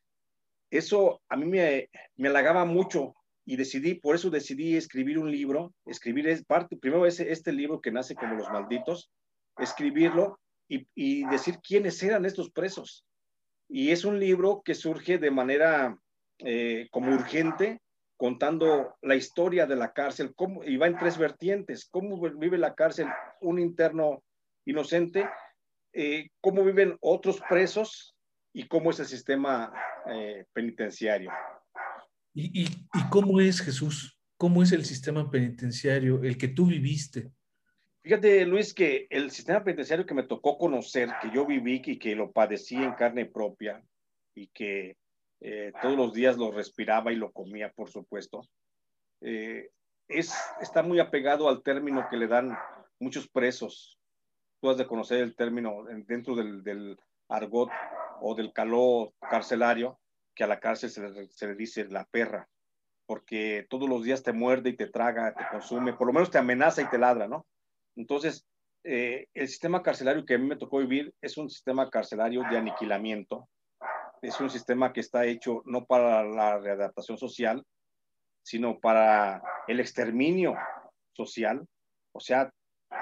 eso 0.70 1.22
a 1.28 1.36
mí 1.36 1.46
me, 1.46 1.90
me 2.16 2.30
halagaba 2.30 2.66
mucho 2.66 3.16
y 3.46 3.58
decidí, 3.58 3.96
por 3.96 4.16
eso 4.16 4.30
decidí 4.30 4.78
escribir 4.78 5.18
un 5.18 5.32
libro, 5.32 5.74
escribir 5.86 6.28
es 6.30 6.46
parte, 6.46 6.78
primero 6.78 7.06
ese, 7.08 7.32
este 7.32 7.52
libro 7.52 7.82
que 7.82 7.92
nace 7.92 8.14
como 8.16 8.36
Los 8.36 8.50
Malditos, 8.52 9.12
escribirlo 9.58 10.40
y, 10.70 10.88
y 10.94 11.26
decir 11.26 11.58
quiénes 11.62 12.02
eran 12.04 12.26
estos 12.26 12.52
presos 12.52 13.06
y 13.72 13.92
es 13.92 14.04
un 14.04 14.20
libro 14.20 14.62
que 14.66 14.76
surge 14.76 15.18
de 15.18 15.32
manera 15.32 15.98
eh, 16.44 16.88
como 16.92 17.14
urgente, 17.14 17.80
contando 18.18 18.96
la 19.02 19.16
historia 19.16 19.66
de 19.66 19.76
la 19.76 19.94
cárcel, 19.94 20.34
cómo, 20.36 20.64
y 20.64 20.78
va 20.78 20.88
en 20.88 20.98
tres 20.98 21.18
vertientes, 21.18 21.88
cómo 21.90 22.22
vive 22.38 22.58
la 22.58 22.76
cárcel 22.76 23.08
un 23.42 23.60
interno 23.60 24.24
inocente, 24.66 25.28
eh, 25.94 26.30
cómo 26.40 26.64
viven 26.64 26.98
otros 27.02 27.42
presos 27.50 28.16
y 28.54 28.68
cómo 28.68 28.92
es 28.92 29.00
el 29.00 29.08
sistema 29.08 29.74
eh, 30.06 30.46
penitenciario. 30.54 31.32
¿Y, 32.34 32.62
y, 32.62 32.66
y 32.66 33.10
cómo 33.10 33.40
es 33.42 33.62
Jesús? 33.62 34.18
¿Cómo 34.38 34.64
es 34.64 34.72
el 34.72 34.86
sistema 34.86 35.30
penitenciario, 35.30 36.24
el 36.24 36.38
que 36.38 36.48
tú 36.48 36.68
viviste? 36.68 37.32
Fíjate, 38.04 38.46
Luis, 38.46 38.74
que 38.74 39.06
el 39.12 39.30
sistema 39.30 39.64
penitenciario 39.64 40.06
que 40.06 40.16
me 40.16 40.24
tocó 40.24 40.58
conocer, 40.58 41.10
que 41.22 41.30
yo 41.34 41.46
viví 41.46 41.82
y 41.86 42.00
que 42.00 42.16
lo 42.16 42.32
padecí 42.32 42.76
en 42.76 42.94
carne 42.94 43.26
propia 43.26 43.84
y 44.34 44.48
que 44.48 44.98
eh, 45.42 45.72
todos 45.82 45.98
los 45.98 46.14
días 46.14 46.38
lo 46.38 46.52
respiraba 46.52 47.12
y 47.12 47.16
lo 47.16 47.32
comía, 47.32 47.72
por 47.72 47.90
supuesto, 47.90 48.42
eh, 49.22 49.70
es, 50.08 50.34
está 50.62 50.84
muy 50.84 51.00
apegado 51.00 51.50
al 51.50 51.64
término 51.64 52.08
que 52.10 52.18
le 52.18 52.28
dan 52.28 52.58
muchos 53.00 53.28
presos. 53.28 54.00
Tú 54.62 54.70
has 54.70 54.78
de 54.78 54.88
conocer 54.88 55.20
el 55.20 55.36
término 55.36 55.84
dentro 56.08 56.36
del, 56.36 56.64
del 56.64 57.00
argot 57.28 57.70
o 58.22 58.36
del 58.36 58.54
caló 58.54 59.14
carcelario, 59.20 60.00
que 60.36 60.44
a 60.44 60.48
la 60.48 60.60
cárcel 60.60 60.90
se 60.90 61.10
le, 61.10 61.28
se 61.30 61.48
le 61.48 61.56
dice 61.56 61.86
la 61.86 62.06
perra, 62.06 62.48
porque 63.06 63.66
todos 63.70 63.90
los 63.90 64.04
días 64.04 64.24
te 64.24 64.34
muerde 64.34 64.70
y 64.70 64.76
te 64.76 64.88
traga, 64.88 65.34
te 65.34 65.44
consume, 65.50 65.94
por 65.94 66.08
lo 66.08 66.14
menos 66.14 66.30
te 66.30 66.38
amenaza 66.38 66.82
y 66.82 66.90
te 66.90 66.98
ladra, 66.98 67.28
¿no? 67.28 67.46
Entonces, 67.96 68.46
eh, 68.84 69.28
el 69.34 69.48
sistema 69.48 69.84
carcelario 69.84 70.26
que 70.26 70.36
a 70.36 70.38
mí 70.38 70.48
me 70.48 70.56
tocó 70.56 70.80
vivir 70.80 71.14
es 71.22 71.38
un 71.38 71.50
sistema 71.50 71.90
carcelario 71.90 72.44
de 72.50 72.58
aniquilamiento. 72.58 73.48
Es 74.22 74.40
un 74.40 74.50
sistema 74.50 74.94
que 74.94 75.00
está 75.00 75.26
hecho 75.26 75.64
no 75.66 75.86
para 75.86 76.24
la 76.24 76.60
readaptación 76.60 77.18
social, 77.18 77.66
sino 78.44 78.80
para 78.80 79.42
el 79.68 79.80
exterminio 79.80 80.56
social. 81.14 81.66
O 82.14 82.20
sea, 82.20 82.54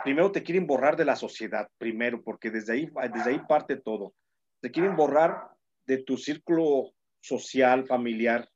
primero 0.04 0.32
te 0.32 0.44
quieren 0.44 0.66
borrar 0.66 0.96
de 0.96 1.06
la 1.06 1.16
sociedad, 1.16 1.68
primero, 1.78 2.22
porque 2.24 2.52
desde 2.52 2.74
ahí, 2.74 2.92
desde 3.14 3.32
ahí 3.32 3.40
parte 3.48 3.76
todo. 3.78 4.14
Te 4.62 4.72
quieren 4.72 4.96
borrar 4.96 5.50
de 5.86 6.04
tu 6.04 6.18
círculo 6.18 6.92
social, 7.20 7.86
familiar, 7.86 8.50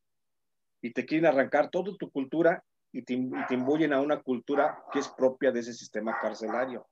y 0.81 0.91
te 0.91 1.05
quieren 1.05 1.25
arrancar 1.25 1.69
toda 1.69 1.97
tu 1.97 2.11
cultura 2.11 2.63
y 2.91 3.01
te, 3.01 3.13
y 3.13 3.91
a 3.91 4.01
una 4.01 4.21
cultura 4.21 4.83
que 4.91 4.99
es 4.99 5.07
propia 5.09 5.51
de 5.51 5.61
ese 5.61 5.73
sistema 5.73 6.19
carcelario. 6.21 6.87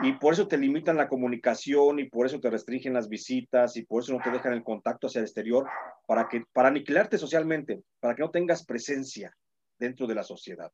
Y 0.00 0.12
por 0.14 0.32
eso 0.32 0.48
te 0.48 0.56
limitan 0.56 0.96
la 0.96 1.08
comunicación 1.08 1.98
y 1.98 2.08
por 2.08 2.26
eso 2.26 2.40
te 2.40 2.50
restringen 2.50 2.94
las 2.94 3.08
visitas 3.08 3.76
y 3.76 3.84
por 3.84 4.02
eso 4.02 4.12
no 4.12 4.22
te 4.22 4.30
dejan 4.30 4.52
el 4.52 4.64
contacto 4.64 5.06
hacia 5.06 5.20
el 5.20 5.26
exterior 5.26 5.68
para, 6.06 6.28
que, 6.28 6.44
para 6.52 6.68
aniquilarte 6.68 7.18
socialmente, 7.18 7.82
para 8.00 8.14
que 8.14 8.22
no 8.22 8.30
tengas 8.30 8.64
presencia 8.64 9.36
dentro 9.78 10.06
de 10.06 10.14
la 10.14 10.22
sociedad, 10.22 10.72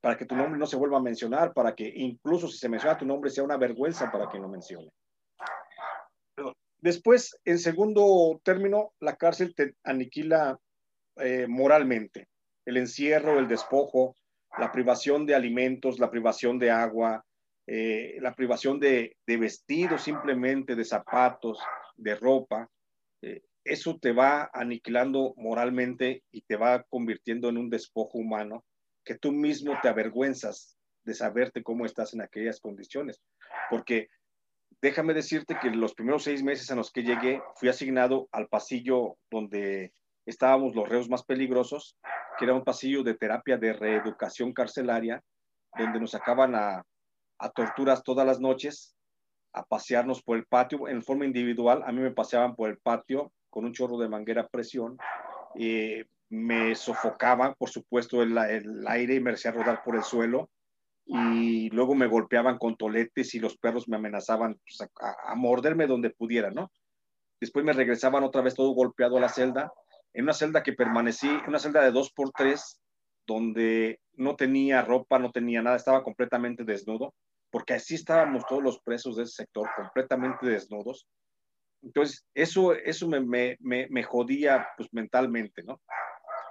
para 0.00 0.16
que 0.16 0.26
tu 0.26 0.36
nombre 0.36 0.58
no 0.58 0.66
se 0.66 0.76
vuelva 0.76 0.98
a 0.98 1.02
mencionar, 1.02 1.52
para 1.52 1.74
que 1.74 1.92
incluso 1.94 2.48
si 2.48 2.58
se 2.58 2.68
menciona 2.68 2.98
tu 2.98 3.04
nombre 3.04 3.30
sea 3.30 3.44
una 3.44 3.56
vergüenza 3.56 4.10
para 4.10 4.28
quien 4.30 4.42
lo 4.42 4.48
mencione. 4.48 4.90
Después, 6.78 7.38
en 7.44 7.58
segundo 7.58 8.40
término, 8.42 8.92
la 8.98 9.16
cárcel 9.16 9.54
te 9.54 9.76
aniquila 9.84 10.58
eh, 11.16 11.46
moralmente. 11.48 12.28
El 12.64 12.76
encierro, 12.76 13.38
el 13.38 13.46
despojo, 13.46 14.16
la 14.58 14.72
privación 14.72 15.24
de 15.24 15.34
alimentos, 15.34 16.00
la 16.00 16.10
privación 16.10 16.58
de 16.58 16.70
agua, 16.70 17.24
eh, 17.66 18.18
la 18.20 18.34
privación 18.34 18.80
de, 18.80 19.16
de 19.26 19.36
vestidos 19.36 20.02
simplemente, 20.02 20.74
de 20.74 20.84
zapatos, 20.84 21.60
de 21.96 22.14
ropa, 22.16 22.68
eh, 23.22 23.42
eso 23.64 23.98
te 23.98 24.12
va 24.12 24.50
aniquilando 24.52 25.34
moralmente 25.36 26.24
y 26.32 26.42
te 26.42 26.56
va 26.56 26.82
convirtiendo 26.82 27.48
en 27.48 27.58
un 27.58 27.70
despojo 27.70 28.18
humano 28.18 28.64
que 29.04 29.16
tú 29.16 29.32
mismo 29.32 29.78
te 29.80 29.88
avergüenzas 29.88 30.76
de 31.04 31.14
saberte 31.14 31.62
cómo 31.62 31.86
estás 31.86 32.14
en 32.14 32.22
aquellas 32.22 32.60
condiciones. 32.60 33.20
Porque 33.70 34.08
déjame 34.80 35.14
decirte 35.14 35.56
que 35.60 35.70
los 35.70 35.94
primeros 35.94 36.24
seis 36.24 36.42
meses 36.42 36.68
en 36.70 36.76
los 36.76 36.90
que 36.90 37.02
llegué 37.02 37.40
fui 37.56 37.68
asignado 37.68 38.28
al 38.32 38.48
pasillo 38.48 39.16
donde 39.30 39.92
estábamos 40.26 40.74
los 40.74 40.88
reos 40.88 41.08
más 41.08 41.24
peligrosos, 41.24 41.96
que 42.38 42.44
era 42.44 42.54
un 42.54 42.64
pasillo 42.64 43.02
de 43.02 43.14
terapia 43.14 43.56
de 43.56 43.72
reeducación 43.72 44.52
carcelaria, 44.52 45.22
donde 45.76 46.00
nos 46.00 46.12
sacaban 46.12 46.54
a, 46.54 46.84
a 47.42 47.50
torturas 47.50 48.04
todas 48.04 48.24
las 48.24 48.40
noches, 48.40 48.94
a 49.52 49.64
pasearnos 49.64 50.22
por 50.22 50.36
el 50.36 50.46
patio 50.46 50.88
en 50.88 51.02
forma 51.02 51.26
individual. 51.26 51.82
A 51.84 51.90
mí 51.92 52.00
me 52.00 52.12
paseaban 52.12 52.54
por 52.54 52.70
el 52.70 52.78
patio 52.78 53.32
con 53.50 53.64
un 53.64 53.72
chorro 53.72 53.98
de 53.98 54.08
manguera 54.08 54.42
a 54.42 54.48
presión. 54.48 54.96
Eh, 55.56 56.06
me 56.30 56.74
sofocaban, 56.74 57.54
por 57.58 57.68
supuesto, 57.68 58.22
el, 58.22 58.38
el, 58.38 58.86
aire 58.86 59.16
y 59.16 59.20
me 59.20 59.32
hacía 59.32 59.50
rodar 59.50 59.82
por 59.82 59.96
el 59.96 60.04
suelo. 60.04 60.50
Y 61.04 61.68
luego 61.70 61.96
me 61.96 62.06
golpeaban 62.06 62.58
con 62.58 62.76
toletes 62.76 63.34
y 63.34 63.40
los 63.40 63.58
perros 63.58 63.88
me 63.88 63.96
amenazaban 63.96 64.58
pues, 64.64 64.88
a, 65.00 65.32
a, 65.32 65.34
morderme 65.34 65.88
donde 65.88 66.10
pudiera, 66.10 66.52
¿no? 66.52 66.70
Después 67.40 67.64
me 67.64 67.72
regresaban 67.72 68.22
otra 68.22 68.40
vez 68.40 68.54
todo 68.54 68.70
golpeado 68.70 69.16
a 69.16 69.20
la 69.20 69.28
celda, 69.28 69.72
en 70.14 70.22
una 70.22 70.32
celda 70.32 70.62
que 70.62 70.74
permanecí, 70.74 71.28
una 71.48 71.58
celda 71.58 71.82
de 71.82 71.90
dos 71.90 72.12
por 72.12 72.30
tres, 72.30 72.80
donde 73.26 74.00
no 74.14 74.36
tenía 74.36 74.82
ropa, 74.82 75.18
no 75.18 75.32
tenía 75.32 75.60
nada, 75.60 75.76
estaba 75.76 76.02
completamente 76.02 76.64
desnudo, 76.64 77.14
porque 77.52 77.74
así 77.74 77.94
estábamos 77.94 78.46
todos 78.46 78.62
los 78.62 78.80
presos 78.80 79.16
de 79.16 79.24
ese 79.24 79.44
sector, 79.44 79.68
completamente 79.76 80.46
desnudos. 80.46 81.06
Entonces, 81.82 82.24
eso, 82.34 82.72
eso 82.72 83.06
me, 83.06 83.20
me, 83.20 83.56
me, 83.60 83.86
me 83.90 84.02
jodía 84.02 84.66
pues, 84.76 84.88
mentalmente, 84.92 85.62
¿no? 85.62 85.80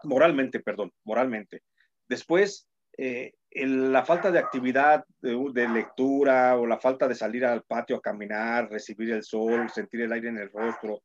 Moralmente, 0.03 0.59
perdón, 0.59 0.91
moralmente. 1.03 1.63
Después, 2.07 2.67
eh, 2.97 3.33
el, 3.49 3.91
la 3.91 4.05
falta 4.05 4.31
de 4.31 4.39
actividad 4.39 5.03
de, 5.21 5.35
de, 5.53 5.69
lectura 5.69 6.55
o 6.57 6.67
la 6.67 6.77
falta 6.77 7.07
de 7.07 7.15
salir 7.15 7.45
al 7.45 7.63
patio 7.63 7.97
a 7.97 8.01
caminar, 8.01 8.69
recibir 8.69 9.11
el 9.11 9.23
sol, 9.23 9.69
sentir 9.69 10.01
el 10.01 10.11
aire 10.11 10.29
en 10.29 10.37
el 10.37 10.51
rostro, 10.51 11.01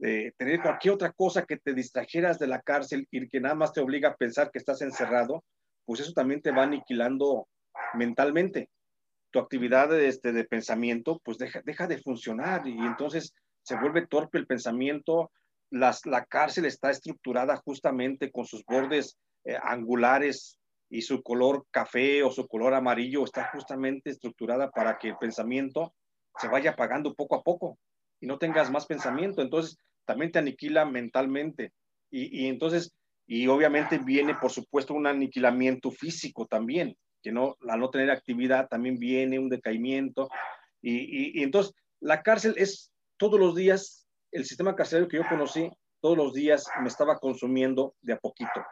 eh, 0.00 0.32
tener 0.36 0.62
cualquier 0.62 0.94
otra 0.94 1.12
cosa 1.12 1.44
que 1.44 1.56
te 1.56 1.72
distrajeras 1.72 2.38
de 2.38 2.46
la 2.46 2.60
cárcel 2.60 3.08
y 3.10 3.28
que 3.28 3.40
nada 3.40 3.54
más 3.56 3.72
te 3.72 3.80
obliga 3.80 4.10
a 4.10 4.16
pensar 4.16 4.50
que 4.52 4.58
estás 4.58 4.80
encerrado, 4.82 5.42
pues 5.84 6.00
eso 6.00 6.12
también 6.12 6.40
te 6.40 6.52
va 6.52 6.62
aniquilando 6.64 7.48
mentalmente. 7.94 8.68
Tu 9.34 9.40
actividad 9.40 9.88
de, 9.88 10.06
este, 10.06 10.30
de 10.30 10.44
pensamiento, 10.44 11.20
pues 11.24 11.38
deja, 11.38 11.60
deja 11.64 11.88
de 11.88 11.98
funcionar 11.98 12.68
y 12.68 12.78
entonces 12.78 13.34
se 13.62 13.74
vuelve 13.74 14.06
torpe 14.06 14.38
el 14.38 14.46
pensamiento. 14.46 15.32
Las, 15.70 16.06
la 16.06 16.24
cárcel 16.24 16.66
está 16.66 16.90
estructurada 16.90 17.56
justamente 17.56 18.30
con 18.30 18.46
sus 18.46 18.64
bordes 18.64 19.18
eh, 19.44 19.56
angulares 19.60 20.60
y 20.88 21.02
su 21.02 21.20
color 21.20 21.66
café 21.72 22.22
o 22.22 22.30
su 22.30 22.46
color 22.46 22.74
amarillo 22.74 23.24
está 23.24 23.50
justamente 23.52 24.10
estructurada 24.10 24.70
para 24.70 24.98
que 24.98 25.08
el 25.08 25.16
pensamiento 25.16 25.92
se 26.38 26.46
vaya 26.46 26.70
apagando 26.70 27.12
poco 27.14 27.34
a 27.34 27.42
poco 27.42 27.76
y 28.20 28.28
no 28.28 28.38
tengas 28.38 28.70
más 28.70 28.86
pensamiento. 28.86 29.42
Entonces, 29.42 29.76
también 30.04 30.30
te 30.30 30.38
aniquila 30.38 30.84
mentalmente. 30.84 31.72
Y, 32.08 32.44
y, 32.44 32.46
entonces, 32.46 32.94
y 33.26 33.48
obviamente 33.48 33.98
viene, 33.98 34.36
por 34.36 34.52
supuesto, 34.52 34.94
un 34.94 35.08
aniquilamiento 35.08 35.90
físico 35.90 36.46
también, 36.46 36.96
que 37.24 37.32
no, 37.32 37.56
al 37.68 37.80
no 37.80 37.88
tener 37.88 38.10
actividad 38.10 38.68
también 38.68 38.98
viene 38.98 39.38
un 39.38 39.48
decaimiento. 39.48 40.28
Y, 40.82 40.92
y, 40.92 41.40
y 41.40 41.42
entonces, 41.42 41.74
la 41.98 42.22
cárcel 42.22 42.54
es 42.58 42.92
todos 43.16 43.40
los 43.40 43.54
días, 43.54 44.06
el 44.30 44.44
sistema 44.44 44.76
carcelario 44.76 45.08
que 45.08 45.16
yo 45.16 45.22
conocí, 45.28 45.70
todos 46.02 46.18
los 46.18 46.34
días 46.34 46.68
me 46.82 46.88
estaba 46.88 47.18
consumiendo 47.18 47.94
de 48.02 48.12
a 48.12 48.18
poquito. 48.18 48.62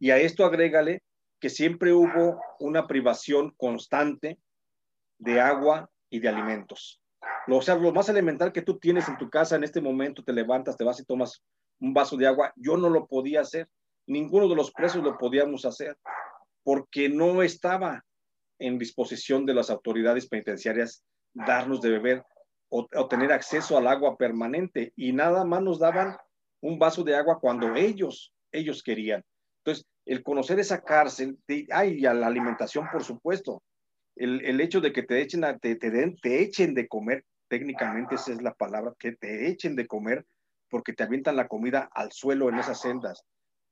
Y 0.00 0.10
a 0.10 0.16
esto 0.16 0.46
agrégale 0.46 1.02
que 1.38 1.50
siempre 1.50 1.92
hubo 1.92 2.40
una 2.58 2.86
privación 2.86 3.52
constante 3.58 4.38
de 5.18 5.40
agua 5.40 5.90
y 6.08 6.18
de 6.20 6.30
alimentos. 6.30 7.02
O 7.46 7.60
sea, 7.60 7.74
lo 7.74 7.92
más 7.92 8.08
elemental 8.08 8.52
que 8.52 8.62
tú 8.62 8.78
tienes 8.78 9.06
en 9.08 9.18
tu 9.18 9.28
casa 9.28 9.56
en 9.56 9.64
este 9.64 9.82
momento, 9.82 10.24
te 10.24 10.32
levantas, 10.32 10.78
te 10.78 10.84
vas 10.84 10.98
y 10.98 11.04
tomas 11.04 11.42
un 11.78 11.92
vaso 11.92 12.16
de 12.16 12.26
agua, 12.26 12.54
yo 12.56 12.78
no 12.78 12.88
lo 12.88 13.06
podía 13.06 13.42
hacer. 13.42 13.68
Ninguno 14.06 14.48
de 14.48 14.56
los 14.56 14.72
presos 14.72 15.02
lo 15.02 15.18
podíamos 15.18 15.66
hacer 15.66 15.98
porque 16.68 17.08
no 17.08 17.42
estaba 17.42 18.04
en 18.58 18.78
disposición 18.78 19.46
de 19.46 19.54
las 19.54 19.70
autoridades 19.70 20.28
penitenciarias 20.28 21.02
darnos 21.32 21.80
de 21.80 21.88
beber 21.88 22.24
o, 22.68 22.86
o, 22.94 23.08
tener 23.08 23.32
acceso 23.32 23.78
al 23.78 23.86
agua 23.86 24.18
permanente 24.18 24.92
y 24.94 25.14
nada 25.14 25.46
más 25.46 25.62
nos 25.62 25.78
daban 25.78 26.18
un 26.60 26.78
vaso 26.78 27.02
de 27.04 27.16
agua 27.16 27.40
cuando 27.40 27.74
ellos, 27.74 28.34
ellos 28.52 28.82
querían. 28.82 29.24
Entonces, 29.64 29.86
el 30.04 30.22
conocer 30.22 30.60
esa 30.60 30.82
cárcel, 30.82 31.38
de, 31.48 31.66
ay, 31.70 32.00
y 32.00 32.04
a 32.04 32.12
la 32.12 32.26
alimentación, 32.26 32.86
por 32.92 33.02
supuesto, 33.02 33.62
el, 34.14 34.44
el 34.44 34.60
hecho 34.60 34.82
de 34.82 34.92
que 34.92 35.04
te 35.04 35.22
echen, 35.22 35.46
te, 35.62 35.76
te, 35.76 35.90
den, 35.90 36.18
te 36.20 36.42
echen 36.42 36.74
de 36.74 36.86
comer, 36.86 37.24
técnicamente 37.48 38.16
esa 38.16 38.32
es 38.32 38.42
la 38.42 38.52
palabra, 38.52 38.92
que 38.98 39.12
te 39.12 39.48
echen 39.48 39.74
de 39.74 39.86
comer 39.86 40.26
porque 40.68 40.92
te 40.92 41.02
avientan 41.02 41.36
la 41.36 41.48
comida 41.48 41.88
al 41.94 42.12
suelo 42.12 42.50
en 42.50 42.58
esas 42.58 42.82
sendas. 42.82 43.24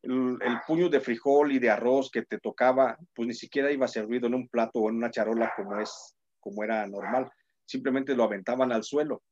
El, 0.06 0.60
puño 0.66 0.88
de 0.88 1.00
frijol 1.00 1.52
y 1.52 1.58
de 1.58 1.70
arroz 1.70 2.10
que 2.10 2.22
te 2.22 2.38
tocaba, 2.38 2.96
pues 3.14 3.26
ni 3.26 3.34
siquiera 3.34 3.72
iba 3.72 3.88
servido 3.88 4.26
en 4.26 4.34
un 4.34 4.48
plato 4.48 4.80
o 4.80 4.88
en 4.88 4.96
una 4.96 5.10
charola 5.10 5.52
como 5.56 5.78
es, 5.80 6.14
como 6.40 6.62
era 6.62 6.86
normal. 6.86 7.30
Simplemente 7.64 8.14
lo 8.14 8.24
aventaban 8.24 8.72
al 8.72 8.84
suelo. 8.84 9.22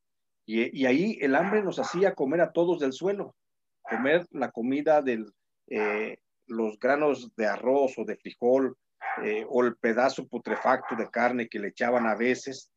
Y, 0.46 0.78
y 0.78 0.86
ahí 0.86 1.18
el 1.20 1.34
hambre 1.36 1.62
nos 1.62 1.78
hacía 1.78 2.14
comer 2.14 2.40
a 2.40 2.52
todos 2.52 2.80
del 2.80 2.92
suelo, 2.92 3.34
comer 3.82 4.26
la 4.30 4.50
comida 4.50 5.00
del, 5.00 5.32
eh, 5.68 6.18
los 6.46 6.78
granos 6.78 7.34
de 7.36 7.46
arroz 7.46 7.98
o 7.98 8.04
de 8.04 8.16
frijol, 8.16 8.76
eh, 9.22 9.46
o 9.48 9.62
el 9.62 9.76
pedazo 9.76 10.26
putrefacto 10.26 10.96
de 10.96 11.08
carne 11.10 11.48
que 11.48 11.58
le 11.58 11.68
echaban 11.68 12.06
a 12.06 12.14
veces, 12.14 12.70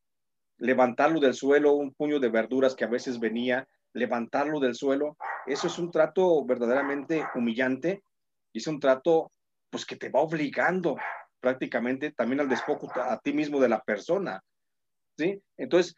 levantarlo 0.58 1.20
del 1.20 1.34
suelo, 1.34 1.74
un 1.74 1.94
puño 1.94 2.20
de 2.20 2.30
verduras 2.30 2.76
que 2.76 2.86
a 2.86 2.90
veces 2.90 3.20
venía, 3.20 3.68
levantarlo 3.98 4.60
del 4.60 4.76
suelo, 4.76 5.18
eso 5.46 5.68
es 5.68 5.78
un 5.80 5.92
trato 5.92 6.46
verdaderamente 6.46 7.26
humillante 7.36 8.04
y 8.54 8.60
es 8.60 8.68
un 8.68 8.80
trato 8.80 9.32
pues 9.70 9.86
que 9.86 9.96
te 9.96 10.10
va 10.10 10.22
obligando 10.22 10.96
prácticamente 11.40 12.12
también 12.12 12.40
al 12.40 12.50
despojo 12.50 12.90
a 12.96 13.20
ti 13.20 13.34
mismo 13.34 13.60
de 13.60 13.70
la 13.70 13.82
persona, 13.82 14.42
¿sí? 15.18 15.42
Entonces, 15.58 15.96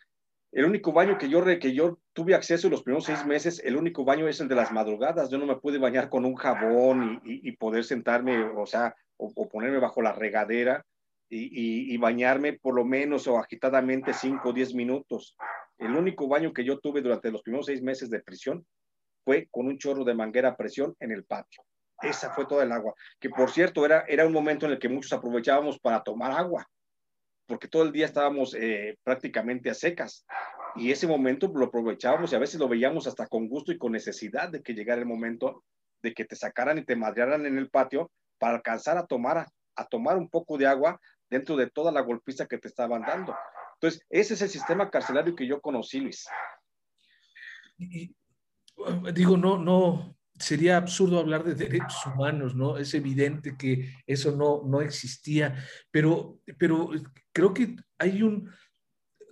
el 0.51 0.65
único 0.65 0.91
baño 0.91 1.17
que 1.17 1.29
yo, 1.29 1.43
que 1.59 1.73
yo 1.73 1.99
tuve 2.13 2.33
acceso 2.33 2.69
los 2.69 2.81
primeros 2.81 3.05
seis 3.05 3.25
meses, 3.25 3.61
el 3.63 3.75
único 3.75 4.03
baño 4.03 4.27
es 4.27 4.39
el 4.39 4.47
de 4.47 4.55
las 4.55 4.71
madrugadas. 4.71 5.29
Yo 5.29 5.37
no 5.37 5.45
me 5.45 5.57
pude 5.57 5.77
bañar 5.77 6.09
con 6.09 6.25
un 6.25 6.35
jabón 6.35 7.21
y, 7.23 7.51
poder 7.53 7.83
sentarme, 7.83 8.43
o 8.43 8.65
sea, 8.65 8.95
o, 9.17 9.31
o, 9.35 9.47
ponerme 9.47 9.77
bajo 9.77 10.01
la 10.01 10.11
regadera 10.11 10.83
y, 11.29 11.93
y, 11.93 11.97
bañarme 11.97 12.53
por 12.53 12.73
lo 12.73 12.83
menos 12.83 13.27
o 13.27 13.37
agitadamente 13.37 14.13
cinco 14.13 14.49
o 14.49 14.53
diez 14.53 14.73
minutos. 14.73 15.35
El 15.79 15.95
único 15.95 16.27
baño 16.27 16.53
que 16.53 16.63
yo 16.63 16.79
tuve 16.79 17.01
durante 17.01 17.31
los 17.31 17.41
primeros 17.41 17.65
seis 17.65 17.81
meses 17.81 18.09
de 18.09 18.21
prisión 18.21 18.65
fue 19.25 19.47
con 19.49 19.65
un 19.65 19.77
chorro 19.77 20.03
de 20.03 20.13
manguera 20.13 20.49
a 20.49 20.55
presión 20.55 20.95
en 20.99 21.11
el 21.11 21.23
patio. 21.23 21.63
Esa 22.01 22.31
fue 22.31 22.45
toda 22.45 22.63
el 22.63 22.71
agua. 22.71 22.93
Que 23.19 23.29
por 23.29 23.49
cierto, 23.49 23.85
era, 23.85 24.05
era 24.07 24.25
un 24.25 24.33
momento 24.33 24.65
en 24.65 24.73
el 24.73 24.79
que 24.79 24.89
muchos 24.89 25.11
aprovechábamos 25.13 25.79
para 25.79 26.03
tomar 26.03 26.31
agua 26.31 26.67
porque 27.49 27.67
todo 27.67 27.81
el 27.81 27.91
día 27.91 28.05
estábamos 28.05 28.53
eh, 28.53 28.99
prácticamente 29.03 29.71
a 29.71 29.73
secas. 29.73 30.23
Y 30.75 30.91
ese 30.91 31.07
momento 31.07 31.51
lo 31.53 31.65
aprovechábamos 31.65 32.31
y 32.31 32.35
a 32.35 32.39
veces 32.39 32.59
lo 32.59 32.69
veíamos 32.69 33.07
hasta 33.07 33.25
con 33.25 33.49
gusto 33.49 33.71
y 33.71 33.77
con 33.79 33.91
necesidad 33.91 34.49
de 34.49 34.61
que 34.61 34.75
llegara 34.75 35.01
el 35.01 35.07
momento 35.07 35.63
de 36.03 36.13
que 36.13 36.25
te 36.25 36.35
sacaran 36.35 36.77
y 36.77 36.85
te 36.85 36.95
madrearan 36.95 37.47
en 37.47 37.57
el 37.57 37.71
patio 37.71 38.11
para 38.37 38.57
alcanzar 38.57 38.99
a 38.99 39.07
tomar, 39.07 39.47
a, 39.75 39.85
tomar 39.87 40.15
un 40.15 40.29
poco 40.29 40.59
de 40.59 40.67
agua 40.67 41.01
dentro 41.27 41.57
de 41.57 41.67
toda 41.67 41.91
la 41.91 42.01
golpiza 42.01 42.45
que 42.45 42.59
te 42.59 42.67
estaban 42.67 43.01
dando. 43.01 43.35
Entonces, 43.81 44.05
ese 44.09 44.33
es 44.33 44.41
el 44.41 44.49
sistema 44.49 44.89
carcelario 44.89 45.35
que 45.35 45.47
yo 45.47 45.61
conocí, 45.61 46.01
Luis. 46.01 46.27
Y, 47.77 48.13
digo, 49.13 49.37
no, 49.37 49.57
no, 49.57 50.17
sería 50.37 50.75
absurdo 50.75 51.17
hablar 51.17 51.45
de 51.45 51.55
derechos 51.55 52.05
humanos, 52.05 52.55
¿no? 52.55 52.77
Es 52.77 52.93
evidente 52.93 53.55
que 53.57 53.93
eso 54.05 54.35
no, 54.35 54.63
no 54.65 54.81
existía, 54.81 55.63
pero, 55.91 56.39
pero 56.57 56.91
creo 57.31 57.53
que 57.53 57.77
hay 57.97 58.21
un, 58.21 58.51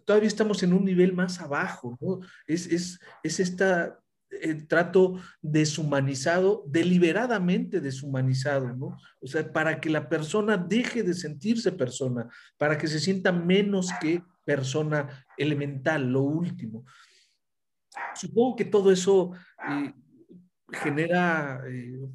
todavía 0.06 0.28
estamos 0.28 0.64
en 0.64 0.72
un 0.72 0.86
nivel 0.86 1.12
más 1.12 1.41
abajo, 1.41 1.98
¿no? 2.00 2.22
Es, 2.45 2.68
es, 2.68 3.00
es 3.24 3.41
esta 3.41 4.00
trato 4.68 5.20
deshumanizado, 5.41 6.64
deliberadamente 6.68 7.80
deshumanizado, 7.80 8.76
¿no? 8.76 8.98
O 9.22 9.28
sea, 9.28 9.52
para 9.52 9.80
que 9.80 9.89
la 9.89 10.10
persona 10.10 10.58
deje 10.58 11.04
de 11.04 11.14
sentirse 11.14 11.72
persona, 11.72 12.28
para 12.58 12.78
que 12.78 12.88
se 12.88 13.00
sienta 13.00 13.32
menos 13.32 13.89
que 14.02 14.22
persona 14.48 15.26
elemental, 15.38 16.10
lo 16.10 16.22
último. 16.22 16.86
supongo 18.16 18.56
que 18.56 18.66
todo 18.66 18.91
eso 18.91 19.34
genera 20.72 21.62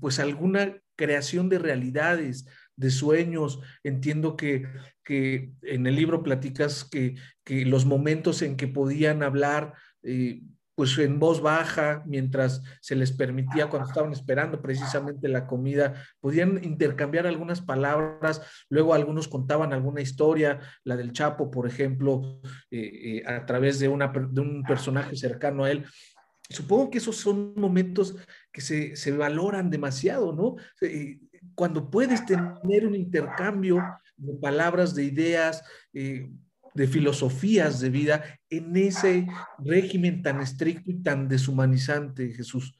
pues 0.00 0.18
alguna 0.18 0.80
creación 0.96 1.48
de 1.48 1.58
realidades, 1.58 2.46
de 2.76 2.90
sueños. 2.90 3.60
Entiendo 3.84 4.36
que, 4.36 4.66
que 5.04 5.52
en 5.62 5.86
el 5.86 5.96
libro 5.96 6.22
platicas 6.22 6.84
que, 6.84 7.14
que, 7.44 7.66
los 7.66 7.84
momentos 7.84 8.42
en 8.42 8.56
que 8.56 8.68
podían 8.68 9.22
hablar, 9.22 9.74
eh, 10.02 10.42
pues 10.74 10.96
en 10.98 11.18
voz 11.18 11.40
baja, 11.40 12.02
mientras 12.06 12.62
se 12.80 12.94
les 12.94 13.12
permitía, 13.12 13.68
cuando 13.68 13.88
estaban 13.88 14.12
esperando 14.12 14.60
precisamente 14.62 15.28
la 15.28 15.46
comida, 15.46 15.94
podían 16.20 16.62
intercambiar 16.64 17.26
algunas 17.26 17.60
palabras, 17.60 18.42
luego 18.68 18.94
algunos 18.94 19.28
contaban 19.28 19.72
alguna 19.72 20.00
historia, 20.00 20.60
la 20.84 20.96
del 20.96 21.12
Chapo, 21.12 21.50
por 21.50 21.66
ejemplo, 21.66 22.40
eh, 22.70 23.20
eh, 23.20 23.22
a 23.26 23.44
través 23.44 23.78
de, 23.78 23.88
una, 23.88 24.08
de 24.08 24.40
un 24.40 24.62
personaje 24.62 25.16
cercano 25.16 25.64
a 25.64 25.70
él. 25.70 25.84
Supongo 26.48 26.90
que 26.90 26.98
esos 26.98 27.16
son 27.16 27.54
momentos 27.56 28.16
que 28.52 28.60
se, 28.60 28.96
se 28.96 29.12
valoran 29.12 29.70
demasiado, 29.70 30.32
¿no? 30.32 30.56
cuando 31.54 31.90
puedes 31.90 32.24
tener 32.24 32.86
un 32.86 32.94
intercambio 32.94 33.82
de 34.16 34.34
palabras, 34.34 34.94
de 34.94 35.04
ideas, 35.04 35.62
eh, 35.92 36.30
de 36.74 36.86
filosofías 36.86 37.80
de 37.80 37.90
vida 37.90 38.24
en 38.48 38.76
ese 38.76 39.26
régimen 39.58 40.22
tan 40.22 40.40
estricto 40.40 40.90
y 40.90 41.02
tan 41.02 41.28
deshumanizante, 41.28 42.30
Jesús. 42.30 42.78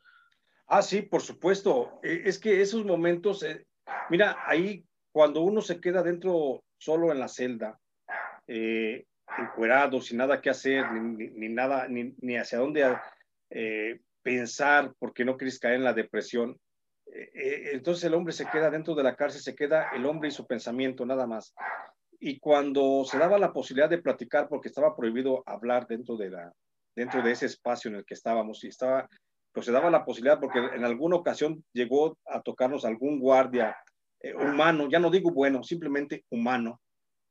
Ah, 0.67 0.83
sí, 0.83 1.03
por 1.03 1.23
supuesto. 1.23 2.01
E, 2.03 2.23
es 2.25 2.39
que 2.39 2.61
esos 2.63 2.85
momentos, 2.85 3.43
eh, 3.43 3.67
mira, 4.11 4.39
ahí 4.47 4.85
cuando 5.13 5.43
uno 5.43 5.61
se 5.61 5.81
queda 5.81 6.03
dentro 6.03 6.65
solo 6.79 7.13
en 7.13 7.21
la 7.21 7.29
celda, 7.29 7.79
eh, 8.47 9.05
encuerado, 9.39 10.01
sin 10.01 10.19
nada 10.19 10.41
que 10.41 10.51
hacer, 10.51 10.91
ni, 10.93 11.49
nada, 11.49 11.89
ni, 11.89 12.15
ni, 12.21 12.37
hacia 12.37 12.59
dónde 12.59 12.97
eh, 13.51 14.01
pensar, 14.23 14.93
porque 14.99 15.25
no 15.25 15.37
quieres 15.37 15.59
caer 15.59 15.77
en 15.77 15.85
la 15.85 15.93
depresión, 15.93 16.59
eh, 17.07 17.31
eh, 17.35 17.71
entonces 17.73 18.05
el 18.05 18.15
hombre 18.15 18.33
se 18.33 18.47
queda 18.47 18.71
dentro 18.71 18.95
de 18.95 19.03
la 19.03 19.17
cárcel, 19.17 19.43
se 19.43 19.55
queda 19.55 19.91
el 19.95 20.07
hombre 20.07 20.29
y 20.29 20.33
su 20.33 20.47
pensamiento 20.47 21.05
nada 21.05 21.27
más. 21.27 21.55
Y 22.25 22.39
cuando 22.39 23.05
se 23.05 23.19
daba 23.19 23.37
la 23.37 23.53
posibilidad 23.53 23.91
de 23.91 23.99
platicar, 23.99 24.49
porque 24.49 24.69
estaba 24.69 24.95
prohibido 24.95 25.43
hablar 25.45 25.89
dentro 25.89 26.17
de, 26.17 26.31
la, 26.31 26.53
dentro 26.95 27.21
de 27.21 27.33
ese 27.33 27.47
espacio 27.47 27.91
en 27.91 27.97
el 27.97 28.05
que 28.05 28.15
estábamos, 28.15 28.63
y 28.63 28.69
estaba, 28.69 29.09
pues 29.53 29.67
se 29.67 29.73
daba 29.73 29.91
la 29.91 30.05
posibilidad, 30.05 30.39
porque 30.39 30.61
en 30.61 30.85
alguna 30.85 31.17
ocasión 31.17 31.65
llegó 31.73 32.17
a 32.27 32.41
tocarnos 32.41 32.85
algún 32.85 33.19
guardia 33.19 33.77
eh, 34.21 34.33
humano, 34.37 34.89
ya 34.89 35.01
no 35.01 35.11
digo 35.11 35.33
bueno, 35.33 35.65
simplemente 35.65 36.25
humano, 36.31 36.81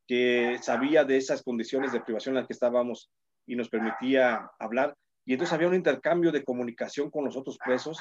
que 0.09 0.59
sabía 0.61 1.05
de 1.05 1.15
esas 1.15 1.41
condiciones 1.41 1.93
de 1.93 2.01
privación 2.01 2.33
en 2.33 2.41
las 2.41 2.47
que 2.47 2.53
estábamos 2.53 3.09
y 3.47 3.55
nos 3.55 3.69
permitía 3.69 4.51
hablar. 4.59 4.93
Y 5.25 5.31
entonces 5.31 5.53
había 5.53 5.69
un 5.69 5.75
intercambio 5.75 6.33
de 6.33 6.43
comunicación 6.43 7.09
con 7.09 7.23
los 7.23 7.37
otros 7.37 7.57
presos. 7.63 7.97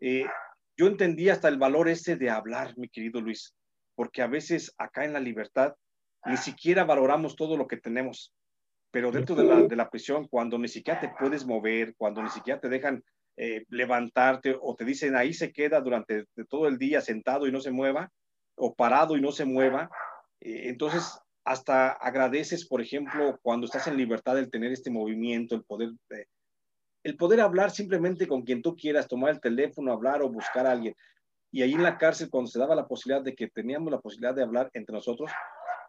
Eh, 0.00 0.24
yo 0.74 0.86
entendí 0.86 1.28
hasta 1.28 1.48
el 1.48 1.58
valor 1.58 1.86
ese 1.86 2.16
de 2.16 2.30
hablar, 2.30 2.72
mi 2.78 2.88
querido 2.88 3.20
Luis, 3.20 3.54
porque 3.94 4.22
a 4.22 4.26
veces 4.26 4.74
acá 4.78 5.04
en 5.04 5.12
la 5.12 5.20
libertad 5.20 5.74
ni 6.26 6.36
siquiera 6.36 6.84
valoramos 6.84 7.36
todo 7.36 7.56
lo 7.56 7.66
que 7.66 7.76
tenemos, 7.76 8.32
pero 8.90 9.10
dentro 9.10 9.34
de 9.34 9.44
la, 9.44 9.62
de 9.62 9.76
la 9.76 9.90
prisión, 9.90 10.28
cuando 10.28 10.58
ni 10.58 10.68
siquiera 10.68 11.00
te 11.00 11.12
puedes 11.18 11.44
mover, 11.44 11.94
cuando 11.96 12.22
ni 12.22 12.30
siquiera 12.30 12.60
te 12.60 12.68
dejan 12.68 13.02
eh, 13.36 13.64
levantarte 13.68 14.56
o 14.60 14.76
te 14.76 14.84
dicen 14.84 15.16
ahí 15.16 15.34
se 15.34 15.52
queda 15.52 15.80
durante 15.80 16.24
todo 16.48 16.68
el 16.68 16.78
día 16.78 17.00
sentado 17.00 17.46
y 17.46 17.52
no 17.52 17.60
se 17.60 17.72
mueva, 17.72 18.10
o 18.56 18.74
parado 18.74 19.16
y 19.16 19.20
no 19.20 19.32
se 19.32 19.44
mueva, 19.44 19.90
eh, 20.40 20.68
entonces 20.68 21.18
hasta 21.44 21.90
agradeces, 21.90 22.66
por 22.66 22.80
ejemplo, 22.80 23.38
cuando 23.42 23.66
estás 23.66 23.86
en 23.86 23.96
libertad 23.96 24.38
el 24.38 24.50
tener 24.50 24.72
este 24.72 24.90
movimiento, 24.90 25.54
el 25.54 25.64
poder 25.64 25.90
eh, 26.10 26.26
el 27.04 27.16
poder 27.16 27.40
hablar 27.40 27.70
simplemente 27.70 28.26
con 28.26 28.42
quien 28.42 28.62
tú 28.62 28.74
quieras, 28.74 29.06
tomar 29.06 29.30
el 29.30 29.40
teléfono, 29.40 29.92
hablar 29.92 30.22
o 30.22 30.30
buscar 30.30 30.66
a 30.66 30.72
alguien. 30.72 30.96
Y 31.52 31.62
ahí 31.62 31.74
en 31.74 31.82
la 31.82 31.98
cárcel, 31.98 32.30
cuando 32.30 32.50
se 32.50 32.58
daba 32.58 32.74
la 32.74 32.88
posibilidad 32.88 33.22
de 33.22 33.34
que 33.34 33.48
teníamos 33.48 33.92
la 33.92 34.00
posibilidad 34.00 34.34
de 34.34 34.42
hablar 34.42 34.70
entre 34.72 34.94
nosotros, 34.94 35.30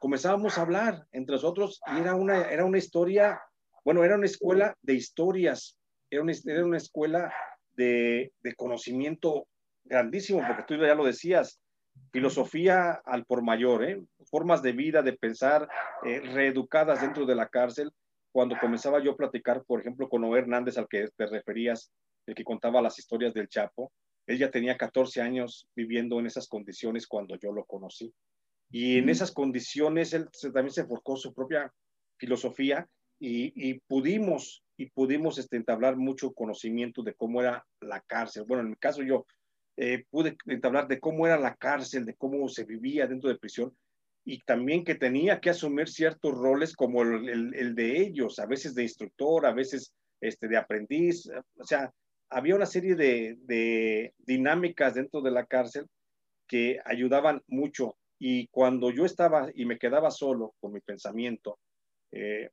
comenzábamos 0.06 0.56
a 0.56 0.62
hablar 0.62 1.08
entre 1.14 1.34
nosotros 1.34 1.82
y 1.88 1.99
era 1.99 2.14
una, 2.14 2.43
era 2.51 2.64
una 2.64 2.78
historia, 2.78 3.41
bueno, 3.84 4.03
era 4.03 4.14
una 4.14 4.28
escuela 4.28 4.78
de 4.84 4.93
historias, 4.93 5.80
era 6.12 6.22
una, 6.22 6.32
era 6.45 6.64
una 6.64 6.78
escuela 6.78 7.34
de, 7.74 8.32
de 8.43 8.53
conocimiento 8.53 9.47
grandísimo, 9.84 10.43
porque 10.45 10.62
tú 10.68 10.76
ya 10.76 10.93
lo 10.93 11.06
decías, 11.06 11.60
filosofía 12.12 13.01
al 13.03 13.26
por 13.26 13.41
mayor, 13.41 13.84
¿eh? 13.84 13.99
formas 14.30 14.62
de 14.62 14.74
vida, 14.74 15.01
de 15.01 15.14
pensar 15.14 15.68
eh, 16.03 16.20
reeducadas 16.20 17.01
dentro 17.01 17.26
de 17.26 17.34
la 17.34 17.47
cárcel, 17.47 17.91
cuando 18.32 18.60
comenzaba 18.62 19.01
yo 19.01 19.14
a 19.14 19.18
platicar, 19.18 19.64
por 19.66 19.80
ejemplo, 19.80 20.08
con 20.08 20.22
Noé 20.22 20.38
Hernández, 20.38 20.78
al 20.78 20.88
que 20.88 21.08
te 21.18 21.26
referías, 21.26 21.91
el 22.28 22.36
que 22.36 22.43
contaba 22.43 22.80
las 22.80 22.99
historias 22.99 23.34
del 23.34 23.49
Chapo, 23.49 23.91
él 24.28 24.38
ya 24.38 24.51
tenía 24.51 24.78
14 24.78 25.20
años 25.24 25.68
viviendo 25.76 26.20
en 26.20 26.28
esas 26.28 26.47
condiciones 26.47 27.08
cuando 27.08 27.36
yo 27.38 27.51
lo 27.51 27.66
conocí. 27.66 28.14
Y 28.70 28.97
en 28.97 29.09
esas 29.09 29.32
condiciones 29.32 30.13
él 30.13 30.28
también 30.53 30.72
se 30.72 30.86
forjó 30.86 31.16
su 31.16 31.34
propia 31.34 31.72
filosofía 32.18 32.88
y, 33.20 33.80
pudimos, 33.88 34.63
y 34.78 34.89
pudimos 34.89 35.38
este, 35.38 35.57
entablar 35.57 35.95
mucho 35.95 36.34
conocimiento 36.34 37.01
de 37.01 37.13
cómo 37.13 37.41
era 37.41 37.66
la 37.80 38.01
cárcel. 38.01 38.43
Bueno, 38.47 38.63
en 38.63 38.70
mi 38.72 38.76
caso 38.76 39.01
yo 39.03 39.26
eh, 39.78 40.03
pude 40.09 40.38
entablar 40.45 40.88
de 40.88 40.99
cómo 40.99 41.26
era 41.26 41.39
la 41.39 41.55
cárcel, 41.55 42.05
de 42.05 42.16
cómo 42.16 42.47
se 42.49 42.66
vivía 42.66 43.07
dentro 43.07 43.30
de 43.30 43.38
prisión, 43.38 43.76
y 44.26 44.41
también 44.41 44.84
que 44.84 44.95
tenía 44.95 45.39
que 45.39 45.51
asumir 45.51 45.88
ciertos 45.88 46.34
roles 46.34 46.76
como 46.76 47.03
el, 47.03 47.53
el, 47.53 47.76
de 47.76 48.01
ellos, 48.01 48.39
a 48.39 48.47
veces 48.47 48.74
de 48.74 48.84
instructor, 48.84 49.45
a 49.45 49.53
veces 49.53 49.93
este, 50.20 50.47
de 50.47 50.57
aprendiz, 50.57 51.30
o 51.57 51.63
sea, 51.63 51.93
había 52.30 52.55
una 52.55 52.66
serie 52.66 52.95
de, 52.95 53.38
de 53.41 54.13
dinámicas 54.18 54.95
dentro 54.95 55.22
de 55.22 55.30
la 55.30 55.45
cárcel 55.45 55.86
que 56.47 56.80
ayudaban 56.86 57.43
mucho 57.47 57.95
y 58.20 58.47
cuando 58.47 58.91
yo 58.91 59.05
estaba 59.05 59.49
y 59.53 59.66
me 59.66 59.78
quedaba 59.78 60.11
solo 60.11 60.53
con 60.59 60.74
mi 60.74 60.80
pensamiento, 60.80 61.59
eh, 62.11 62.49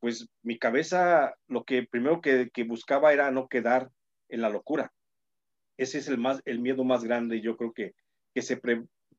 pues 0.00 0.26
mi 0.42 0.58
cabeza 0.58 1.34
lo 1.48 1.64
que 1.64 1.84
primero 1.84 2.20
que, 2.20 2.50
que, 2.52 2.64
buscaba 2.64 3.12
era 3.12 3.30
no 3.30 3.48
quedar 3.48 3.90
en 4.28 4.40
la 4.40 4.48
locura. 4.48 4.92
Ese 5.76 5.98
es 5.98 6.08
el, 6.08 6.18
más, 6.18 6.40
el 6.44 6.60
miedo 6.60 6.84
más 6.84 7.04
grande, 7.04 7.40
yo 7.40 7.56
creo 7.56 7.72
que, 7.72 7.92
que 8.34 8.42
se, 8.42 8.60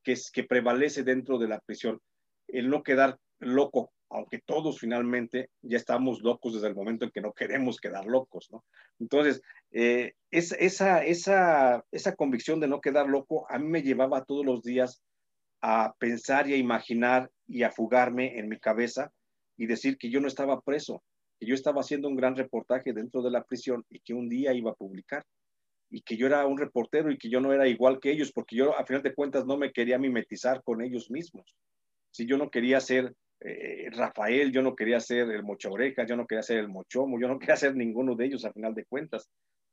que, 0.03 0.11
es, 0.11 0.31
que 0.31 0.43
prevalece 0.43 1.03
dentro 1.03 1.37
de 1.37 1.47
la 1.47 1.59
prisión, 1.59 1.99
el 2.47 2.69
no 2.69 2.83
quedar 2.83 3.17
loco, 3.39 3.91
aunque 4.09 4.39
todos 4.39 4.79
finalmente 4.79 5.49
ya 5.61 5.77
estamos 5.77 6.21
locos 6.21 6.53
desde 6.53 6.67
el 6.67 6.75
momento 6.75 7.05
en 7.05 7.11
que 7.11 7.21
no 7.21 7.33
queremos 7.33 7.79
quedar 7.79 8.05
locos, 8.05 8.49
¿no? 8.51 8.63
Entonces, 8.99 9.41
eh, 9.71 10.13
es, 10.31 10.51
esa, 10.53 11.03
esa, 11.03 11.83
esa 11.91 12.15
convicción 12.15 12.59
de 12.59 12.67
no 12.67 12.81
quedar 12.81 13.07
loco 13.07 13.49
a 13.49 13.57
mí 13.57 13.67
me 13.67 13.81
llevaba 13.81 14.25
todos 14.25 14.45
los 14.45 14.61
días 14.63 15.01
a 15.65 15.95
pensar 15.97 16.49
y 16.49 16.53
a 16.53 16.57
imaginar 16.57 17.31
y 17.47 17.63
a 17.63 17.71
fugarme 17.71 18.37
en 18.37 18.49
mi 18.49 18.59
cabeza 18.59 19.13
y 19.55 19.65
decir 19.65 19.97
que 19.97 20.09
yo 20.09 20.19
no 20.19 20.27
estaba 20.27 20.59
preso, 20.59 21.01
que 21.39 21.45
yo 21.45 21.55
estaba 21.55 21.79
haciendo 21.79 22.09
un 22.09 22.17
gran 22.17 22.35
reportaje 22.35 22.91
dentro 22.91 23.21
de 23.21 23.31
la 23.31 23.45
prisión 23.45 23.85
y 23.89 24.01
que 24.01 24.13
un 24.13 24.27
día 24.27 24.53
iba 24.53 24.71
a 24.71 24.75
publicar 24.75 25.23
y 25.89 26.01
que 26.01 26.17
yo 26.17 26.27
era 26.27 26.45
un 26.45 26.57
reportero 26.57 27.11
y 27.11 27.17
que 27.17 27.29
yo 27.29 27.39
no 27.39 27.53
era 27.53 27.65
igual 27.65 28.01
que 28.01 28.11
ellos, 28.11 28.33
porque 28.33 28.57
yo 28.57 28.77
a 28.77 28.85
final 28.85 29.03
de 29.03 29.13
cuentas 29.13 29.45
no 29.45 29.55
me 29.55 29.71
quería 29.71 29.97
mimetizar 29.97 30.61
con 30.63 30.81
ellos 30.81 31.09
mismos. 31.09 31.55
Si 32.11 32.25
yo 32.25 32.37
no 32.37 32.49
quería 32.49 32.81
ser 32.81 33.15
eh, 33.39 33.89
Rafael, 33.91 34.51
yo 34.51 34.61
no 34.63 34.75
quería 34.75 34.99
ser 34.99 35.31
el 35.31 35.43
Mocho 35.43 35.71
Oreja, 35.71 36.05
yo 36.05 36.17
no 36.17 36.27
quería 36.27 36.43
ser 36.43 36.57
el 36.57 36.67
Mochomo, 36.67 37.21
yo 37.21 37.29
no 37.29 37.39
quería 37.39 37.55
ser 37.55 37.73
ninguno 37.73 38.15
de 38.15 38.25
ellos 38.25 38.43
a 38.43 38.51
final 38.51 38.73
de 38.73 38.83
cuentas. 38.83 39.29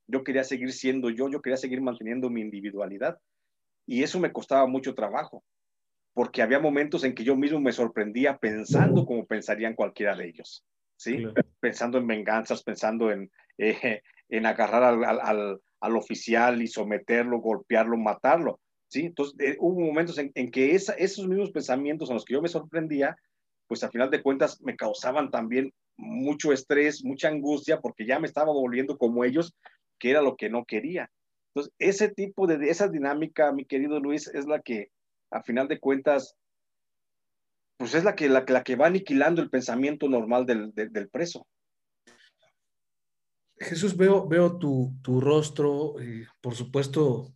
Yo 0.07 0.22
quería 0.22 0.45
seguir 0.45 0.72
siendo 0.72 1.11
yo, 1.11 1.28
yo 1.28 1.43
quería 1.43 1.57
seguir 1.57 1.80
manteniendo 1.80 2.30
mi 2.30 2.43
individualidad. 2.43 3.18
Y 3.86 4.05
eso 4.05 4.20
me 4.20 4.32
costaba 4.32 4.66
mucho 4.66 4.95
trabajo, 4.95 5.43
porque 6.15 6.43
había 6.43 6.59
momentos 6.59 7.05
en 7.05 7.15
que 7.15 7.25
yo 7.25 7.37
mismo 7.37 7.61
me 7.61 7.73
sorprendía 7.73 8.39
pensando 8.39 9.07
como 9.07 9.27
pensarían 9.27 9.75
cualquiera 9.75 10.17
de 10.17 10.29
ellos, 10.29 10.65
¿sí? 10.97 11.25
Pensando 11.61 11.99
en 11.99 12.07
venganzas, 12.07 12.63
pensando 12.63 13.11
en, 13.11 13.31
eh, 13.59 14.03
en 14.29 14.47
agarrar 14.47 14.83
al, 14.83 15.61
al 15.81 15.97
oficial 15.97 16.63
y 16.63 16.69
someterlo, 16.69 17.39
golpearlo, 17.39 17.97
matarlo. 17.97 18.61
¿sí? 18.89 19.07
Entonces, 19.07 19.35
eh, 19.41 19.57
hubo 19.59 19.81
momentos 19.81 20.19
en, 20.19 20.51
que 20.51 20.75
esos 20.75 21.27
mismos 21.27 21.51
pensamientos 21.51 22.11
en 22.11 22.15
los 22.15 22.25
que 22.25 22.35
yo 22.35 22.43
me 22.43 22.49
sorprendía, 22.49 23.17
pues 23.67 23.83
a 23.83 23.91
final 23.91 24.11
de 24.11 24.23
cuentas 24.23 24.61
me 24.61 24.77
causaban 24.77 25.31
también 25.31 25.73
mucho 25.97 26.53
estrés, 26.53 27.05
mucha 27.05 27.29
angustia, 27.29 27.81
porque 27.81 28.07
ya 28.07 28.19
me 28.19 28.27
estaba 28.27 28.53
volviendo 28.53 28.99
como 28.99 29.25
ellos, 29.25 29.55
que 29.99 30.11
era 30.11 30.23
lo 30.23 30.37
que 30.37 30.51
no 30.51 30.65
quería. 30.65 31.11
Entonces, 31.49 31.73
ese 31.79 32.09
tipo 32.09 32.47
de, 32.47 32.69
esa 32.69 32.89
dinámica, 32.89 33.53
mi 33.53 33.65
querido 33.65 34.01
Luis, 34.01 34.29
es 34.29 34.47
la 34.47 34.61
que 34.61 34.91
a 35.31 35.43
final 35.43 35.68
de 35.68 35.78
cuentas, 35.78 36.37
pues 37.76 37.95
es 37.95 38.05
la 38.05 38.14
que, 38.14 38.28
la, 38.28 38.45
la 38.47 38.62
que 38.62 38.76
va 38.76 38.87
aniquilando 38.87 39.41
el 39.41 39.51
pensamiento 39.51 40.09
normal 40.09 40.45
del, 40.47 40.72
del 40.74 41.09
preso. 41.09 41.47
Jesús, 43.59 43.97
veo, 43.97 44.26
veo 44.26 44.59
tu, 44.59 44.97
tu 45.03 45.20
rostro, 45.20 45.95
por 46.41 46.55
supuesto, 46.55 47.35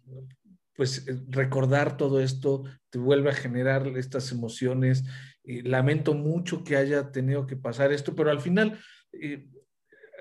pues 0.74 1.06
eh, 1.06 1.22
recordar 1.28 1.96
todo 1.96 2.20
esto 2.20 2.64
te 2.90 2.98
vuelve 2.98 3.30
a 3.30 3.34
generar 3.34 3.86
estas 3.98 4.32
emociones. 4.32 5.04
lamento 5.44 6.14
mucho 6.14 6.64
que 6.64 6.76
haya 6.76 7.12
tenido 7.12 7.46
que 7.46 7.56
pasar 7.56 7.92
esto, 7.92 8.14
pero 8.14 8.30
al 8.30 8.40
final, 8.40 8.78
eh, 9.12 9.46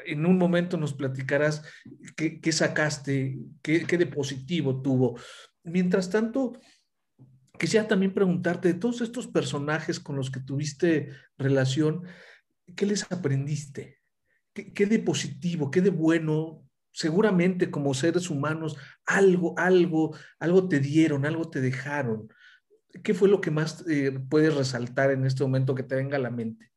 en 0.06 0.26
un 0.26 0.38
momento 0.38 0.76
nos 0.76 0.94
platicarás 0.94 1.64
qué, 2.18 2.52
sacaste, 2.52 3.38
qué, 3.62 3.86
qué 3.86 3.98
de 3.98 4.08
positivo 4.08 4.82
tuvo. 4.82 5.18
Mientras 5.64 6.10
tanto, 6.10 6.60
quisiera 7.58 7.88
también 7.88 8.14
preguntarte 8.14 8.70
de 8.70 8.80
todos 8.80 9.02
estos 9.02 9.28
personajes 9.28 10.00
con 10.00 10.16
los 10.16 10.32
que 10.32 10.40
tuviste 10.40 11.10
relación, 11.38 12.04
¿qué 12.76 12.86
les 12.86 13.10
aprendiste? 13.12 14.00
¿Qué, 14.54 14.86
de 14.86 15.00
positivo, 15.00 15.72
qué 15.72 15.82
de 15.82 15.90
bueno? 15.90 16.64
Seguramente 16.92 17.72
como 17.72 17.96
seres 17.96 18.30
humanos, 18.30 18.78
algo, 19.06 19.56
algo, 19.58 20.16
algo 20.40 20.70
te 20.70 20.80
dieron, 20.80 21.26
algo 21.26 21.50
te 21.50 21.60
dejaron. 21.60 22.32
¿Qué 23.04 23.16
fue 23.16 23.30
lo 23.30 23.42
que 23.42 23.50
más 23.50 23.84
eh, 23.90 24.12
puedes 24.30 24.56
resaltar 24.56 25.10
en 25.10 25.26
este 25.26 25.44
momento 25.44 25.74
que 25.74 25.82
te 25.82 25.96
venga 25.96 26.18
a 26.18 26.22
la 26.22 26.30
mente? 26.30 26.72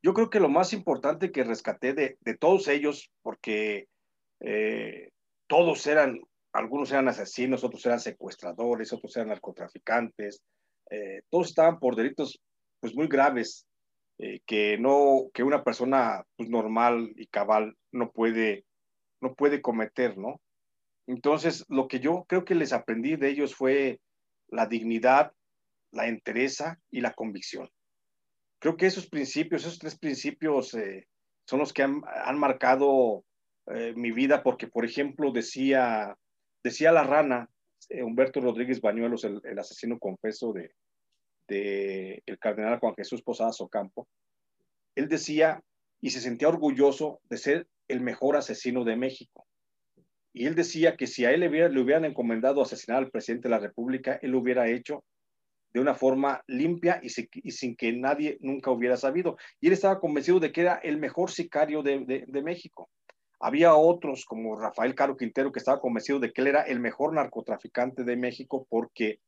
Yo 0.00 0.14
creo 0.14 0.30
que 0.30 0.38
lo 0.38 0.48
más 0.48 0.72
importante 0.72 1.32
que 1.32 1.42
rescaté 1.42 1.92
de, 1.92 2.16
todos 2.38 2.68
ellos, 2.68 3.10
porque 3.22 3.88
eh, 4.40 5.10
todos 5.48 5.86
eran, 5.88 6.20
algunos 6.52 6.90
eran 6.92 7.08
asesinos, 7.08 7.64
otros 7.64 7.84
eran 7.86 8.00
secuestradores, 8.00 8.92
otros 8.92 9.16
eran 9.16 9.28
narcotraficantes, 9.28 10.42
eh, 10.90 11.22
todos 11.30 11.48
estaban 11.48 11.78
por 11.78 11.96
delitos 11.96 12.40
pues 12.80 12.94
muy 12.94 13.06
graves 13.06 13.66
eh, 14.18 14.40
que 14.46 14.76
no, 14.78 15.30
que 15.32 15.42
una 15.42 15.64
persona 15.64 16.24
pues, 16.36 16.50
normal 16.50 17.12
y 17.16 17.26
cabal 17.26 17.76
no 17.90 18.10
puede, 18.10 18.64
no 19.20 19.34
puede 19.34 19.62
cometer, 19.62 20.18
¿no? 20.18 20.40
Entonces, 21.06 21.64
lo 21.68 21.88
que 21.88 22.00
yo 22.00 22.24
creo 22.28 22.44
que 22.44 22.54
les 22.54 22.72
aprendí 22.72 23.16
de 23.16 23.30
ellos 23.30 23.54
fue 23.54 24.00
la 24.48 24.66
dignidad, 24.66 25.32
la 25.90 26.06
entereza 26.08 26.78
y 26.90 27.00
la 27.00 27.14
convicción. 27.14 27.70
Creo 28.58 28.76
que 28.76 28.86
esos 28.86 29.08
principios, 29.08 29.62
esos 29.62 29.78
tres 29.78 29.98
principios 29.98 30.74
eh, 30.74 31.08
son 31.46 31.58
los 31.58 31.72
que 31.72 31.82
han, 31.82 32.02
han 32.06 32.38
marcado 32.38 33.24
eh, 33.66 33.92
mi 33.96 34.12
vida, 34.12 34.42
porque, 34.42 34.68
por 34.68 34.84
ejemplo, 34.84 35.32
decía, 35.32 36.16
decía 36.62 36.92
la 36.92 37.04
rana, 37.04 37.48
Humberto 37.90 38.40
Rodríguez 38.40 38.80
Bañuelos, 38.80 39.24
el, 39.24 39.58
asesino 39.58 39.98
confeso 39.98 40.52
de, 40.52 40.72
el 42.24 42.38
cardenal 42.38 42.78
Juan 42.78 42.94
Jesús 42.94 43.22
Posadas 43.22 43.60
Ocampo, 43.60 44.08
él 44.94 45.08
decía 45.08 45.62
y 46.00 46.10
se 46.10 46.20
sentía 46.20 46.48
orgulloso 46.48 47.20
de 47.28 47.36
ser 47.36 47.66
el 47.88 48.00
mejor 48.00 48.36
asesino 48.36 48.84
de 48.84 48.96
México. 48.96 49.46
Y 50.32 50.46
él 50.46 50.54
decía 50.54 50.96
que 50.96 51.06
si 51.06 51.24
a 51.24 51.30
él 51.30 51.40
le, 51.40 51.48
hubieran 51.48 52.04
encomendado 52.04 52.62
asesinar 52.62 52.98
al 52.98 53.10
presidente 53.10 53.48
de 53.48 53.54
la 53.54 53.60
República, 53.60 54.18
él 54.22 54.30
lo 54.30 54.38
hubiera 54.38 54.68
hecho 54.68 55.04
de 55.72 55.80
una 55.80 55.94
forma 55.94 56.42
limpia 56.46 57.00
y, 57.02 57.10
sin 57.10 57.76
que 57.76 57.92
nadie 57.92 58.38
nunca 58.40 58.70
hubiera 58.70 58.96
sabido. 58.96 59.36
Y 59.60 59.68
él 59.68 59.72
estaba 59.72 60.00
convencido 60.00 60.40
de 60.40 60.52
que 60.52 60.62
era 60.62 60.76
el 60.76 60.98
mejor 60.98 61.30
sicario 61.30 61.82
de, 61.82 62.24
de, 62.26 62.42
México. 62.42 62.90
Había 63.44 63.74
otros 63.74 64.24
como 64.24 64.56
Rafael 64.56 64.94
Caro 64.94 65.16
Quintero 65.16 65.50
que 65.50 65.58
estaba 65.58 65.80
convencido 65.80 66.20
de 66.20 66.32
que 66.32 66.42
él 66.42 66.46
era 66.46 66.62
el 66.62 66.78
mejor 66.78 67.12
narcotraficante 67.12 68.04
de 68.04 68.16
México 68.16 68.68
porque 68.70 69.18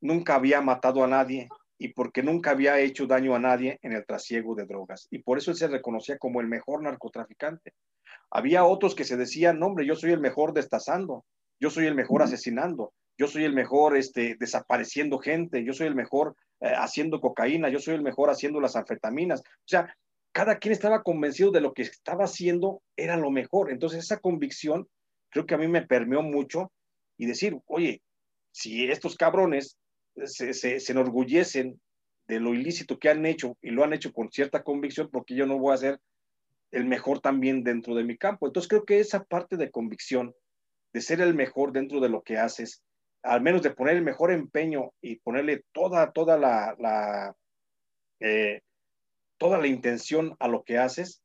nunca 0.00 0.36
había 0.36 0.60
matado 0.60 1.02
a 1.02 1.08
nadie 1.08 1.48
y 1.76 1.88
porque 1.88 2.22
nunca 2.22 2.52
había 2.52 2.78
hecho 2.78 3.08
daño 3.08 3.34
a 3.34 3.40
nadie 3.40 3.80
en 3.82 3.92
el 3.92 4.06
trasiego 4.06 4.54
de 4.54 4.66
drogas. 4.66 5.08
Y 5.10 5.18
por 5.18 5.36
eso 5.36 5.50
él 5.50 5.56
se 5.56 5.66
reconocía 5.66 6.16
como 6.16 6.40
el 6.40 6.46
mejor 6.46 6.84
narcotraficante. 6.84 7.72
Había 8.30 8.64
otros 8.64 8.94
que 8.94 9.04
se 9.04 9.16
decían, 9.16 9.58
no, 9.58 9.66
hombre, 9.66 9.84
yo 9.84 9.96
soy 9.96 10.12
el 10.12 10.20
mejor 10.20 10.52
destazando, 10.52 11.24
yo 11.58 11.70
soy 11.70 11.86
el 11.86 11.96
mejor 11.96 12.22
asesinando, 12.22 12.92
yo 13.18 13.26
soy 13.26 13.44
el 13.44 13.52
mejor 13.52 13.96
este, 13.96 14.36
desapareciendo 14.38 15.18
gente, 15.18 15.64
yo 15.64 15.72
soy 15.72 15.88
el 15.88 15.96
mejor 15.96 16.36
eh, 16.60 16.72
haciendo 16.76 17.20
cocaína, 17.20 17.68
yo 17.68 17.80
soy 17.80 17.96
el 17.96 18.02
mejor 18.02 18.30
haciendo 18.30 18.60
las 18.60 18.76
anfetaminas. 18.76 19.40
O 19.40 19.66
sea, 19.66 19.92
cada 20.32 20.58
quien 20.58 20.72
estaba 20.72 21.02
convencido 21.02 21.50
de 21.50 21.60
lo 21.60 21.72
que 21.72 21.82
estaba 21.82 22.24
haciendo 22.24 22.82
era 22.96 23.16
lo 23.16 23.30
mejor. 23.30 23.70
Entonces 23.70 24.04
esa 24.04 24.18
convicción 24.18 24.88
creo 25.30 25.46
que 25.46 25.54
a 25.54 25.58
mí 25.58 25.68
me 25.68 25.86
permeó 25.86 26.22
mucho 26.22 26.72
y 27.16 27.26
decir, 27.26 27.58
oye, 27.66 28.02
si 28.52 28.90
estos 28.90 29.16
cabrones 29.16 29.78
se, 30.24 30.78
enorgullecen 30.88 31.80
de 32.28 32.40
lo 32.40 32.54
ilícito 32.54 32.98
que 32.98 33.08
han 33.08 33.26
hecho 33.26 33.56
y 33.60 33.70
lo 33.70 33.84
han 33.84 33.92
hecho 33.92 34.12
con 34.12 34.30
cierta 34.30 34.62
convicción 34.62 35.08
porque 35.10 35.34
yo 35.34 35.46
no 35.46 35.58
voy 35.58 35.74
a 35.74 35.78
ser 35.78 36.00
el 36.70 36.84
mejor 36.84 37.20
también 37.20 37.64
dentro 37.64 37.94
de 37.94 38.04
mi 38.04 38.16
campo. 38.16 38.46
Entonces 38.46 38.68
creo 38.68 38.84
que 38.84 39.00
esa 39.00 39.24
parte 39.24 39.56
de 39.56 39.70
convicción, 39.70 40.34
de 40.92 41.00
ser 41.00 41.20
el 41.20 41.34
mejor 41.34 41.72
dentro 41.72 42.00
de 42.00 42.08
lo 42.08 42.22
que 42.22 42.38
haces, 42.38 42.82
al 43.22 43.42
menos 43.42 43.62
de 43.62 43.70
poner 43.70 43.96
el 43.96 44.02
mejor 44.02 44.32
empeño 44.32 44.92
y 45.00 45.16
ponerle 45.16 45.64
toda, 45.72 46.12
toda 46.12 46.38
la, 46.38 46.74
la 46.78 47.34
eh, 48.20 48.62
toda 49.40 49.58
la 49.58 49.66
intención 49.66 50.36
a 50.38 50.48
lo 50.48 50.64
que 50.64 50.76
haces, 50.76 51.22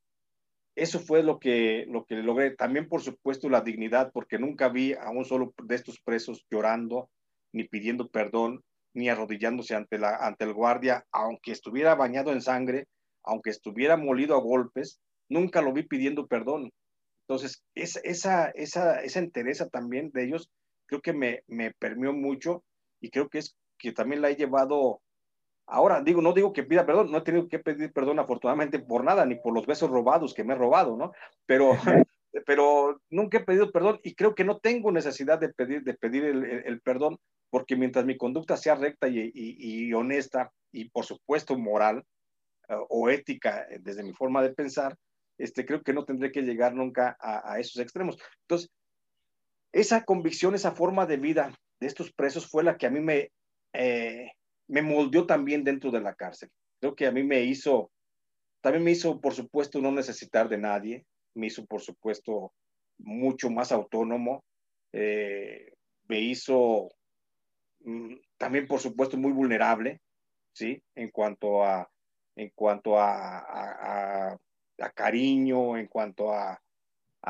eso 0.75 0.99
fue 1.01 1.21
lo 1.21 1.37
que, 1.37 1.85
lo 1.89 2.05
que 2.05 2.15
logré. 2.15 2.55
También, 2.55 2.87
por 2.87 3.01
supuesto, 3.01 3.49
la 3.49 3.59
dignidad, 3.59 4.11
porque 4.13 4.39
nunca 4.39 4.69
vi 4.69 4.93
a 4.93 5.09
un 5.09 5.25
solo 5.25 5.53
de 5.61 5.75
estos 5.75 5.99
presos 5.99 6.45
llorando 6.49 7.09
ni 7.51 7.65
pidiendo 7.65 8.09
perdón, 8.09 8.63
ni 8.93 9.09
arrodillándose 9.09 9.75
ante, 9.75 9.99
la, 9.99 10.15
ante 10.15 10.45
el 10.45 10.53
guardia, 10.53 11.05
aunque 11.11 11.51
estuviera 11.51 11.93
bañado 11.95 12.31
en 12.31 12.41
sangre, 12.41 12.87
aunque 13.23 13.49
estuviera 13.49 13.97
molido 13.97 14.35
a 14.35 14.41
golpes, 14.41 14.99
nunca 15.29 15.61
lo 15.61 15.73
vi 15.73 15.83
pidiendo 15.83 16.25
perdón. 16.27 16.71
Entonces, 17.27 17.63
esa, 17.75 17.99
esa, 18.03 18.49
esa, 18.51 19.01
esa 19.01 19.19
entereza 19.19 19.67
también 19.67 20.11
de 20.11 20.23
ellos 20.23 20.49
creo 20.85 21.01
que 21.01 21.13
me, 21.13 21.43
me 21.47 21.73
permeó 21.73 22.13
mucho 22.13 22.63
y 23.01 23.09
creo 23.09 23.27
que 23.27 23.39
es 23.39 23.57
que 23.77 23.91
también 23.91 24.21
la 24.21 24.29
he 24.29 24.35
llevado 24.35 25.01
Ahora, 25.67 26.01
digo, 26.01 26.21
no 26.21 26.33
digo 26.33 26.53
que 26.53 26.63
pida 26.63 26.85
perdón, 26.85 27.11
no 27.11 27.17
he 27.17 27.21
tenido 27.21 27.47
que 27.47 27.59
pedir 27.59 27.91
perdón 27.91 28.19
afortunadamente 28.19 28.79
por 28.79 29.03
nada, 29.03 29.25
ni 29.25 29.35
por 29.35 29.53
los 29.53 29.65
besos 29.65 29.89
robados 29.89 30.33
que 30.33 30.43
me 30.43 30.53
he 30.53 30.57
robado, 30.57 30.95
¿no? 30.95 31.11
Pero, 31.45 31.71
pero 32.45 33.01
nunca 33.09 33.39
he 33.39 33.43
pedido 33.43 33.71
perdón 33.71 33.99
y 34.03 34.13
creo 34.13 34.35
que 34.35 34.43
no 34.43 34.59
tengo 34.59 34.91
necesidad 34.91 35.39
de 35.39 35.49
pedir, 35.49 35.83
de 35.83 35.93
pedir 35.95 36.23
el 36.25 36.81
perdón 36.81 37.17
porque 37.55 37.77
mientras 37.77 38.05
mi 38.05 38.17
conducta 38.17 38.57
sea 38.57 38.75
recta 38.75 39.07
y, 39.07 39.93
honesta 39.93 40.51
y 40.73 40.89
por 40.89 41.05
supuesto 41.05 41.57
moral 41.57 42.03
eh, 42.67 42.75
o 42.89 43.09
ética 43.09 43.65
eh, 43.69 43.79
desde 43.79 44.03
mi 44.03 44.11
forma 44.11 44.43
de 44.43 44.53
pensar, 44.53 44.97
este, 45.37 45.65
creo 45.65 45.81
que 45.81 45.93
no 45.93 46.03
tendré 46.03 46.33
que 46.33 46.41
llegar 46.41 46.73
nunca 46.73 47.15
a, 47.17 47.57
esos 47.57 47.81
extremos. 47.81 48.17
Entonces, 48.41 48.69
esa 49.71 50.03
convicción, 50.03 50.53
esa 50.53 50.73
forma 50.73 51.05
de 51.05 51.15
vida 51.15 51.57
de 51.79 51.87
estos 51.87 52.11
presos 52.11 52.45
fue 52.45 52.61
la 52.61 52.75
que 52.75 52.87
a 52.87 52.89
mí 52.89 52.99
me, 52.99 53.31
eh, 53.71 54.31
me 54.67 54.81
moldeó 54.81 55.25
también 55.25 55.63
dentro 55.63 55.91
de 55.91 56.01
la 56.01 56.15
cárcel. 56.15 56.49
Creo 56.79 56.95
que 56.95 57.07
a 57.07 57.11
mí 57.11 57.23
me 57.23 57.41
hizo, 57.43 57.91
también 58.61 58.83
me 58.83 58.91
hizo, 58.91 59.19
por 59.21 59.33
supuesto, 59.33 59.79
no 59.79 59.91
necesitar 59.91 60.49
de 60.49 60.57
nadie, 60.57 61.05
me 61.33 61.47
hizo, 61.47 61.65
por 61.65 61.81
supuesto, 61.81 62.53
mucho 62.97 63.49
más 63.49 63.71
autónomo, 63.71 64.43
me 64.91 66.19
hizo 66.19 66.89
Mm, 67.85 68.15
también, 68.37 68.67
por 68.67 68.79
supuesto, 68.79 69.15
muy 69.17 69.31
vulnerable, 69.31 70.01
¿sí? 70.53 70.81
En 70.95 71.11
cuanto 71.11 71.63
a, 71.63 71.89
en 72.35 72.49
cuanto 72.55 72.99
a, 72.99 74.31
a, 74.31 74.37
cariño, 74.93 75.77
en 75.77 75.87
cuanto 75.87 76.33
a, 76.33 76.59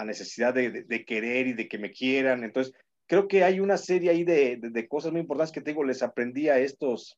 necesidad 0.06 0.54
de, 0.54 0.84
de, 0.84 1.06
querer 1.06 1.48
y 1.48 1.54
de 1.54 1.68
que 1.70 1.78
me 1.78 1.92
quieran. 1.92 2.44
Entonces, 2.44 2.74
creo 3.08 3.28
que 3.28 3.44
hay 3.44 3.60
una 3.62 3.78
serie 3.78 4.10
ahí 4.10 4.24
de, 4.26 4.60
de, 4.62 4.88
cosas 4.88 5.12
muy 5.12 5.22
importantes 5.22 5.54
que 5.54 5.62
tengo, 5.62 5.84
les 5.86 6.04
aprendí 6.04 6.50
a 6.50 6.58
estos, 6.60 7.18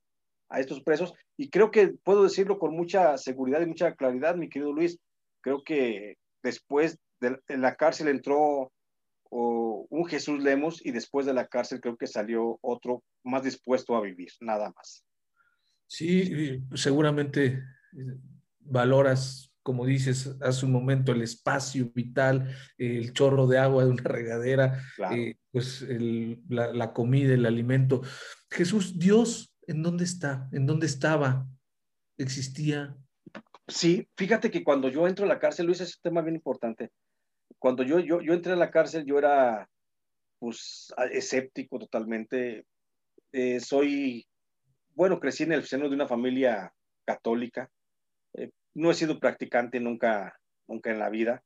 a 0.50 0.60
estos 0.60 0.82
presos 0.82 1.14
y 1.38 1.50
creo 1.50 1.72
que 1.72 1.90
puedo 2.04 2.24
decirlo 2.24 2.60
con 2.60 2.76
mucha 2.76 3.18
seguridad 3.18 3.62
y 3.62 3.68
mucha 3.68 3.96
claridad, 3.96 4.36
mi 4.36 4.50
querido 4.50 4.74
Luis. 4.74 5.00
Creo 5.42 5.64
que 5.64 6.18
después 6.44 6.98
de, 7.20 7.40
en 7.48 7.62
la 7.62 7.76
cárcel 7.76 8.08
entró 8.08 8.72
o 9.30 9.88
un 9.90 10.06
Jesús 10.06 10.42
Lemos 10.42 10.84
y 10.86 10.92
después 10.92 11.26
de 11.26 11.34
la 11.34 11.48
cárcel 11.48 11.82
creo 11.82 11.98
que 11.98 12.08
salió 12.08 12.58
otro 12.62 13.04
más 13.24 13.44
dispuesto 13.44 13.96
a 13.96 14.02
vivir, 14.02 14.30
nada 14.42 14.72
más. 14.76 15.04
Sí, 15.86 16.62
seguramente 16.76 17.46
eh, 17.46 18.18
valoras, 18.60 19.54
como 19.64 19.86
dices 19.86 20.36
hace 20.42 20.66
un 20.66 20.72
momento, 20.72 21.12
el 21.12 21.22
espacio 21.22 21.92
vital, 21.94 22.56
el 22.78 23.14
chorro 23.14 23.48
de 23.48 23.58
agua 23.58 23.84
de 23.84 23.92
una 23.92 24.04
regadera, 24.04 24.82
eh, 25.12 25.36
pues 25.52 25.86
la, 26.50 26.74
la, 26.74 26.94
comida, 26.94 27.34
el 27.34 27.46
alimento. 27.46 28.02
Jesús, 28.50 28.98
Dios, 28.98 29.57
¿en 29.68 29.84
dónde 29.84 30.06
está? 30.06 30.50
¿En 30.52 30.66
dónde 30.66 30.88
estaba? 30.88 31.48
¿Existía? 32.18 32.98
Sí, 33.68 34.10
fíjate 34.16 34.50
que 34.50 34.64
cuando 34.64 34.90
yo 34.90 35.08
entro 35.08 35.26
a 35.26 35.28
la 35.30 35.40
cárcel, 35.40 35.68
Luis, 35.68 35.82
es 35.82 35.96
un 35.98 36.02
tema 36.02 36.22
bien 36.22 36.36
importante 36.36 36.92
cuando 37.60 37.84
yo, 37.84 38.00
yo, 38.00 38.22
yo 38.22 38.34
entré 38.34 38.54
a 38.54 38.58
la 38.58 38.72
cárcel, 38.72 39.06
yo 39.06 39.18
era 39.18 39.70
pues 40.40 40.94
escéptico 41.12 41.80
totalmente. 41.80 42.66
Eh, 43.32 43.60
soy, 43.60 44.28
bueno, 44.94 45.20
crecí 45.20 45.44
en 45.44 45.54
el 45.54 45.66
seno 45.66 45.90
de 45.90 45.96
una 45.96 46.08
familia 46.08 46.74
católica. 47.06 47.70
Eh, 48.34 48.52
no 48.76 48.92
he 48.92 48.94
sido 48.94 49.20
practicante 49.20 49.80
nunca, 49.80 50.40
nunca 50.68 50.92
en 50.92 51.00
la 51.00 51.10
vida, 51.10 51.44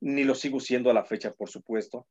ni 0.00 0.24
lo 0.24 0.34
sigo 0.34 0.60
siendo 0.60 0.90
a 0.90 0.94
la 0.94 1.04
fecha, 1.04 1.32
por 1.32 1.48
supuesto. 1.48 2.06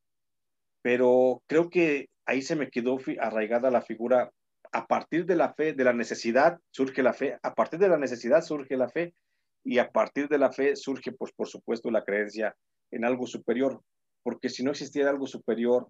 Pero 0.81 1.43
creo 1.47 1.69
que 1.69 2.09
ahí 2.25 2.41
se 2.41 2.55
me 2.55 2.69
quedó 2.69 2.97
arraigada 3.19 3.69
la 3.69 3.81
figura. 3.81 4.31
A 4.75 4.87
partir 4.87 5.25
de 5.25 5.37
la 5.37 5.53
fe, 5.53 5.71
de 5.71 5.85
la 5.85 5.93
necesidad, 5.93 6.59
surge 6.69 7.01
la 7.01 7.13
fe. 7.13 7.39
A 7.41 7.55
partir 7.55 7.79
de 7.79 7.87
la 7.87 7.97
necesidad 7.97 8.41
surge 8.41 8.75
la 8.75 8.89
fe. 8.89 9.13
y 9.67 9.79
a 9.79 9.89
partir 9.89 10.27
de 10.27 10.37
la 10.37 10.51
fe 10.51 10.75
surge, 10.75 11.11
pues, 11.13 11.31
por 11.31 11.47
supuesto, 11.47 11.89
la 11.89 12.03
creencia 12.03 12.55
en 12.91 13.03
algo 13.03 13.25
superior, 13.25 13.81
porque 14.21 14.49
si 14.49 14.63
no 14.63 14.71
existiera 14.71 15.09
algo 15.09 15.25
superior, 15.27 15.87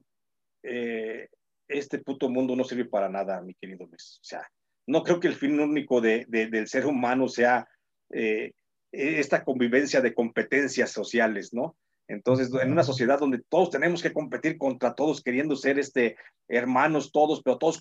eh, 0.63 1.27
este 1.67 1.97
puto 1.99 2.29
mundo 2.29 2.55
no 2.55 2.63
sirve 2.63 2.85
para 2.85 3.09
nada, 3.09 3.41
mi 3.41 3.53
querido 3.55 3.85
Luis. 3.87 4.19
O 4.21 4.23
sea, 4.23 4.47
no 4.87 5.03
creo 5.03 5.19
que 5.19 5.27
el 5.27 5.35
fin 5.35 5.59
único 5.59 5.99
de, 5.99 6.25
del 6.29 6.67
ser 6.67 6.85
humano 6.85 7.27
sea 7.27 7.67
eh, 8.13 8.53
esta 8.91 9.43
convivencia 9.43 9.99
de 9.99 10.13
competencias 10.13 10.91
sociales, 10.91 11.53
¿no? 11.53 11.75
Entonces, 12.07 12.51
en 12.61 12.71
una 12.71 12.83
sociedad 12.83 13.19
donde 13.19 13.41
todos 13.49 13.71
tenemos 13.71 14.03
que 14.03 14.13
competir 14.13 14.57
contra 14.57 14.93
todos, 14.93 15.23
queriendo 15.23 15.55
ser 15.55 15.79
este, 15.79 16.17
hermanos 16.47 17.11
todos, 17.11 17.41
pero 17.43 17.57
todos 17.57 17.79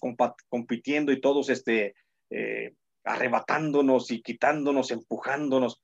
compitiendo 0.49 1.12
y 1.12 1.20
todos 1.20 1.51
este, 1.51 1.95
eh, 2.31 2.72
arrebatándonos 3.05 4.11
y 4.11 4.22
quitándonos, 4.22 4.91
empujándonos, 4.91 5.81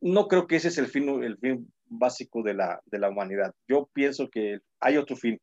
no 0.00 0.26
creo 0.26 0.46
que 0.46 0.56
ese 0.56 0.68
es 0.68 0.78
el 0.78 0.86
fin, 0.88 1.22
el 1.22 1.38
fin 1.38 1.72
básico 1.84 2.42
de 2.42 2.54
la, 2.54 2.80
de 2.86 2.98
la 2.98 3.10
humanidad. 3.10 3.54
Yo 3.68 3.88
pienso 3.92 4.28
que 4.30 4.58
hay 4.80 4.96
otro 4.96 5.16
fin 5.16 5.38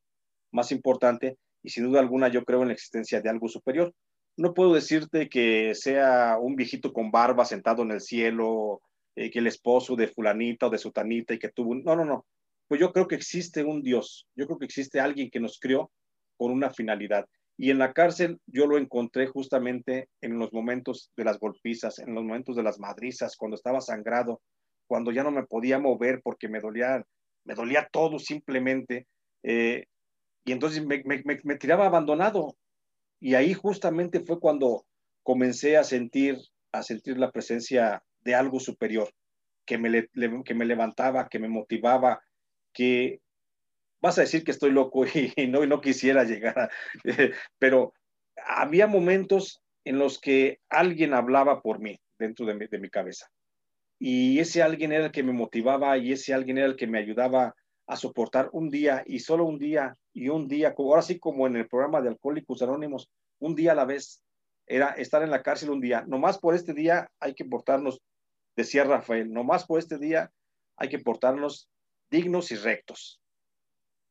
más 0.52 0.72
importante 0.72 1.38
y 1.64 1.70
sin 1.70 1.86
duda 1.86 2.00
alguna 2.00 2.30
yo 2.30 2.44
creo 2.44 2.62
en 2.62 2.70
la 2.70 2.74
existencia 2.74 3.22
de 3.22 3.30
algo 3.30 3.48
superior. 3.48 3.94
No 4.38 4.54
puedo 4.54 4.74
decirte 4.74 5.30
que 5.30 5.76
sea 5.76 6.38
un 6.40 6.56
viejito 6.56 6.94
con 6.94 7.12
barba 7.12 7.46
sentado 7.46 7.84
en 7.84 7.92
el 7.92 8.02
cielo, 8.02 8.82
eh, 9.16 9.30
que 9.30 9.40
el 9.40 9.48
esposo 9.48 9.96
de 9.96 10.08
fulanita 10.08 10.68
o 10.68 10.70
de 10.70 10.78
sutanita 10.78 11.34
y 11.34 11.40
que 11.40 11.50
tuvo... 11.50 11.76
No, 11.76 11.96
no, 11.96 12.06
no. 12.06 12.26
Pues 12.70 12.80
yo 12.80 12.94
creo 12.94 13.08
que 13.08 13.16
existe 13.16 13.64
un 13.64 13.82
Dios, 13.82 14.28
yo 14.36 14.46
creo 14.46 14.60
que 14.60 14.66
existe 14.66 15.00
alguien 15.00 15.32
que 15.32 15.40
nos 15.40 15.60
crió 15.60 15.92
con 16.38 16.52
una 16.52 16.70
finalidad. 16.70 17.26
Y 17.58 17.72
en 17.72 17.80
la 17.80 17.94
cárcel 17.94 18.40
yo 18.46 18.68
lo 18.68 18.78
encontré 18.78 19.26
justamente 19.26 20.08
en 20.22 20.38
los 20.38 20.54
momentos 20.54 21.12
de 21.18 21.26
las 21.26 21.40
golpizas, 21.40 21.98
en 21.98 22.14
los 22.14 22.24
momentos 22.24 22.56
de 22.56 22.64
las 22.64 22.80
madrizas, 22.80 23.36
cuando 23.36 23.56
estaba 23.56 23.82
sangrado, 23.82 24.42
cuando 24.88 25.12
ya 25.12 25.24
no 25.24 25.32
me 25.32 25.48
podía 25.48 25.80
mover 25.80 26.22
porque 26.24 26.48
me 26.48 26.60
dolía, 26.60 27.04
me 27.44 27.56
dolía 27.56 27.90
todo 27.92 28.20
simplemente. 28.20 29.08
Eh, 29.44 29.86
y 30.46 30.52
entonces 30.52 30.86
me, 30.86 31.58
tiraba 31.58 31.88
abandonado. 31.88 32.56
Y 33.20 33.34
ahí 33.34 33.54
justamente 33.56 34.20
fue 34.20 34.40
cuando 34.40 34.86
comencé 35.24 35.76
a 35.76 35.84
sentir, 35.84 36.38
a 36.72 36.84
sentir 36.84 37.18
la 37.18 37.32
presencia 37.32 38.04
de 38.22 38.36
algo 38.36 38.60
superior, 38.60 39.10
que 39.66 39.80
me, 39.80 40.08
que 40.46 40.54
me 40.54 40.66
levantaba, 40.66 41.28
que 41.28 41.40
me 41.40 41.50
motivaba, 41.50 42.22
que 42.80 43.20
vas 44.02 44.18
a 44.18 44.22
decir 44.22 44.46
que 44.46 44.52
estoy 44.52 44.72
loco 44.72 45.04
y, 45.36 45.48
no, 45.48 45.66
y 45.66 45.68
no 45.68 45.82
quisiera 45.82 46.24
llegar 46.24 46.58
a... 46.58 46.70
pero 47.58 47.94
había 48.48 48.88
momentos 48.88 49.62
en 49.84 50.00
los 50.00 50.18
que 50.18 50.62
alguien 50.70 51.14
hablaba 51.14 51.62
por 51.62 51.80
mí 51.80 52.00
dentro 52.18 52.46
de 52.46 52.54
mi, 52.54 52.68
de 52.68 52.80
mi 52.80 52.90
cabeza. 52.90 53.28
Y 54.00 54.40
ese 54.40 54.64
alguien 54.64 54.94
era 54.94 55.08
el 55.08 55.12
que 55.12 55.24
me 55.24 55.34
motivaba 55.34 55.98
y 55.98 56.14
ese 56.14 56.34
alguien 56.34 56.58
era 56.58 56.68
el 56.68 56.78
que 56.78 56.88
me 56.88 57.00
ayudaba 57.00 57.54
a 57.86 57.98
soportar 57.98 58.48
un 58.54 58.70
día 58.70 59.04
y 59.06 59.20
solo 59.20 59.44
un 59.44 59.60
día 59.60 59.98
y 60.14 60.30
un 60.30 60.48
día, 60.48 60.74
ahora 60.78 61.02
sí 61.02 61.20
como 61.20 61.48
en 61.48 61.58
el 61.58 61.68
programa 61.68 62.02
de 62.02 62.08
Alcohólicos 62.08 62.62
Anónimos, 62.62 63.10
un 63.40 63.56
día 63.56 63.74
a 63.74 63.76
la 63.76 63.84
vez, 63.84 64.24
era 64.68 64.92
estar 64.92 65.22
en 65.22 65.32
la 65.32 65.44
cárcel 65.44 65.72
un 65.72 65.82
día. 65.82 66.06
Nomás 66.08 66.38
por 66.38 66.56
este 66.56 66.74
día 66.74 67.12
hay 67.20 67.34
que 67.34 67.44
portarnos, 67.44 68.02
decía 68.56 68.86
Rafael, 68.86 69.34
nomás 69.34 69.66
por 69.66 69.80
este 69.80 69.98
día 69.98 70.32
hay 70.78 70.88
que 70.88 71.00
portarnos 71.00 71.68
dignos 72.10 72.52
y 72.52 72.56
rectos. 72.56 73.20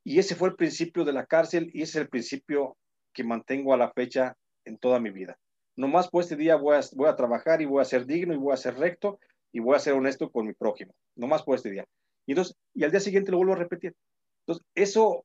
Y 0.04 0.18
ese 0.18 0.34
fue 0.34 0.48
el 0.48 0.56
principio 0.56 1.04
de 1.04 1.12
la 1.12 1.26
cárcel 1.26 1.70
y 1.74 1.82
ese 1.82 1.98
es 1.98 2.02
el 2.02 2.08
principio 2.08 2.76
que 3.12 3.24
mantengo 3.24 3.74
a 3.74 3.76
la 3.76 3.92
fecha 3.92 4.36
en 4.64 4.78
toda 4.78 5.00
mi 5.00 5.10
vida. 5.10 5.38
Nomás 5.76 6.08
por 6.08 6.22
este 6.22 6.36
día 6.36 6.56
voy 6.56 6.76
a, 6.76 6.80
voy 6.94 7.08
a 7.08 7.16
trabajar 7.16 7.62
y 7.62 7.66
voy 7.66 7.80
a 7.80 7.84
ser 7.84 8.06
digno 8.06 8.34
y 8.34 8.36
voy 8.36 8.52
a 8.52 8.56
ser 8.56 8.74
recto 8.76 9.20
y 9.52 9.60
voy 9.60 9.76
a 9.76 9.80
ser 9.80 9.94
honesto 9.94 10.30
con 10.30 10.46
mi 10.46 10.52
prójimo. 10.52 10.94
Nomás 11.16 11.42
por 11.42 11.56
este 11.56 11.70
día. 11.70 11.84
Y, 12.26 12.32
entonces, 12.32 12.56
y 12.74 12.84
al 12.84 12.90
día 12.90 13.00
siguiente 13.00 13.30
lo 13.30 13.38
vuelvo 13.38 13.54
a 13.54 13.56
repetir. 13.56 13.94
Entonces, 14.40 14.66
eso, 14.74 15.24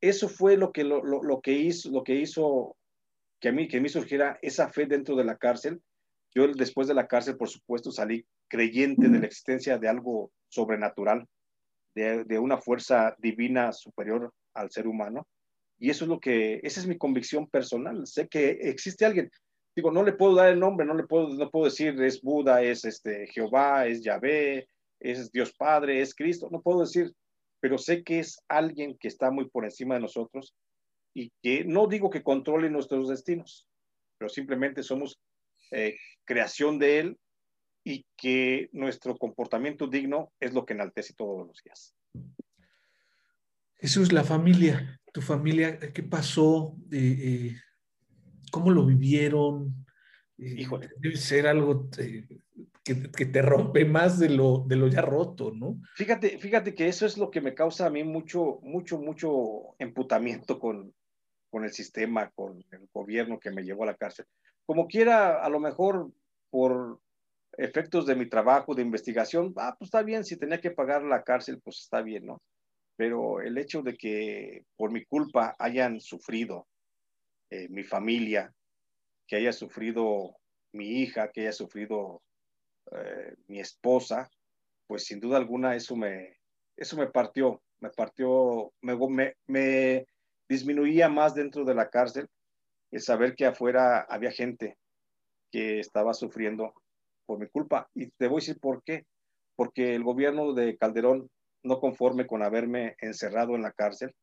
eso 0.00 0.28
fue 0.28 0.56
lo 0.56 0.72
que, 0.72 0.84
lo, 0.84 1.02
lo, 1.02 1.40
que 1.40 1.52
hizo, 1.52 1.90
lo 1.90 2.04
que 2.04 2.14
hizo 2.14 2.76
que 3.40 3.48
a 3.48 3.52
mí, 3.52 3.66
que 3.66 3.78
a 3.78 3.80
mí 3.80 3.88
surgiera 3.88 4.38
esa 4.42 4.68
fe 4.70 4.86
dentro 4.86 5.16
de 5.16 5.24
la 5.24 5.36
cárcel. 5.36 5.82
Yo 6.34 6.46
después 6.48 6.88
de 6.88 6.94
la 6.94 7.06
cárcel, 7.06 7.36
por 7.36 7.48
supuesto, 7.48 7.90
salí 7.90 8.24
creyente 8.48 9.08
de 9.08 9.18
la 9.18 9.26
existencia 9.26 9.78
de 9.78 9.88
algo 9.88 10.30
sobrenatural, 10.48 11.26
de, 11.94 12.38
una 12.38 12.58
fuerza 12.58 13.14
divina 13.18 13.72
superior 13.72 14.32
al 14.54 14.70
ser 14.70 14.86
humano. 14.86 15.26
Y 15.78 15.90
eso 15.90 16.04
es 16.04 16.08
lo 16.08 16.20
que, 16.20 16.60
esa 16.62 16.80
es 16.80 16.86
mi 16.86 16.96
convicción 16.96 17.48
personal. 17.48 18.06
Sé 18.06 18.28
que 18.28 18.50
existe 18.50 19.04
alguien. 19.04 19.30
Digo, 19.74 19.90
no 19.90 20.02
le 20.02 20.12
puedo 20.12 20.34
dar 20.34 20.50
el 20.50 20.60
nombre, 20.60 20.86
no 20.86 20.94
le 20.94 21.04
puedo, 21.04 21.28
no 21.28 21.50
puedo 21.50 21.64
decir 21.64 22.00
es 22.02 22.20
Buda, 22.20 22.62
es 22.62 22.84
este 22.84 23.26
Jehová, 23.28 23.86
es 23.86 24.02
Yahvé, 24.02 24.68
es 25.00 25.32
Dios 25.32 25.52
Padre, 25.54 26.00
es 26.00 26.14
Cristo, 26.14 26.48
no 26.52 26.60
puedo 26.60 26.80
decir, 26.80 27.12
pero 27.58 27.78
sé 27.78 28.04
que 28.04 28.18
es 28.18 28.42
alguien 28.48 28.96
que 28.98 29.08
está 29.08 29.30
muy 29.30 29.48
por 29.48 29.64
encima 29.64 29.94
de 29.94 30.02
nosotros 30.02 30.54
y 31.14 31.32
que 31.42 31.64
no 31.64 31.86
digo 31.86 32.10
que 32.10 32.22
controle 32.22 32.68
nuestros 32.68 33.08
destinos, 33.08 33.66
pero 34.18 34.28
simplemente 34.28 34.82
somos 34.82 35.18
eh, 35.70 35.96
creación 36.24 36.78
de 36.78 36.98
Él 36.98 37.18
y 37.84 38.06
que 38.16 38.68
nuestro 38.72 39.16
comportamiento 39.16 39.86
digno 39.86 40.32
es 40.40 40.52
lo 40.52 40.64
que 40.64 40.74
enaltece 40.74 41.14
todos 41.14 41.46
los 41.46 41.62
días. 41.62 41.94
Jesús, 43.76 44.12
la 44.12 44.22
familia, 44.22 45.00
tu 45.12 45.20
familia, 45.20 45.78
¿qué 45.78 46.02
pasó? 46.02 46.76
Eh, 46.92 47.18
eh, 47.18 47.56
¿Cómo 48.50 48.70
lo 48.70 48.86
vivieron? 48.86 49.84
Híjole. 50.38 50.90
Debe 50.98 51.16
ser 51.16 51.46
algo 51.46 51.88
que, 51.90 53.26
te 53.26 53.42
rompe 53.42 53.84
más 53.84 54.18
de 54.18 54.28
lo, 54.28 54.64
de 54.66 54.76
lo 54.76 54.88
ya 54.88 55.02
roto, 55.02 55.52
¿no? 55.52 55.80
Fíjate, 55.94 56.38
fíjate 56.38 56.74
que 56.74 56.88
eso 56.88 57.06
es 57.06 57.16
lo 57.18 57.30
que 57.30 57.40
me 57.40 57.54
causa 57.54 57.86
a 57.86 57.90
mí 57.90 58.04
mucho, 58.04 58.60
mucho, 58.62 58.98
mucho 58.98 59.74
emputamiento 59.78 60.58
con, 60.58 60.92
con 61.50 61.64
el 61.64 61.72
sistema, 61.72 62.30
con 62.30 62.64
el 62.70 62.88
gobierno 62.92 63.38
que 63.38 63.50
me 63.50 63.62
llevó 63.62 63.84
a 63.84 63.86
la 63.86 63.96
cárcel. 63.96 64.26
Como 64.64 64.86
quiera, 64.86 65.42
a 65.42 65.48
lo 65.48 65.60
mejor 65.60 66.10
por 66.50 67.00
efectos 67.56 68.06
de 68.06 68.16
mi 68.16 68.28
trabajo 68.28 68.74
de 68.74 68.82
investigación, 68.82 69.52
ah, 69.56 69.74
pues 69.78 69.88
está 69.88 70.02
bien, 70.02 70.24
si 70.24 70.36
tenía 70.36 70.60
que 70.60 70.70
pagar 70.70 71.02
la 71.02 71.22
cárcel, 71.22 71.60
pues 71.62 71.80
está 71.80 72.02
bien, 72.02 72.26
¿no? 72.26 72.40
Pero 72.96 73.40
el 73.40 73.58
hecho 73.58 73.82
de 73.82 73.94
que 73.96 74.64
por 74.76 74.90
mi 74.90 75.04
culpa 75.04 75.56
hayan 75.58 76.00
sufrido 76.00 76.66
eh, 77.50 77.68
mi 77.68 77.82
familia, 77.82 78.52
que 79.26 79.36
haya 79.36 79.52
sufrido 79.52 80.36
mi 80.72 81.02
hija, 81.02 81.30
que 81.30 81.42
haya 81.42 81.52
sufrido 81.52 82.22
eh, 82.90 83.34
mi 83.46 83.60
esposa, 83.60 84.30
pues 84.86 85.04
sin 85.04 85.20
duda 85.20 85.38
alguna 85.38 85.74
eso 85.74 85.96
me, 85.96 86.36
eso 86.76 86.96
me 86.96 87.06
partió, 87.06 87.62
me 87.80 87.90
partió, 87.90 88.72
me, 88.80 89.34
me, 89.46 90.06
disminuía 90.48 91.08
más 91.08 91.34
dentro 91.34 91.64
de 91.64 91.74
la 91.74 91.88
cárcel 91.88 92.28
el 92.90 93.00
saber 93.00 93.34
que 93.34 93.46
afuera 93.46 94.00
había 94.02 94.30
gente 94.30 94.76
que 95.50 95.80
estaba 95.80 96.12
sufriendo 96.12 96.74
por 97.26 97.38
mi 97.38 97.48
culpa. 97.48 97.88
Y 97.94 98.08
te 98.10 98.26
voy 98.28 98.36
a 98.36 98.42
decir 98.42 98.60
por 98.60 98.82
qué. 98.82 99.06
Porque 99.56 99.94
el 99.94 100.02
gobierno 100.02 100.52
de 100.52 100.76
Calderón, 100.76 101.28
no 101.62 101.80
conforme 101.80 102.26
con 102.26 102.42
haberme 102.42 102.96
encerrado 103.00 103.54
en 103.54 103.62
la 103.62 103.72
cárcel, 103.72 104.14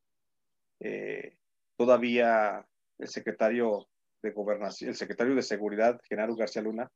eh, 0.79 1.37
todavía 1.77 2.65
el 2.97 3.07
secretario 3.07 3.87
de 4.21 4.31
gobernación, 4.31 4.89
el 4.89 4.95
secretario 4.95 5.35
de 5.35 5.41
seguridad, 5.41 5.99
Genaro 6.07 6.35
García 6.35 6.61
Luna, 6.61 6.89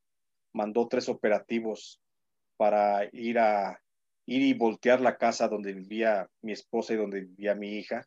mandó 0.53 0.87
tres 0.87 1.07
operativos 1.09 2.01
para 2.57 3.07
ir 3.11 3.39
a 3.39 3.79
ir 4.25 4.41
y 4.41 4.53
voltear 4.53 5.01
la 5.01 5.17
casa 5.17 5.47
donde 5.47 5.73
vivía 5.73 6.29
mi 6.41 6.53
esposa 6.53 6.93
y 6.93 6.97
donde 6.97 7.21
vivía 7.21 7.55
mi 7.55 7.77
hija, 7.77 8.05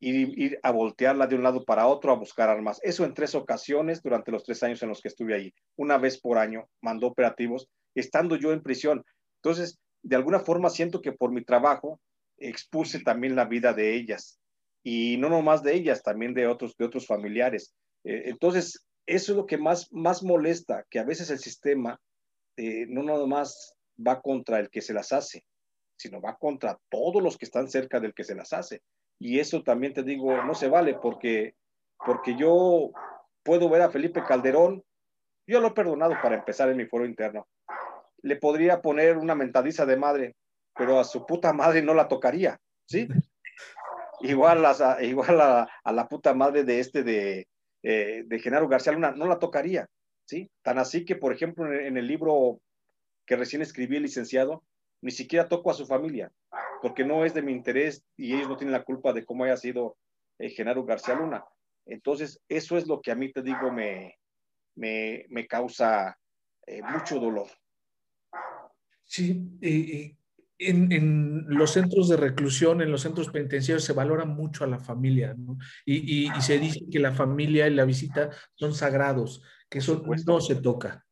ir, 0.00 0.38
ir 0.38 0.58
a 0.62 0.70
voltearla 0.70 1.26
de 1.26 1.36
un 1.36 1.42
lado 1.42 1.64
para 1.64 1.86
otro 1.86 2.12
a 2.12 2.16
buscar 2.16 2.48
armas. 2.48 2.80
Eso 2.82 3.04
en 3.04 3.14
tres 3.14 3.34
ocasiones 3.34 4.02
durante 4.02 4.30
los 4.30 4.44
tres 4.44 4.62
años 4.62 4.82
en 4.82 4.88
los 4.88 5.00
que 5.00 5.08
estuve 5.08 5.34
ahí. 5.34 5.54
Una 5.76 5.98
vez 5.98 6.20
por 6.20 6.38
año 6.38 6.68
mandó 6.80 7.08
operativos, 7.08 7.68
estando 7.94 8.36
yo 8.36 8.52
en 8.52 8.62
prisión. 8.62 9.04
Entonces, 9.42 9.78
de 10.02 10.16
alguna 10.16 10.40
forma 10.40 10.70
siento 10.70 11.00
que 11.00 11.12
por 11.12 11.32
mi 11.32 11.44
trabajo 11.44 12.00
expuse 12.38 13.00
también 13.00 13.36
la 13.36 13.44
vida 13.44 13.72
de 13.72 13.94
ellas. 13.94 14.38
Y 14.82 15.16
no 15.16 15.30
nomás 15.30 15.62
de 15.62 15.74
ellas, 15.74 16.02
también 16.02 16.34
de 16.34 16.46
otros, 16.46 16.76
de 16.76 16.84
otros 16.84 17.06
familiares. 17.06 17.74
Eh, 18.04 18.24
entonces, 18.26 18.86
eso 19.06 19.32
es 19.32 19.36
lo 19.36 19.46
que 19.46 19.58
más, 19.58 19.90
más 19.92 20.22
molesta, 20.22 20.84
que 20.90 20.98
a 20.98 21.04
veces 21.04 21.30
el 21.30 21.38
sistema 21.38 22.00
eh, 22.56 22.86
no 22.88 23.02
nada 23.02 23.26
más 23.26 23.74
va 23.96 24.20
contra 24.20 24.60
el 24.60 24.70
que 24.70 24.80
se 24.80 24.92
las 24.92 25.12
hace, 25.12 25.44
sino 25.96 26.20
va 26.20 26.36
contra 26.36 26.78
todos 26.90 27.22
los 27.22 27.36
que 27.38 27.44
están 27.44 27.68
cerca 27.68 28.00
del 28.00 28.14
que 28.14 28.24
se 28.24 28.34
las 28.34 28.52
hace. 28.52 28.82
Y 29.18 29.38
eso 29.38 29.62
también 29.62 29.94
te 29.94 30.02
digo, 30.02 30.42
no 30.42 30.54
se 30.54 30.68
vale 30.68 30.94
porque, 30.94 31.54
porque 32.04 32.36
yo 32.36 32.90
puedo 33.42 33.68
ver 33.68 33.82
a 33.82 33.90
Felipe 33.90 34.22
Calderón, 34.24 34.82
yo 35.46 35.60
lo 35.60 35.68
he 35.68 35.72
perdonado 35.72 36.14
para 36.22 36.36
empezar 36.36 36.68
en 36.68 36.76
mi 36.76 36.86
foro 36.86 37.04
interno. 37.04 37.46
Le 38.22 38.36
podría 38.36 38.80
poner 38.80 39.18
una 39.18 39.34
mentadiza 39.34 39.86
de 39.86 39.96
madre, 39.96 40.36
pero 40.74 40.98
a 40.98 41.04
su 41.04 41.26
puta 41.26 41.52
madre 41.52 41.82
no 41.82 41.94
la 41.94 42.08
tocaría, 42.08 42.58
¿sí? 42.86 43.08
Igual, 44.20 44.64
a, 44.64 45.02
igual 45.02 45.40
a, 45.40 45.68
a 45.82 45.92
la 45.92 46.08
puta 46.08 46.32
madre 46.32 46.64
de 46.64 46.80
este 46.80 47.02
de, 47.02 47.46
eh, 47.86 48.22
de 48.24 48.38
Genaro 48.38 48.66
García 48.66 48.92
Luna, 48.92 49.12
no 49.12 49.26
la 49.26 49.38
tocaría, 49.38 49.90
¿sí? 50.24 50.50
Tan 50.62 50.78
así 50.78 51.04
que, 51.04 51.16
por 51.16 51.34
ejemplo, 51.34 51.70
en, 51.70 51.98
el 51.98 52.06
libro 52.06 52.62
que 53.26 53.36
recién 53.36 53.60
escribí 53.60 53.96
el 53.96 54.04
licenciado, 54.04 54.64
ni 55.02 55.10
siquiera 55.10 55.48
toco 55.48 55.70
a 55.70 55.74
su 55.74 55.84
familia, 55.84 56.32
porque 56.84 57.02
no 57.02 57.24
es 57.24 57.32
de 57.32 57.40
mi 57.40 57.50
interés 57.50 58.04
y 58.14 58.34
ellos 58.34 58.46
no 58.46 58.58
tienen 58.58 58.74
la 58.74 58.84
culpa 58.84 59.14
de 59.14 59.24
cómo 59.24 59.44
haya 59.44 59.56
sido 59.56 59.96
eh, 60.38 60.50
Genaro 60.50 60.84
García 60.84 61.14
Luna. 61.14 61.42
Entonces, 61.86 62.42
eso 62.46 62.76
es 62.76 62.86
lo 62.86 63.00
que 63.00 63.10
a 63.10 63.14
mí 63.14 63.32
te 63.32 63.40
digo 63.40 63.72
me, 63.72 64.18
me, 64.74 65.24
me 65.30 65.46
causa 65.46 66.14
eh, 66.66 66.82
mucho 66.82 67.18
dolor. 67.18 67.46
Sí, 69.02 69.48
en, 69.62 70.92
en, 70.92 71.46
los 71.48 71.70
centros 71.70 72.10
de 72.10 72.18
reclusión, 72.18 72.82
en 72.82 72.92
los 72.92 73.00
centros 73.00 73.30
penitenciarios, 73.30 73.84
se 73.84 73.94
valora 73.94 74.26
mucho 74.26 74.64
a 74.64 74.66
la 74.66 74.78
familia, 74.78 75.34
¿no? 75.38 75.56
Y, 75.86 76.26
y, 76.26 76.36
y 76.36 76.42
se 76.42 76.58
dice 76.58 76.80
que 76.92 76.98
la 76.98 77.12
familia 77.12 77.66
y 77.66 77.72
la 77.72 77.86
visita 77.86 78.28
son 78.56 78.74
sagrados, 78.74 79.42
que 79.70 79.78
eso 79.78 80.04
no 80.26 80.38
se 80.42 80.56
toca. 80.56 81.06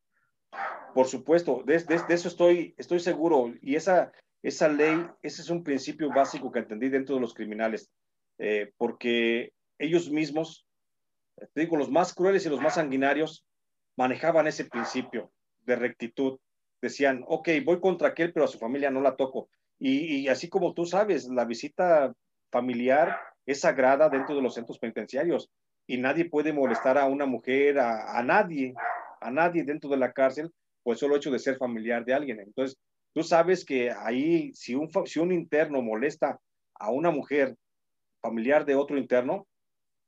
Por 0.93 1.07
supuesto, 1.07 1.63
de, 1.65 1.79
de, 1.79 1.99
de, 2.07 2.13
eso 2.13 2.27
estoy, 2.27 2.75
estoy 2.77 2.99
seguro. 2.99 3.51
Y 3.59 3.73
esa, 3.73 4.11
esa 4.43 4.67
ley, 4.67 5.07
ese 5.21 5.41
es 5.41 5.49
un 5.49 5.63
principio 5.63 6.09
básico 6.09 6.51
que 6.51 6.59
entendí 6.59 6.89
dentro 6.89 7.15
de 7.15 7.21
los 7.21 7.33
criminales, 7.33 7.89
eh, 8.37 8.71
porque 8.77 9.53
ellos 9.79 10.11
mismos, 10.11 10.67
te 11.53 11.61
digo, 11.61 11.77
los 11.77 11.89
más 11.89 12.13
crueles 12.13 12.45
y 12.45 12.49
los 12.49 12.61
más 12.61 12.75
sanguinarios, 12.75 13.45
manejaban 13.95 14.47
ese 14.47 14.65
principio 14.65 15.31
de 15.65 15.75
rectitud. 15.77 16.39
Decían, 16.81 17.23
ok, 17.27 17.49
voy 17.63 17.79
contra 17.79 18.09
aquel, 18.09 18.33
pero 18.33 18.45
a 18.45 18.49
su 18.49 18.59
familia 18.59 18.91
no 18.91 19.01
la 19.01 19.15
toco. 19.15 19.49
Y, 19.79 20.27
así 20.27 20.49
como 20.49 20.73
tú 20.73 20.85
sabes, 20.85 21.27
la 21.27 21.45
visita 21.45 22.13
familiar 22.51 23.17
es 23.45 23.61
sagrada 23.61 24.09
dentro 24.09 24.35
de 24.35 24.41
los 24.41 24.53
centros 24.53 24.79
penitenciarios 24.79 25.49
y 25.87 25.97
nadie 25.97 26.29
puede 26.29 26.53
molestar 26.53 26.97
a 26.97 27.05
una 27.05 27.25
mujer, 27.25 27.79
a, 27.79 28.21
nadie, 28.23 28.73
a 29.19 29.31
nadie 29.31 29.63
dentro 29.63 29.89
de 29.89 29.97
la 29.97 30.13
cárcel 30.13 30.51
el 30.85 30.97
solo 30.97 31.15
hecho 31.15 31.31
de 31.31 31.39
ser 31.39 31.57
familiar 31.57 32.05
de 32.05 32.13
alguien. 32.13 32.39
Entonces, 32.39 32.77
tú 33.13 33.23
sabes 33.23 33.63
que 33.65 33.91
ahí, 33.91 34.53
si 34.53 34.75
un, 34.75 34.89
si 35.05 35.19
un 35.19 35.31
interno 35.31 35.81
molesta 35.81 36.39
a 36.75 36.91
una 36.91 37.11
mujer 37.11 37.55
familiar 38.21 38.65
de 38.65 38.75
otro 38.75 38.97
interno, 38.97 39.47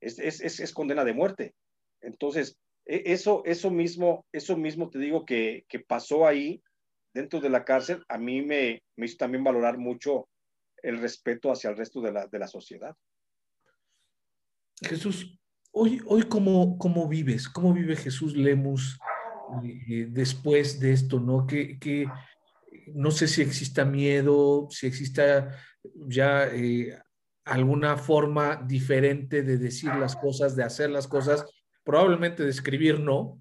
es, 0.01 0.19
es, 0.19 0.59
es, 0.59 0.73
condena 0.73 1.03
de 1.03 1.13
muerte. 1.13 1.55
Entonces, 2.01 2.57
e, 2.85 3.03
eso, 3.05 3.43
eso, 3.45 3.71
mismo, 3.71 4.25
eso 4.31 4.57
mismo 4.57 4.89
te 4.89 4.99
digo 4.99 5.25
que, 5.25 5.65
que 5.69 5.79
pasó 5.79 6.27
ahí 6.27 6.61
dentro 7.13 7.39
de 7.39 7.49
la 7.49 7.63
cárcel, 7.63 8.03
a 8.09 8.17
mí 8.17 8.41
me, 8.41 8.81
me, 8.97 9.05
hizo 9.05 9.17
también 9.17 9.43
valorar 9.43 9.77
mucho 9.77 10.27
el 10.83 10.99
respeto 10.99 11.51
hacia 11.51 11.69
el 11.69 11.77
resto 11.77 12.01
de 12.01 12.11
la, 12.11 12.27
de 12.27 12.39
la 12.39 12.47
sociedad. 12.47 12.95
Jesús, 14.81 15.39
hoy, 15.71 16.01
hoy 16.05 16.23
cómo, 16.23 16.77
cómo 16.77 17.07
vives? 17.07 17.47
¿Cómo 17.47 17.73
vive 17.73 17.95
Jesús 17.95 18.35
Lemus 18.35 18.99
eh, 19.63 20.07
después 20.09 20.79
de 20.79 20.91
esto, 20.91 21.19
¿no? 21.19 21.47
Que, 21.47 21.79
que, 21.79 22.05
no 22.93 23.11
sé 23.11 23.27
si 23.27 23.41
exista 23.41 23.85
miedo, 23.85 24.67
si 24.69 24.87
exista 24.87 25.57
ya 26.07 26.47
eh, 26.47 26.97
alguna 27.45 27.97
forma 27.97 28.55
diferente 28.55 29.43
de 29.43 29.57
decir 29.57 29.93
las 29.95 30.15
cosas, 30.15 30.55
de 30.55 30.63
hacer 30.63 30.89
las 30.89 31.07
cosas, 31.07 31.45
probablemente 31.83 32.43
de 32.43 32.49
escribir 32.49 32.99
no, 32.99 33.39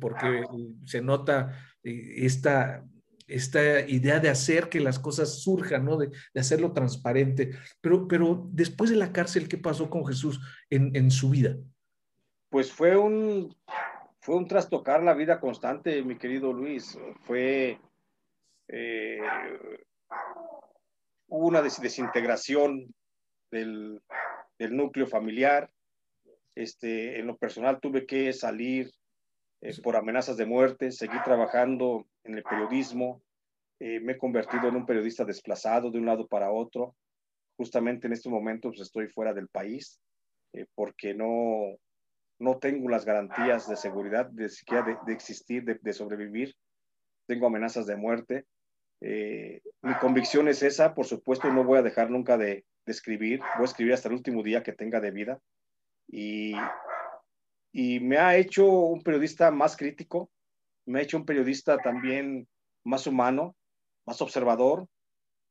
porque 0.00 0.44
se 0.84 1.00
nota 1.00 1.58
eh, 1.82 2.14
esta, 2.18 2.84
esta 3.26 3.80
idea 3.80 4.20
de 4.20 4.28
hacer 4.28 4.68
que 4.68 4.80
las 4.80 4.98
cosas 4.98 5.40
surjan, 5.42 5.84
¿no? 5.84 5.96
De, 5.96 6.08
de, 6.08 6.40
hacerlo 6.40 6.72
transparente. 6.72 7.52
Pero, 7.80 8.06
pero 8.06 8.48
después 8.52 8.90
de 8.90 8.96
la 8.96 9.12
cárcel, 9.12 9.48
¿qué 9.48 9.56
pasó 9.56 9.88
con 9.88 10.06
Jesús 10.06 10.40
en, 10.68 10.94
en 10.94 11.10
su 11.10 11.30
vida? 11.30 11.56
Pues 12.50 12.70
fue 12.70 12.98
un, 12.98 13.56
fue 14.20 14.36
un 14.36 14.46
trastocar 14.46 15.02
la 15.02 15.14
vida 15.14 15.40
constante, 15.40 16.02
mi 16.02 16.16
querido 16.16 16.52
Luis. 16.52 16.98
Fue 17.22 17.80
eh, 18.72 19.20
una 21.28 21.62
des 21.62 21.80
desintegración 21.80 22.92
del, 23.50 24.02
del, 24.58 24.76
núcleo 24.76 25.06
familiar. 25.06 25.70
Este, 26.54 27.18
en 27.18 27.26
lo 27.26 27.36
personal 27.36 27.80
tuve 27.80 28.04
que 28.04 28.32
salir 28.32 28.90
eh, 29.62 29.80
por 29.82 29.96
amenazas 29.96 30.36
de 30.36 30.44
muerte, 30.44 30.90
seguí 30.90 31.16
trabajando 31.22 32.06
en 32.24 32.36
el 32.36 32.42
periodismo. 32.42 33.22
Eh, 33.78 34.00
me 34.00 34.12
he 34.12 34.18
convertido 34.18 34.68
en 34.68 34.76
un 34.76 34.86
periodista 34.86 35.24
desplazado 35.24 35.90
de 35.90 35.98
un 35.98 36.06
lado 36.06 36.26
para 36.26 36.50
otro. 36.50 36.94
Justamente 37.56 38.06
en 38.06 38.12
este 38.12 38.28
momento 38.28 38.68
pues, 38.70 38.80
estoy 38.80 39.08
fuera 39.08 39.32
del 39.32 39.48
país 39.48 40.00
eh, 40.52 40.66
porque 40.74 41.14
no, 41.14 41.78
no 42.38 42.58
tengo 42.58 42.88
las 42.88 43.04
garantías 43.04 43.68
de 43.68 43.76
seguridad 43.76 44.26
de 44.26 44.48
siquiera 44.48 44.82
de, 44.82 44.96
de 45.06 45.12
existir, 45.12 45.64
de, 45.64 45.78
de, 45.80 45.92
sobrevivir. 45.92 46.54
Tengo 47.26 47.46
amenazas 47.46 47.86
de 47.86 47.96
muerte. 47.96 48.46
Eh, 49.04 49.60
mi 49.82 49.94
convicción 49.94 50.46
es 50.46 50.62
esa, 50.62 50.94
por 50.94 51.06
supuesto, 51.06 51.52
no 51.52 51.64
voy 51.64 51.78
a 51.78 51.82
dejar 51.82 52.08
nunca 52.08 52.38
de, 52.38 52.64
de, 52.86 52.92
escribir, 52.92 53.40
voy 53.56 53.62
a 53.62 53.64
escribir 53.64 53.94
hasta 53.94 54.08
el 54.08 54.14
último 54.14 54.42
día 54.42 54.62
que 54.62 54.72
tenga 54.72 55.00
de 55.00 55.10
vida. 55.10 55.40
Y, 56.08 56.54
y 57.72 57.98
me 58.00 58.18
ha 58.18 58.36
hecho 58.36 58.64
un 58.68 59.02
periodista 59.02 59.50
más 59.50 59.76
crítico, 59.76 60.30
me 60.86 61.00
ha 61.00 61.02
hecho 61.02 61.16
un 61.16 61.26
periodista 61.26 61.78
también 61.78 62.46
más 62.84 63.06
humano, 63.06 63.56
más 64.06 64.22
observador, 64.22 64.86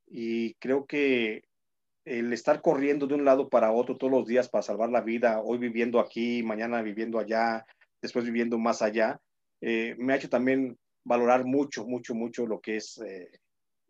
y 0.08 0.54
creo 0.56 0.86
que 0.86 1.44
el 2.06 2.34
estar 2.34 2.62
corriendo 2.62 3.06
de 3.06 3.16
un 3.16 3.26
lado 3.26 3.50
para 3.50 3.72
otro 3.72 3.98
todos 3.98 4.12
los 4.12 4.26
días 4.26 4.50
para 4.50 4.62
salvar 4.62 4.90
la 4.90 5.02
vida, 5.02 5.42
hoy 5.42 5.58
viviendo 5.58 6.00
aquí, 6.00 6.42
mañana 6.42 6.82
viviendo 6.82 7.20
allá, 7.20 7.66
después 8.02 8.26
viviendo 8.26 8.58
más 8.58 8.82
allá, 8.82 9.20
eh, 9.62 9.96
me 10.00 10.14
ha 10.14 10.16
hecho 10.16 10.30
también 10.30 10.78
valorar 11.04 11.46
mucho, 11.46 11.86
mucho, 11.86 12.14
mucho 12.14 12.46
lo 12.46 12.60
que 12.60 12.78
es, 12.78 12.98
eh, 13.00 13.30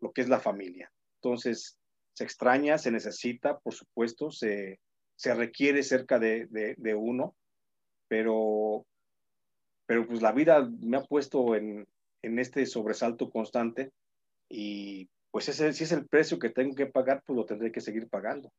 lo 0.02 0.12
que 0.12 0.20
es 0.20 0.28
la 0.28 0.40
familia. 0.40 0.92
Entonces, 1.22 1.78
se 2.12 2.24
extraña, 2.24 2.76
se 2.76 2.90
necesita, 2.90 3.58
por 3.60 3.72
supuesto, 3.72 4.30
se, 4.30 4.80
se 5.16 5.34
requiere 5.34 5.82
cerca 5.82 6.18
de, 6.18 6.46
de, 6.50 6.74
de, 6.76 6.94
uno, 6.94 7.34
pero, 8.08 8.84
pero 9.86 10.06
pues 10.06 10.20
la 10.20 10.32
vida 10.32 10.68
me 10.80 10.98
ha 10.98 11.04
puesto 11.04 11.54
en, 11.54 11.86
en 12.20 12.38
este 12.38 12.66
sobresalto 12.66 13.30
constante 13.30 13.92
y 14.48 15.08
pues 15.30 15.48
ese, 15.48 15.72
si 15.72 15.84
es 15.84 15.92
el 15.92 16.06
precio 16.06 16.38
que 16.38 16.50
tengo 16.50 16.74
que 16.74 16.86
pagar, 16.86 17.22
pues 17.24 17.36
lo 17.36 17.46
tendré 17.46 17.72
que 17.72 17.80
seguir 17.80 18.08
pagando. 18.08 18.52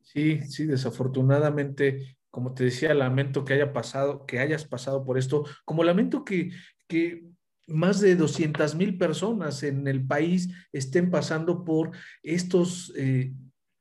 Sí, 0.00 0.40
sí, 0.42 0.66
desafortunadamente, 0.66 2.16
como 2.30 2.54
te 2.54 2.64
decía, 2.64 2.94
lamento 2.94 3.44
que 3.44 3.54
haya 3.54 3.72
pasado, 3.72 4.24
que 4.26 4.40
hayas 4.40 4.64
pasado 4.64 5.04
por 5.04 5.18
esto, 5.18 5.44
como 5.64 5.84
lamento 5.84 6.24
que, 6.24 6.50
que 6.88 7.24
más 7.66 8.00
de 8.00 8.14
200 8.14 8.74
mil 8.74 8.96
personas 8.96 9.62
en 9.62 9.86
el 9.88 10.06
país 10.06 10.48
estén 10.72 11.10
pasando 11.10 11.64
por 11.64 11.90
estos, 12.22 12.92
eh, 12.96 13.32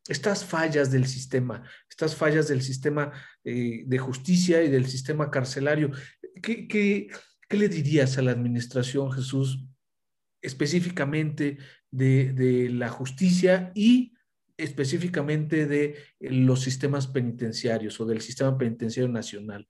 estas 0.07 0.43
fallas 0.43 0.91
del 0.91 1.05
sistema, 1.05 1.63
estas 1.89 2.15
fallas 2.15 2.47
del 2.47 2.61
sistema 2.61 3.11
eh, 3.43 3.83
de 3.86 3.97
justicia 3.97 4.63
y 4.63 4.69
del 4.69 4.88
sistema 4.88 5.29
carcelario. 5.29 5.91
¿Qué, 6.41 6.67
qué, 6.67 7.07
¿Qué 7.47 7.57
le 7.57 7.69
dirías 7.69 8.17
a 8.17 8.21
la 8.21 8.31
administración, 8.31 9.11
Jesús, 9.11 9.65
específicamente 10.41 11.57
de, 11.91 12.33
de, 12.33 12.69
la 12.69 12.89
justicia 12.89 13.71
y 13.75 14.13
específicamente 14.57 15.65
de 15.67 15.95
los 16.19 16.61
sistemas 16.61 17.07
penitenciarios 17.07 17.99
o 17.99 18.05
del 18.05 18.21
sistema 18.21 18.57
penitenciario 18.57 19.11
nacional? 19.11 19.67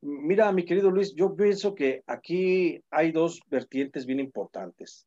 Mira, 0.00 0.52
mi 0.52 0.64
querido 0.64 0.90
Luis, 0.90 1.14
yo 1.14 1.34
pienso 1.34 1.74
que 1.74 2.02
aquí 2.06 2.82
hay 2.90 3.12
dos 3.12 3.40
vertientes 3.48 4.06
bien 4.06 4.20
importantes. 4.20 5.06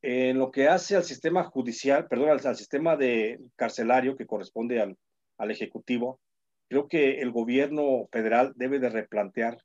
En 0.00 0.38
lo 0.38 0.50
que 0.50 0.68
hace 0.68 0.96
al 0.96 1.04
sistema 1.04 1.44
judicial, 1.44 2.06
perdón, 2.06 2.30
al, 2.30 2.56
sistema 2.56 2.96
de 2.96 3.40
carcelario 3.56 4.16
que 4.16 4.26
corresponde 4.26 4.80
al, 4.80 4.96
al 5.36 5.50
Ejecutivo, 5.50 6.20
creo 6.68 6.86
que 6.86 7.20
el 7.20 7.32
gobierno 7.32 8.08
federal 8.12 8.52
debe 8.56 8.78
de 8.78 8.88
replantear 8.90 9.58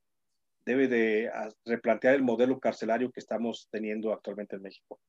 debe 0.65 0.87
de 0.87 1.29
replantear 1.65 2.15
el 2.15 2.23
modelo 2.23 2.59
carcelario 2.59 3.11
que 3.11 3.19
estamos 3.19 3.67
teniendo 3.69 4.13
actualmente 4.13 4.55
en 4.55 4.61
México. 4.61 4.99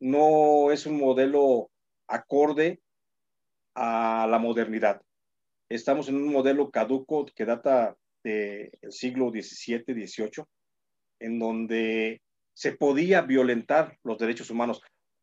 No 0.00 0.70
es 0.70 0.86
un 0.86 0.98
modelo 0.98 1.70
acorde 2.06 2.80
a 3.74 4.26
la 4.28 4.38
modernidad. 4.38 5.00
Estamos 5.68 6.08
en 6.08 6.16
un 6.16 6.32
modelo 6.32 6.70
caduco 6.70 7.26
que 7.26 7.44
data 7.44 7.96
del 8.22 8.70
siglo 8.90 9.30
XVII, 9.30 9.84
XVIII, 9.86 10.44
en 11.20 11.38
donde 11.38 12.20
se 12.54 12.72
podía 12.72 13.22
violentar 13.22 13.98
los 14.02 14.18
derechos 14.18 14.50
humanos. 14.50 14.80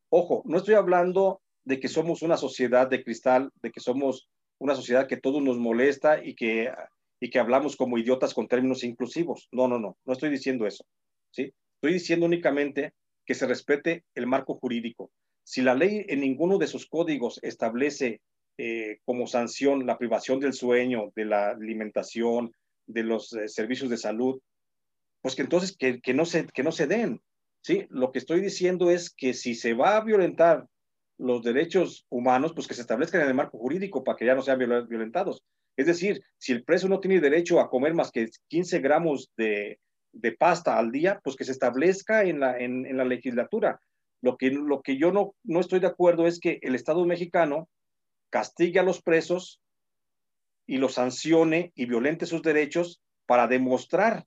Ojo, 0.09 0.41
no 0.45 0.57
estoy 0.57 0.75
hablando 0.75 1.41
de 1.63 1.79
que 1.79 1.87
somos 1.87 2.21
una 2.21 2.37
sociedad 2.37 2.87
de 2.87 3.03
cristal, 3.03 3.51
de 3.61 3.71
que 3.71 3.79
somos 3.79 4.29
una 4.59 4.75
sociedad 4.75 5.07
que 5.07 5.17
todo 5.17 5.41
nos 5.41 5.57
molesta 5.57 6.23
y 6.23 6.35
que 6.35 6.71
y 7.19 7.29
que 7.29 7.39
hablamos 7.39 7.75
como 7.75 7.97
idiotas 7.97 8.33
con 8.33 8.47
términos 8.47 8.83
inclusivos. 8.83 9.47
No, 9.51 9.67
no, 9.67 9.79
no, 9.79 9.97
no 10.05 10.13
estoy 10.13 10.29
diciendo 10.29 10.67
eso. 10.67 10.85
¿sí? 11.31 11.53
Estoy 11.75 11.93
diciendo 11.93 12.25
únicamente 12.25 12.93
que 13.25 13.33
se 13.33 13.47
respete 13.47 14.03
el 14.13 14.27
marco 14.27 14.55
jurídico. 14.55 15.11
Si 15.43 15.61
la 15.61 15.75
ley 15.75 16.05
en 16.07 16.21
ninguno 16.21 16.57
de 16.57 16.67
sus 16.67 16.87
códigos 16.87 17.39
establece 17.41 18.21
eh, 18.57 18.99
como 19.05 19.27
sanción 19.27 19.85
la 19.85 19.97
privación 19.97 20.39
del 20.39 20.53
sueño, 20.53 21.11
de 21.15 21.25
la 21.25 21.49
alimentación, 21.49 22.51
de 22.87 23.03
los 23.03 23.33
eh, 23.33 23.47
servicios 23.47 23.89
de 23.89 23.97
salud, 23.97 24.39
pues 25.21 25.35
que 25.35 25.41
entonces 25.41 25.75
que, 25.75 26.01
que, 26.01 26.13
no 26.13 26.25
se, 26.25 26.45
que 26.47 26.63
no 26.63 26.71
se 26.71 26.87
den. 26.87 27.21
¿sí? 27.61 27.87
Lo 27.89 28.11
que 28.11 28.19
estoy 28.19 28.41
diciendo 28.41 28.91
es 28.91 29.09
que 29.09 29.33
si 29.33 29.55
se 29.55 29.73
va 29.73 29.97
a 29.97 30.03
violentar 30.03 30.67
los 31.17 31.43
derechos 31.43 32.05
humanos, 32.09 32.53
pues 32.53 32.67
que 32.67 32.73
se 32.73 32.81
establezcan 32.81 33.21
en 33.21 33.29
el 33.29 33.33
marco 33.33 33.57
jurídico 33.57 34.03
para 34.03 34.17
que 34.17 34.25
ya 34.25 34.35
no 34.35 34.41
sean 34.41 34.59
violentados. 34.59 35.43
Es 35.77 35.87
decir, 35.87 36.21
si 36.37 36.51
el 36.51 36.63
preso 36.63 36.87
no 36.87 36.99
tiene 36.99 37.19
derecho 37.19 37.59
a 37.59 37.69
comer 37.69 37.93
más 37.93 38.11
que 38.11 38.29
15 38.49 38.79
gramos 38.79 39.31
de, 39.35 39.79
de 40.13 40.31
pasta 40.31 40.77
al 40.77 40.91
día, 40.91 41.19
pues 41.23 41.35
que 41.35 41.43
se 41.43 41.51
establezca 41.51 42.23
en 42.23 42.39
la, 42.39 42.57
en, 42.57 42.95
la 42.95 43.05
legislatura. 43.05 43.79
Lo 44.21 44.37
que, 44.37 44.49
lo 44.49 44.81
que 44.81 44.97
yo 44.97 45.11
no, 45.11 45.35
no 45.43 45.59
estoy 45.59 45.79
de 45.79 45.87
acuerdo 45.87 46.25
es 46.25 46.39
que 46.39 46.59
el 46.61 46.75
Estado 46.75 47.05
mexicano 47.05 47.69
castigue 48.29 48.79
a 48.79 48.83
los 48.83 49.01
presos 49.01 49.61
y 50.67 50.77
los 50.77 50.95
sancione 50.95 51.71
y 51.75 51.85
violente 51.85 52.25
sus 52.25 52.41
derechos 52.41 53.01
para 53.25 53.47
demostrar 53.47 54.25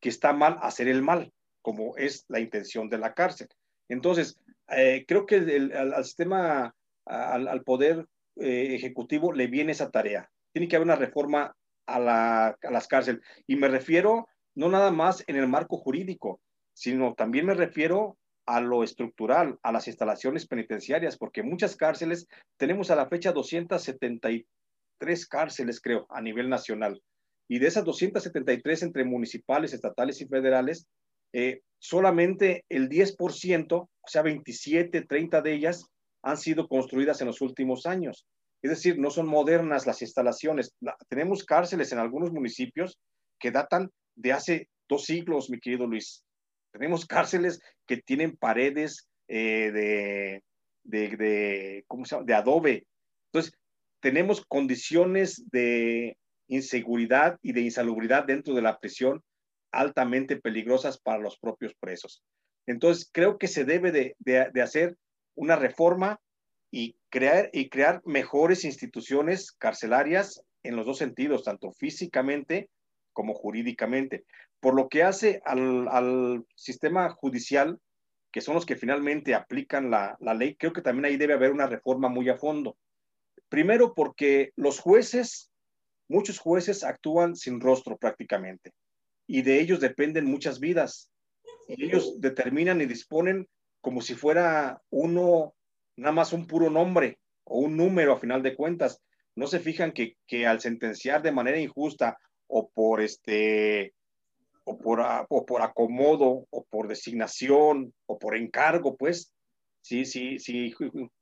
que 0.00 0.08
está 0.08 0.32
mal 0.32 0.58
hacer 0.62 0.88
el 0.88 1.02
mal, 1.02 1.32
como 1.62 1.96
es 1.96 2.24
la 2.28 2.40
intención 2.40 2.88
de 2.88 2.98
la 2.98 3.14
cárcel. 3.14 3.48
Entonces, 3.88 4.38
eh, 4.68 5.04
creo 5.06 5.26
que 5.26 5.36
al, 5.36 6.04
sistema, 6.04 6.74
al, 7.04 7.62
poder 7.62 8.06
eh, 8.36 8.74
ejecutivo 8.74 9.32
le 9.32 9.46
viene 9.46 9.72
esa 9.72 9.90
tarea. 9.90 10.30
Tiene 10.52 10.68
que 10.68 10.76
haber 10.76 10.86
una 10.86 10.96
reforma 10.96 11.54
a, 11.86 12.00
la, 12.00 12.46
a 12.48 12.70
las 12.70 12.88
cárceles. 12.88 13.22
Y 13.46 13.56
me 13.56 13.68
refiero 13.68 14.28
no 14.54 14.68
nada 14.68 14.90
más 14.90 15.24
en 15.26 15.36
el 15.36 15.48
marco 15.48 15.78
jurídico, 15.78 16.40
sino 16.74 17.14
también 17.14 17.46
me 17.46 17.54
refiero 17.54 18.18
a 18.46 18.60
lo 18.60 18.82
estructural, 18.82 19.58
a 19.62 19.72
las 19.72 19.86
instalaciones 19.86 20.46
penitenciarias, 20.46 21.16
porque 21.16 21.42
muchas 21.42 21.76
cárceles, 21.76 22.26
tenemos 22.56 22.90
a 22.90 22.96
la 22.96 23.08
fecha 23.08 23.32
273 23.32 24.44
cárceles, 25.28 25.80
creo, 25.80 26.06
a 26.10 26.20
nivel 26.20 26.48
nacional. 26.48 27.00
Y 27.48 27.58
de 27.58 27.66
esas 27.66 27.84
273 27.84 28.82
entre 28.82 29.04
municipales, 29.04 29.72
estatales 29.72 30.20
y 30.20 30.26
federales, 30.26 30.86
eh, 31.32 31.60
solamente 31.78 32.64
el 32.68 32.88
10%, 32.88 33.72
o 33.72 33.88
sea, 34.06 34.22
27, 34.22 35.02
30 35.02 35.42
de 35.42 35.52
ellas 35.52 35.84
han 36.22 36.36
sido 36.36 36.68
construidas 36.68 37.20
en 37.20 37.26
los 37.26 37.40
últimos 37.40 37.86
años. 37.86 38.26
Es 38.62 38.70
decir, 38.70 38.98
no 38.98 39.10
son 39.10 39.26
modernas 39.26 39.86
las 39.86 40.02
instalaciones. 40.02 40.74
tenemos 41.08 41.44
cárceles 41.44 41.90
en 41.92 41.98
algunos 41.98 42.32
municipios 42.32 42.98
que 43.40 43.50
datan 43.50 43.90
de 44.14 44.32
hace 44.32 44.68
dos 44.88 45.04
siglos, 45.04 45.50
mi 45.50 45.58
querido 45.58 45.86
Luis. 45.86 46.22
Tenemos 46.72 47.06
cárceles 47.06 47.60
que 47.86 47.96
tienen 47.96 48.36
paredes 48.36 49.08
eh, 49.26 49.72
de, 49.72 50.44
de, 50.84 51.16
de, 51.16 51.84
¿cómo 51.88 52.04
se 52.04 52.14
llama? 52.14 52.26
de 52.26 52.34
adobe. 52.34 52.86
Entonces, 53.32 53.52
tenemos 54.02 54.44
condiciones 54.44 55.48
de 55.50 56.18
inseguridad 56.48 57.38
y 57.40 57.52
de 57.52 57.62
insalubridad 57.62 58.24
dentro 58.24 58.52
de 58.54 58.62
la 58.62 58.78
prisión 58.78 59.22
altamente 59.70 60.36
peligrosas 60.36 60.98
para 60.98 61.22
los 61.22 61.38
propios 61.38 61.72
presos. 61.80 62.22
Entonces, 62.66 63.08
creo 63.10 63.38
que 63.38 63.48
se 63.48 63.64
debe 63.64 63.90
de, 63.90 64.14
de 64.18 64.62
hacer 64.62 64.96
una 65.34 65.56
reforma 65.56 66.20
y 66.70 66.96
crear, 67.10 67.50
y 67.52 67.68
crear 67.68 68.02
mejores 68.04 68.64
instituciones 68.64 69.52
carcelarias 69.52 70.42
en 70.62 70.76
los 70.76 70.86
dos 70.86 70.98
sentidos, 70.98 71.44
tanto 71.44 71.72
físicamente 71.72 72.68
como 73.12 73.34
jurídicamente. 73.34 74.24
Por 74.60 74.74
lo 74.74 74.88
que 74.88 75.02
hace 75.02 75.42
al, 75.44 76.44
sistema 76.54 77.10
judicial, 77.10 77.78
que 78.32 78.40
son 78.40 78.54
los 78.54 78.64
que 78.64 78.76
finalmente 78.76 79.34
aplican 79.34 79.90
la, 79.90 80.16
ley, 80.34 80.56
creo 80.56 80.72
que 80.72 80.82
también 80.82 81.04
ahí 81.04 81.16
debe 81.16 81.34
haber 81.34 81.52
una 81.52 81.66
reforma 81.66 82.08
muy 82.08 82.28
a 82.28 82.38
fondo. 82.38 82.76
Primero 83.52 83.92
porque 83.92 84.52
los 84.56 84.80
jueces, 84.80 85.50
muchos 86.08 86.38
jueces 86.38 86.84
actúan 86.84 87.36
sin 87.36 87.60
rostro 87.60 87.98
prácticamente, 87.98 88.72
y 89.26 89.42
de 89.42 89.60
ellos 89.60 89.78
dependen 89.78 90.24
muchas 90.24 90.58
vidas, 90.58 91.10
y 91.68 91.84
ellos 91.84 92.18
determinan 92.18 92.80
y 92.80 92.86
disponen 92.86 93.46
como 93.82 94.00
si 94.00 94.14
fuera 94.14 94.80
uno, 94.88 95.54
nada 95.98 96.12
más 96.12 96.32
un 96.32 96.46
puro 96.46 96.70
nombre 96.70 97.18
o 97.44 97.58
un 97.58 97.76
número 97.76 98.14
a 98.14 98.18
final 98.18 98.42
de 98.42 98.56
cuentas. 98.56 99.02
No 99.36 99.46
se 99.46 99.60
fijan 99.60 99.92
que, 99.92 100.16
que 100.26 100.46
al 100.46 100.62
sentenciar 100.62 101.20
de 101.20 101.32
manera 101.32 101.60
injusta 101.60 102.16
o 102.46 102.70
por 102.70 103.02
este 103.02 103.92
o 104.64 104.78
por, 104.78 105.04
o 105.28 105.44
por 105.44 105.60
acomodo 105.60 106.46
o 106.48 106.64
por 106.70 106.88
designación 106.88 107.92
o 108.06 108.18
por 108.18 108.34
encargo, 108.34 108.96
pues, 108.96 109.34
si 109.82 110.04
sí, 110.04 110.74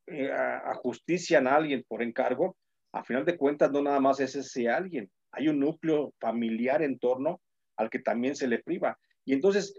eh, 0.06 0.30
ajustician 0.32 1.48
a 1.48 1.56
alguien 1.56 1.84
por 1.88 2.02
encargo, 2.02 2.56
a 2.92 3.02
final 3.02 3.24
de 3.24 3.36
cuentas 3.36 3.72
no 3.72 3.82
nada 3.82 3.98
más 3.98 4.20
es 4.20 4.36
ese 4.36 4.68
alguien, 4.68 5.11
hay 5.32 5.48
un 5.48 5.58
núcleo 5.58 6.12
familiar 6.20 6.82
en 6.82 6.98
torno 6.98 7.40
al 7.76 7.90
que 7.90 7.98
también 7.98 8.36
se 8.36 8.46
le 8.46 8.62
priva. 8.62 8.98
Y 9.24 9.32
entonces, 9.32 9.74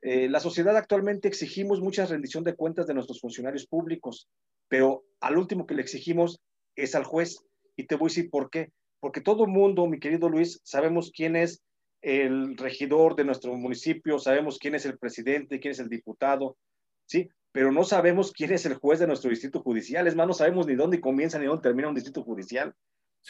eh, 0.00 0.28
la 0.28 0.40
sociedad 0.40 0.76
actualmente 0.76 1.28
exigimos 1.28 1.80
mucha 1.80 2.06
rendición 2.06 2.42
de 2.42 2.56
cuentas 2.56 2.86
de 2.86 2.94
nuestros 2.94 3.20
funcionarios 3.20 3.66
públicos, 3.66 4.28
pero 4.68 5.04
al 5.20 5.36
último 5.36 5.66
que 5.66 5.74
le 5.74 5.82
exigimos 5.82 6.40
es 6.74 6.94
al 6.94 7.04
juez. 7.04 7.38
Y 7.76 7.84
te 7.86 7.96
voy 7.96 8.06
a 8.06 8.10
decir 8.10 8.30
por 8.30 8.50
qué 8.50 8.70
porque 9.02 9.20
todo 9.20 9.48
mundo, 9.48 9.88
mi 9.88 9.98
querido 9.98 10.28
Luis, 10.28 10.60
sabemos 10.62 11.10
quién 11.12 11.34
es 11.34 11.60
el 12.02 12.56
regidor 12.56 13.16
de 13.16 13.24
nuestro 13.24 13.52
municipio, 13.56 14.20
sabemos 14.20 14.58
quién 14.60 14.76
es 14.76 14.86
el 14.86 14.96
presidente, 14.96 15.58
quién 15.58 15.72
es 15.72 15.80
el 15.80 15.88
diputado, 15.88 16.56
¿sí? 17.06 17.28
Pero 17.52 17.70
no 17.70 17.84
sabemos 17.84 18.32
quién 18.32 18.52
es 18.52 18.66
el 18.66 18.74
juez 18.74 18.98
de 18.98 19.06
nuestro 19.06 19.30
distrito 19.30 19.60
judicial, 19.60 20.06
es 20.06 20.16
más, 20.16 20.26
no 20.26 20.34
sabemos 20.34 20.66
ni 20.66 20.74
dónde 20.74 21.00
comienza 21.00 21.38
ni 21.38 21.46
dónde 21.46 21.62
termina 21.62 21.88
un 21.88 21.94
distrito 21.94 22.22
judicial. 22.22 22.74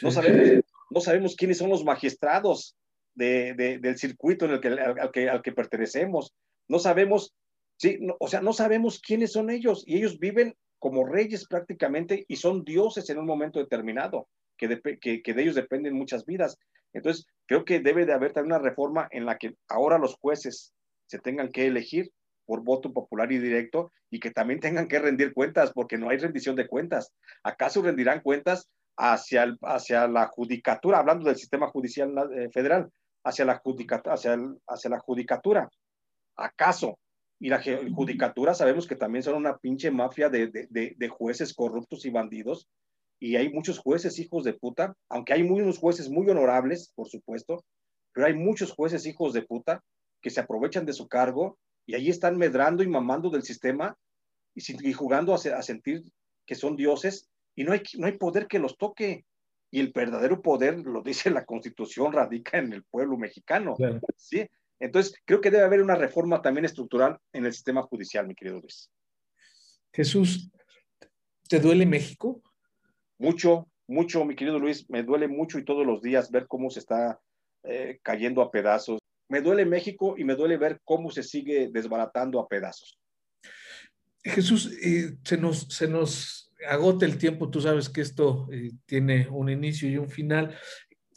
No, 0.01 0.11
sabemos, 0.11 0.63
no 0.89 1.01
sabemos 1.01 1.35
quiénes 1.35 1.57
son 1.57 1.69
los 1.69 1.83
magistrados 1.83 2.75
del 3.13 3.97
circuito 3.97 4.45
en 4.45 4.51
el 4.51 4.61
que, 4.61 4.69
al, 4.69 5.11
que, 5.11 5.29
al 5.29 5.41
que 5.41 5.51
pertenecemos. 5.51 6.33
No 6.67 6.79
sabemos, 6.79 7.35
sí, 7.77 7.99
o 8.19 8.27
sea, 8.27 8.41
no 8.41 8.53
sabemos 8.53 8.99
quiénes 8.99 9.33
son 9.33 9.49
ellos 9.49 9.83
y 9.85 9.97
ellos 9.97 10.17
viven 10.17 10.55
como 10.79 11.05
reyes 11.05 11.47
prácticamente 11.47 12.25
y 12.27 12.37
son 12.37 12.63
dioses 12.63 13.09
en 13.09 13.17
un 13.17 13.25
momento 13.25 13.59
determinado 13.59 14.27
que 14.57 14.67
de, 14.67 15.41
ellos 15.41 15.55
dependen 15.55 15.93
muchas 15.93 16.25
vidas. 16.25 16.57
Entonces, 16.93 17.25
creo 17.45 17.65
que 17.65 17.79
debe 17.79 18.05
de 18.05 18.13
haber 18.13 18.33
también 18.33 18.55
una 18.55 18.63
reforma 18.63 19.07
en 19.11 19.25
la 19.25 19.37
que 19.37 19.55
ahora 19.67 19.97
los 19.97 20.15
jueces 20.15 20.73
se 21.07 21.19
tengan 21.19 21.51
que 21.51 21.67
elegir 21.67 22.11
por 22.45 22.63
voto 22.63 22.91
popular 22.91 23.31
y 23.31 23.37
directo 23.37 23.91
y 24.09 24.19
que 24.19 24.31
también 24.31 24.59
tengan 24.59 24.87
que 24.87 24.99
rendir 24.99 25.33
cuentas, 25.33 25.71
porque 25.73 25.97
no 25.97 26.09
hay 26.09 26.17
rendición 26.17 26.55
de 26.55 26.67
cuentas. 26.67 27.13
¿Acaso 27.43 27.81
rendirán 27.81 28.21
cuentas 28.21 28.69
hacia, 28.97 29.55
hacia 29.61 30.07
la 30.07 30.27
judicatura, 30.27 30.99
hablando 30.99 31.25
del 31.25 31.37
sistema 31.37 31.67
judicial 31.67 32.13
eh, 32.33 32.49
federal, 32.51 32.89
hacia 33.23 33.45
la, 33.45 33.57
judicatura, 33.57 34.15
hacia, 34.15 34.37
hacia 34.67 34.89
la 34.89 34.99
judicatura? 34.99 35.69
¿Acaso? 36.35 36.99
Y 37.39 37.49
la 37.49 37.61
judicatura 37.61 38.53
sabemos 38.53 38.87
que 38.87 38.95
también 38.95 39.23
son 39.23 39.35
una 39.35 39.57
pinche 39.57 39.91
mafia 39.91 40.29
de, 40.29 40.47
de 40.49 41.09
jueces 41.09 41.53
corruptos 41.53 42.05
y 42.05 42.09
bandidos 42.09 42.69
y 43.23 43.37
hay 43.37 43.53
muchos 43.53 43.79
jueces 43.79 44.19
hijos 44.19 44.43
de 44.43 44.51
puta, 44.51 44.97
aunque 45.07 45.31
hay 45.31 45.43
muchos 45.43 45.77
jueces 45.77 46.09
muy 46.09 46.29
honorables, 46.29 46.91
por 46.93 47.07
supuesto, 47.07 47.63
pero 48.11 48.27
hay 48.27 48.33
muchos 48.33 48.73
jueces 48.73 49.05
hijos 49.05 49.31
de 49.31 49.43
puta 49.43 49.81
que 50.21 50.29
se 50.29 50.41
aprovechan 50.41 50.85
de 50.85 50.91
su 50.91 51.07
cargo 51.07 51.57
y 51.85 51.95
ahí 51.95 52.09
están 52.09 52.37
medrando 52.37 52.83
y 52.83 52.87
mamando 52.87 53.29
del 53.29 53.43
sistema 53.43 53.97
y, 54.55 54.93
jugando 54.93 55.33
a, 55.33 55.37
sentir 55.37 56.03
que 56.45 56.55
son 56.55 56.75
dioses 56.75 57.29
y 57.55 57.63
no 57.63 57.73
hay, 57.73 57.81
no 57.97 58.07
hay 58.07 58.13
poder 58.13 58.47
que 58.47 58.59
los 58.59 58.77
toque. 58.77 59.25
Y 59.71 59.79
el 59.79 59.91
verdadero 59.91 60.41
poder, 60.41 60.77
lo 60.85 61.01
dice 61.01 61.31
la 61.31 61.45
constitución, 61.45 62.13
radica 62.13 62.59
en 62.59 62.73
el 62.73 62.83
pueblo 62.83 63.17
mexicano. 63.17 63.75
¿sí? 64.15 64.47
Entonces, 64.79 65.15
creo 65.25 65.41
que 65.41 65.49
debe 65.49 65.63
haber 65.63 65.81
una 65.81 65.95
reforma 65.95 66.41
también 66.43 66.65
estructural 66.65 67.17
en 67.31 67.45
el 67.45 67.53
sistema 67.53 67.81
judicial, 67.81 68.27
mi 68.27 68.35
querido 68.35 68.59
Luis. 68.59 68.91
Jesús, 69.91 70.51
¿te 71.47 71.59
duele 71.59 71.87
México? 71.87 72.41
mucho, 73.23 73.69
mucho, 73.87 74.25
mi 74.25 74.35
querido 74.35 74.59
Luis, 74.59 74.89
me 74.89 75.01
duele 75.01 75.27
mucho 75.27 75.57
y 75.57 75.65
todos 75.65 75.85
los 75.85 76.01
días 76.01 76.29
ver 76.29 76.45
cómo 76.47 76.69
se 76.69 76.79
está 76.79 77.21
eh, 77.63 77.99
cayendo 78.03 78.41
a 78.41 78.51
pedazos. 78.51 78.99
Me 79.33 79.41
duele 79.41 79.65
México 79.65 80.13
y 80.15 80.23
me 80.23 80.35
duele 80.35 80.57
ver 80.57 80.79
cómo 80.83 81.09
se 81.09 81.23
sigue 81.23 81.67
desbaratando 81.73 82.39
a 82.39 82.47
pedazos. 82.47 82.99
Jesús, 84.23 84.71
eh, 84.79 85.15
se, 85.23 85.37
nos, 85.37 85.61
se 85.69 85.87
nos 85.87 86.53
agota 86.69 87.07
el 87.07 87.17
tiempo, 87.17 87.49
tú 87.49 87.59
sabes 87.59 87.89
que 87.89 88.01
esto 88.01 88.47
eh, 88.51 88.69
tiene 88.85 89.27
un 89.31 89.49
inicio 89.49 89.89
y 89.89 89.97
un 89.97 90.07
final. 90.07 90.55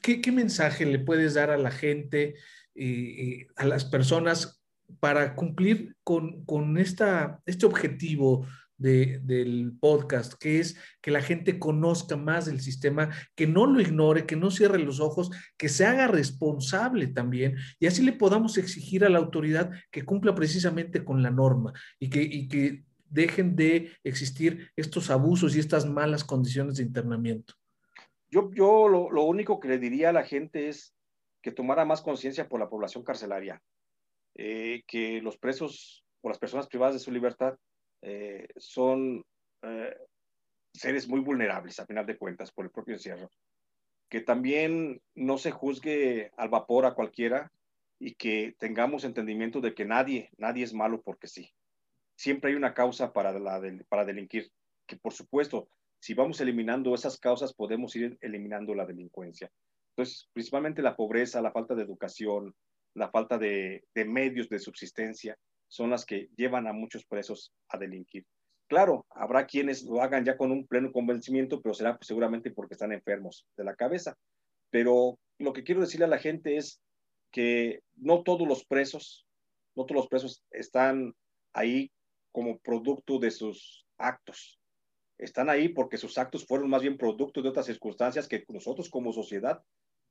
¿Qué, 0.01 0.23
¿Qué, 0.23 0.33
mensaje 0.33 0.87
le 0.87 0.99
puedes 0.99 1.35
dar 1.35 1.51
a 1.51 1.59
la 1.59 1.71
gente, 1.71 2.37
a 3.57 3.67
las 3.67 3.85
personas 3.85 4.62
para 4.99 5.35
cumplir 5.35 5.95
con, 6.03 6.43
con 6.47 6.79
esta, 6.79 7.43
este 7.45 7.67
objetivo 7.67 8.47
del 8.79 9.72
podcast, 9.81 10.35
que 10.35 10.61
es 10.61 10.79
que 11.01 11.11
la 11.11 11.22
gente 11.22 11.59
conozca 11.59 12.16
más 12.16 12.47
del 12.47 12.61
sistema, 12.61 13.11
que 13.35 13.47
no 13.47 13.66
lo 13.66 13.81
ignore, 13.81 14.27
que 14.27 14.37
no 14.37 14.51
cierre 14.51 14.79
los 14.79 15.01
ojos, 15.01 15.31
que 15.57 15.68
se 15.68 15.87
haga 15.87 16.09
responsable 16.09 17.07
también 17.07 17.57
y 17.79 17.87
así 17.87 18.03
le 18.03 18.12
podamos 18.12 18.59
exigir 18.59 19.05
a 19.05 19.09
la 19.09 19.18
autoridad 19.18 19.70
que 19.91 20.05
cumpla 20.05 20.35
precisamente 20.35 21.05
con 21.05 21.22
la 21.22 21.31
norma 21.31 21.72
y 21.99 22.11
que, 22.11 22.49
que 22.49 22.85
dejen 23.09 23.57
de 23.57 23.93
existir 24.05 24.70
estos 24.77 25.11
abusos 25.11 25.57
y 25.57 25.61
estas 25.61 25.87
malas 25.87 26.24
condiciones 26.24 26.77
de 26.77 26.83
internamiento. 26.83 27.55
Yo, 28.31 28.51
yo 28.53 28.89
lo, 28.89 29.11
lo 29.11 29.24
único 29.24 29.61
que 29.61 29.68
le 29.68 29.79
diría 29.79 30.11
a 30.11 30.12
la 30.12 30.24
gente 30.24 30.68
es 30.68 30.95
que 31.41 31.53
tomara 31.53 31.85
más 31.85 32.03
conciencia 32.03 32.49
por 32.49 32.59
la 32.59 32.68
población 32.68 33.05
carcelaria, 33.05 33.62
eh, 34.35 34.83
que 34.87 35.22
los 35.22 35.39
presos 35.39 36.05
o 36.20 36.29
las 36.29 36.39
personas 36.39 36.66
privadas 36.66 36.95
de 36.95 37.01
su 37.01 37.12
libertad 37.12 37.57
eh, 38.03 38.49
son 38.57 39.24
eh, 39.62 39.97
seres 40.72 41.09
muy 41.09 41.20
vulnerables, 41.20 41.80
a 41.80 41.86
final 41.86 42.07
de 42.07 42.16
cuentas, 42.16 42.53
por 42.53 42.64
el 42.64 42.70
propio 42.70 42.94
encierro. 42.94 43.30
Que 44.09 44.20
también 44.20 45.01
no 45.14 45.38
se 45.38 45.51
juzgue 45.51 46.30
al 46.36 46.49
vapor 46.49 46.86
a 46.86 46.94
cualquiera 46.94 47.51
y 47.99 48.14
que 48.14 48.55
tengamos 48.59 49.05
entendimiento 49.05 49.61
de 49.61 49.74
que 49.74 49.84
nadie, 49.84 50.30
nadie 50.36 50.64
es 50.64 50.74
malo 50.74 51.03
porque 51.03 51.26
sí. 51.26 51.51
Siempre 52.14 52.51
hay 52.51 52.57
una 52.57 52.74
causa 52.74 53.12
para, 53.12 53.38
la, 53.38 53.61
para 53.88 54.05
delinquir, 54.05 54.51
que 54.86 54.97
por 54.97 55.12
supuesto, 55.12 55.68
si 55.99 56.14
vamos 56.14 56.40
eliminando 56.40 56.94
esas 56.94 57.18
causas, 57.18 57.53
podemos 57.53 57.97
ir 57.97 58.16
eliminando 58.20 58.74
la 58.74 58.86
delincuencia. 58.86 59.51
Entonces, 59.90 60.28
principalmente 60.32 60.82
la 60.82 60.94
pobreza, 60.94 61.42
la 61.42 61.53
falta 61.53 61.74
de 61.74 61.82
educación, 61.82 62.55
la 62.94 63.11
falta 63.11 63.38
de 63.38 63.82
medios 63.94 64.49
de 64.49 64.59
subsistencia, 64.59 65.36
son 65.69 65.91
las 65.91 66.05
que 66.05 66.29
llevan 66.37 66.67
a 66.67 66.73
muchos 66.73 67.05
presos 67.05 67.53
a 67.69 67.79
delinquir. 67.79 68.25
Claro, 68.69 69.07
habrá 69.11 69.47
quienes 69.47 69.85
lo 69.85 70.03
hagan 70.03 70.25
ya 70.25 70.37
con 70.37 70.51
un 70.51 70.67
pleno 70.67 70.91
convencimiento, 70.91 71.61
pero 71.61 71.75
será 71.75 71.97
pues, 71.97 72.09
seguramente 72.09 72.51
porque 72.51 72.75
están 72.75 72.93
enfermos 72.93 73.47
de 73.57 73.64
la 73.64 73.77
cabeza. 73.77 74.17
Pero 74.71 75.19
lo 75.39 75.53
que 75.53 75.62
quiero 75.62 75.81
decirle 75.81 76.07
a 76.07 76.09
la 76.09 76.19
gente 76.19 76.57
es 76.57 76.81
que 77.31 77.81
no 77.95 78.23
todos 78.23 78.47
los 78.47 78.64
presos, 78.64 79.27
no 79.77 79.85
todos 79.85 80.01
los 80.01 80.09
presos 80.09 80.43
están 80.51 81.14
ahí 81.53 81.93
como 82.33 82.59
producto 82.59 83.19
de 83.19 83.31
sus 83.31 83.87
actos. 83.99 84.59
Están 85.19 85.49
ahí 85.49 85.69
porque 85.69 85.97
sus 85.97 86.19
actos 86.19 86.45
fueron 86.45 86.69
más 86.69 86.83
bien 86.83 86.99
producto 86.99 87.41
de 87.41 87.49
otras 87.49 87.67
circunstancias 87.67 88.29
que 88.29 88.45
nosotros 88.49 88.91
como 88.91 89.12
sociedad 89.12 89.62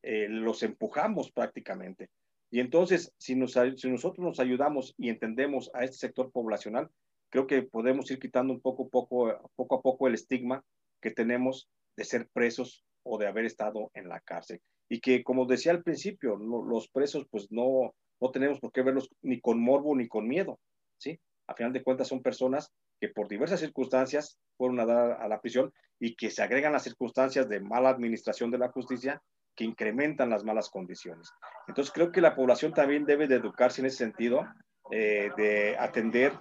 eh, 0.01 0.27
los 0.29 0.63
empujamos 0.63 1.31
prácticamente. 1.31 2.09
Y 2.51 2.59
entonces, 2.59 3.13
si, 3.17 3.35
nosotros 3.35 4.19
nos 4.19 4.39
ayudamos 4.39 4.93
y 4.97 5.09
entendemos 5.09 5.71
a 5.73 5.83
este 5.83 5.97
sector 5.97 6.31
poblacional, 6.31 6.89
creo 7.29 7.47
que 7.47 7.63
podemos 7.63 8.09
ir 8.11 8.19
quitando 8.19 8.53
un 8.53 8.61
poco, 8.61 8.89
poco, 8.89 9.51
poco 9.55 9.75
a 9.75 9.81
poco 9.81 10.07
el 10.07 10.13
estigma 10.13 10.63
que 11.01 11.11
tenemos 11.11 11.69
de 11.97 12.03
ser 12.03 12.27
presos 12.31 12.85
o 13.03 13.17
de 13.17 13.27
haber 13.27 13.45
estado 13.45 13.91
en 13.93 14.09
la 14.09 14.19
cárcel. 14.19 14.61
Y 14.89 14.99
que, 14.99 15.23
como 15.23 15.45
decía 15.45 15.71
al 15.71 15.83
principio, 15.83 16.37
los 16.37 16.87
presos 16.89 17.27
pues 17.29 17.51
no, 17.51 17.93
no 18.21 18.31
tenemos 18.31 18.59
por 18.59 18.71
qué 18.71 18.83
verlos 18.83 19.09
ni 19.21 19.41
con 19.41 19.59
morbo 19.59 19.95
ni 19.95 20.07
con 20.07 20.27
miedo, 20.27 20.59
¿sí? 20.97 21.19
A 21.47 21.55
final 21.55 21.73
de 21.73 21.83
cuentas 21.83 22.07
son 22.07 22.21
personas 22.21 22.71
que 22.99 23.09
por 23.09 23.27
diversas 23.27 23.59
circunstancias 23.59 24.37
fueron 24.57 24.79
a 24.79 24.85
dar 24.85 25.21
a 25.21 25.27
la 25.27 25.41
prisión 25.41 25.73
y 25.99 26.15
que 26.15 26.29
se 26.29 26.41
agregan 26.41 26.73
las 26.73 26.83
circunstancias 26.83 27.49
de 27.49 27.59
mala 27.59 27.89
administración 27.89 28.51
de 28.51 28.57
la 28.57 28.69
justicia 28.69 29.21
que 29.55 29.63
incrementan 29.63 30.29
las 30.29 30.43
malas 30.43 30.69
condiciones. 30.69 31.31
Entonces 31.67 31.93
creo 31.93 32.11
que 32.11 32.21
la 32.21 32.35
población 32.35 32.73
también 32.73 33.05
debe 33.05 33.27
de 33.27 33.35
educarse 33.35 33.81
en 33.81 33.87
ese 33.87 33.97
sentido, 33.97 34.45
eh, 34.91 35.31
de 35.37 35.77
atender 35.77 36.33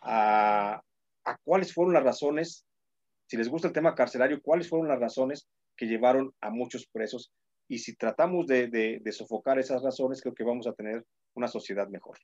a, 0.00 0.82
cuáles 1.44 1.72
fueron 1.72 1.94
las 1.94 2.02
razones, 2.02 2.66
si 3.26 3.36
les 3.36 3.48
gusta 3.48 3.68
el 3.68 3.74
tema 3.74 3.94
carcelario, 3.94 4.40
cuáles 4.42 4.68
fueron 4.68 4.88
las 4.88 4.98
razones 4.98 5.46
que 5.76 5.86
llevaron 5.86 6.32
a 6.40 6.50
muchos 6.50 6.86
presos. 6.86 7.32
Y 7.68 7.78
si 7.78 7.94
tratamos 7.94 8.46
de, 8.46 9.00
sofocar 9.12 9.58
esas 9.58 9.82
razones, 9.82 10.20
creo 10.20 10.34
que 10.34 10.42
vamos 10.42 10.66
a 10.66 10.72
tener 10.72 11.04
una 11.34 11.46
sociedad 11.46 11.88
mejor. 11.88 12.18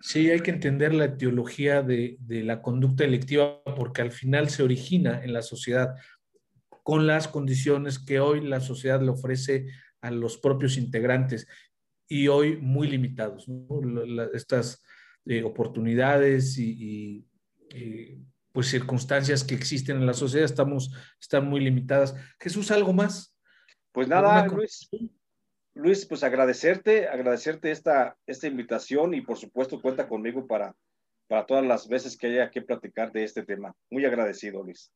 Sí, 0.00 0.30
hay 0.30 0.40
que 0.40 0.50
entender 0.50 0.94
la 0.94 1.06
etiología 1.06 1.82
de, 1.82 2.16
la 2.28 2.62
conducta 2.62 3.04
electiva 3.04 3.62
porque 3.64 4.02
al 4.02 4.12
final 4.12 4.48
se 4.50 4.62
origina 4.62 5.24
en 5.24 5.32
la 5.32 5.42
sociedad 5.42 5.94
con 6.84 7.06
las 7.06 7.26
condiciones 7.26 7.98
que 7.98 8.20
hoy 8.20 8.42
la 8.42 8.60
sociedad 8.60 9.00
le 9.00 9.10
ofrece 9.10 9.66
a 10.02 10.10
los 10.10 10.36
propios 10.36 10.76
integrantes 10.76 11.48
y 12.06 12.28
hoy 12.28 12.58
muy 12.58 12.86
limitados. 12.88 13.46
estas 14.34 14.84
eh, 15.24 15.42
oportunidades 15.42 16.58
y, 16.58 17.26
pues 18.52 18.68
circunstancias 18.68 19.42
que 19.42 19.56
existen 19.56 19.96
en 19.96 20.06
la 20.06 20.14
sociedad 20.14 20.44
estamos, 20.44 20.92
están 21.20 21.48
muy 21.48 21.60
limitadas. 21.60 22.14
Jesús, 22.38 22.70
¿algo 22.70 22.92
más? 22.92 23.34
Pues 23.90 24.06
nada, 24.06 24.46
Luis. 24.46 24.88
Luis, 25.72 26.06
pues 26.06 26.22
agradecerte, 26.22 27.08
agradecerte 27.08 27.72
esta, 27.72 28.16
esta 28.26 28.46
invitación 28.46 29.14
y 29.14 29.22
por 29.22 29.38
supuesto 29.38 29.82
cuenta 29.82 30.06
conmigo 30.06 30.46
para, 30.46 30.76
para 31.26 31.46
todas 31.46 31.64
las 31.64 31.88
veces 31.88 32.16
que 32.16 32.28
haya 32.28 32.50
que 32.50 32.62
platicar 32.62 33.10
de 33.10 33.24
este 33.24 33.42
tema. 33.42 33.74
Muy 33.90 34.04
agradecido, 34.04 34.62
Luis. 34.62 34.92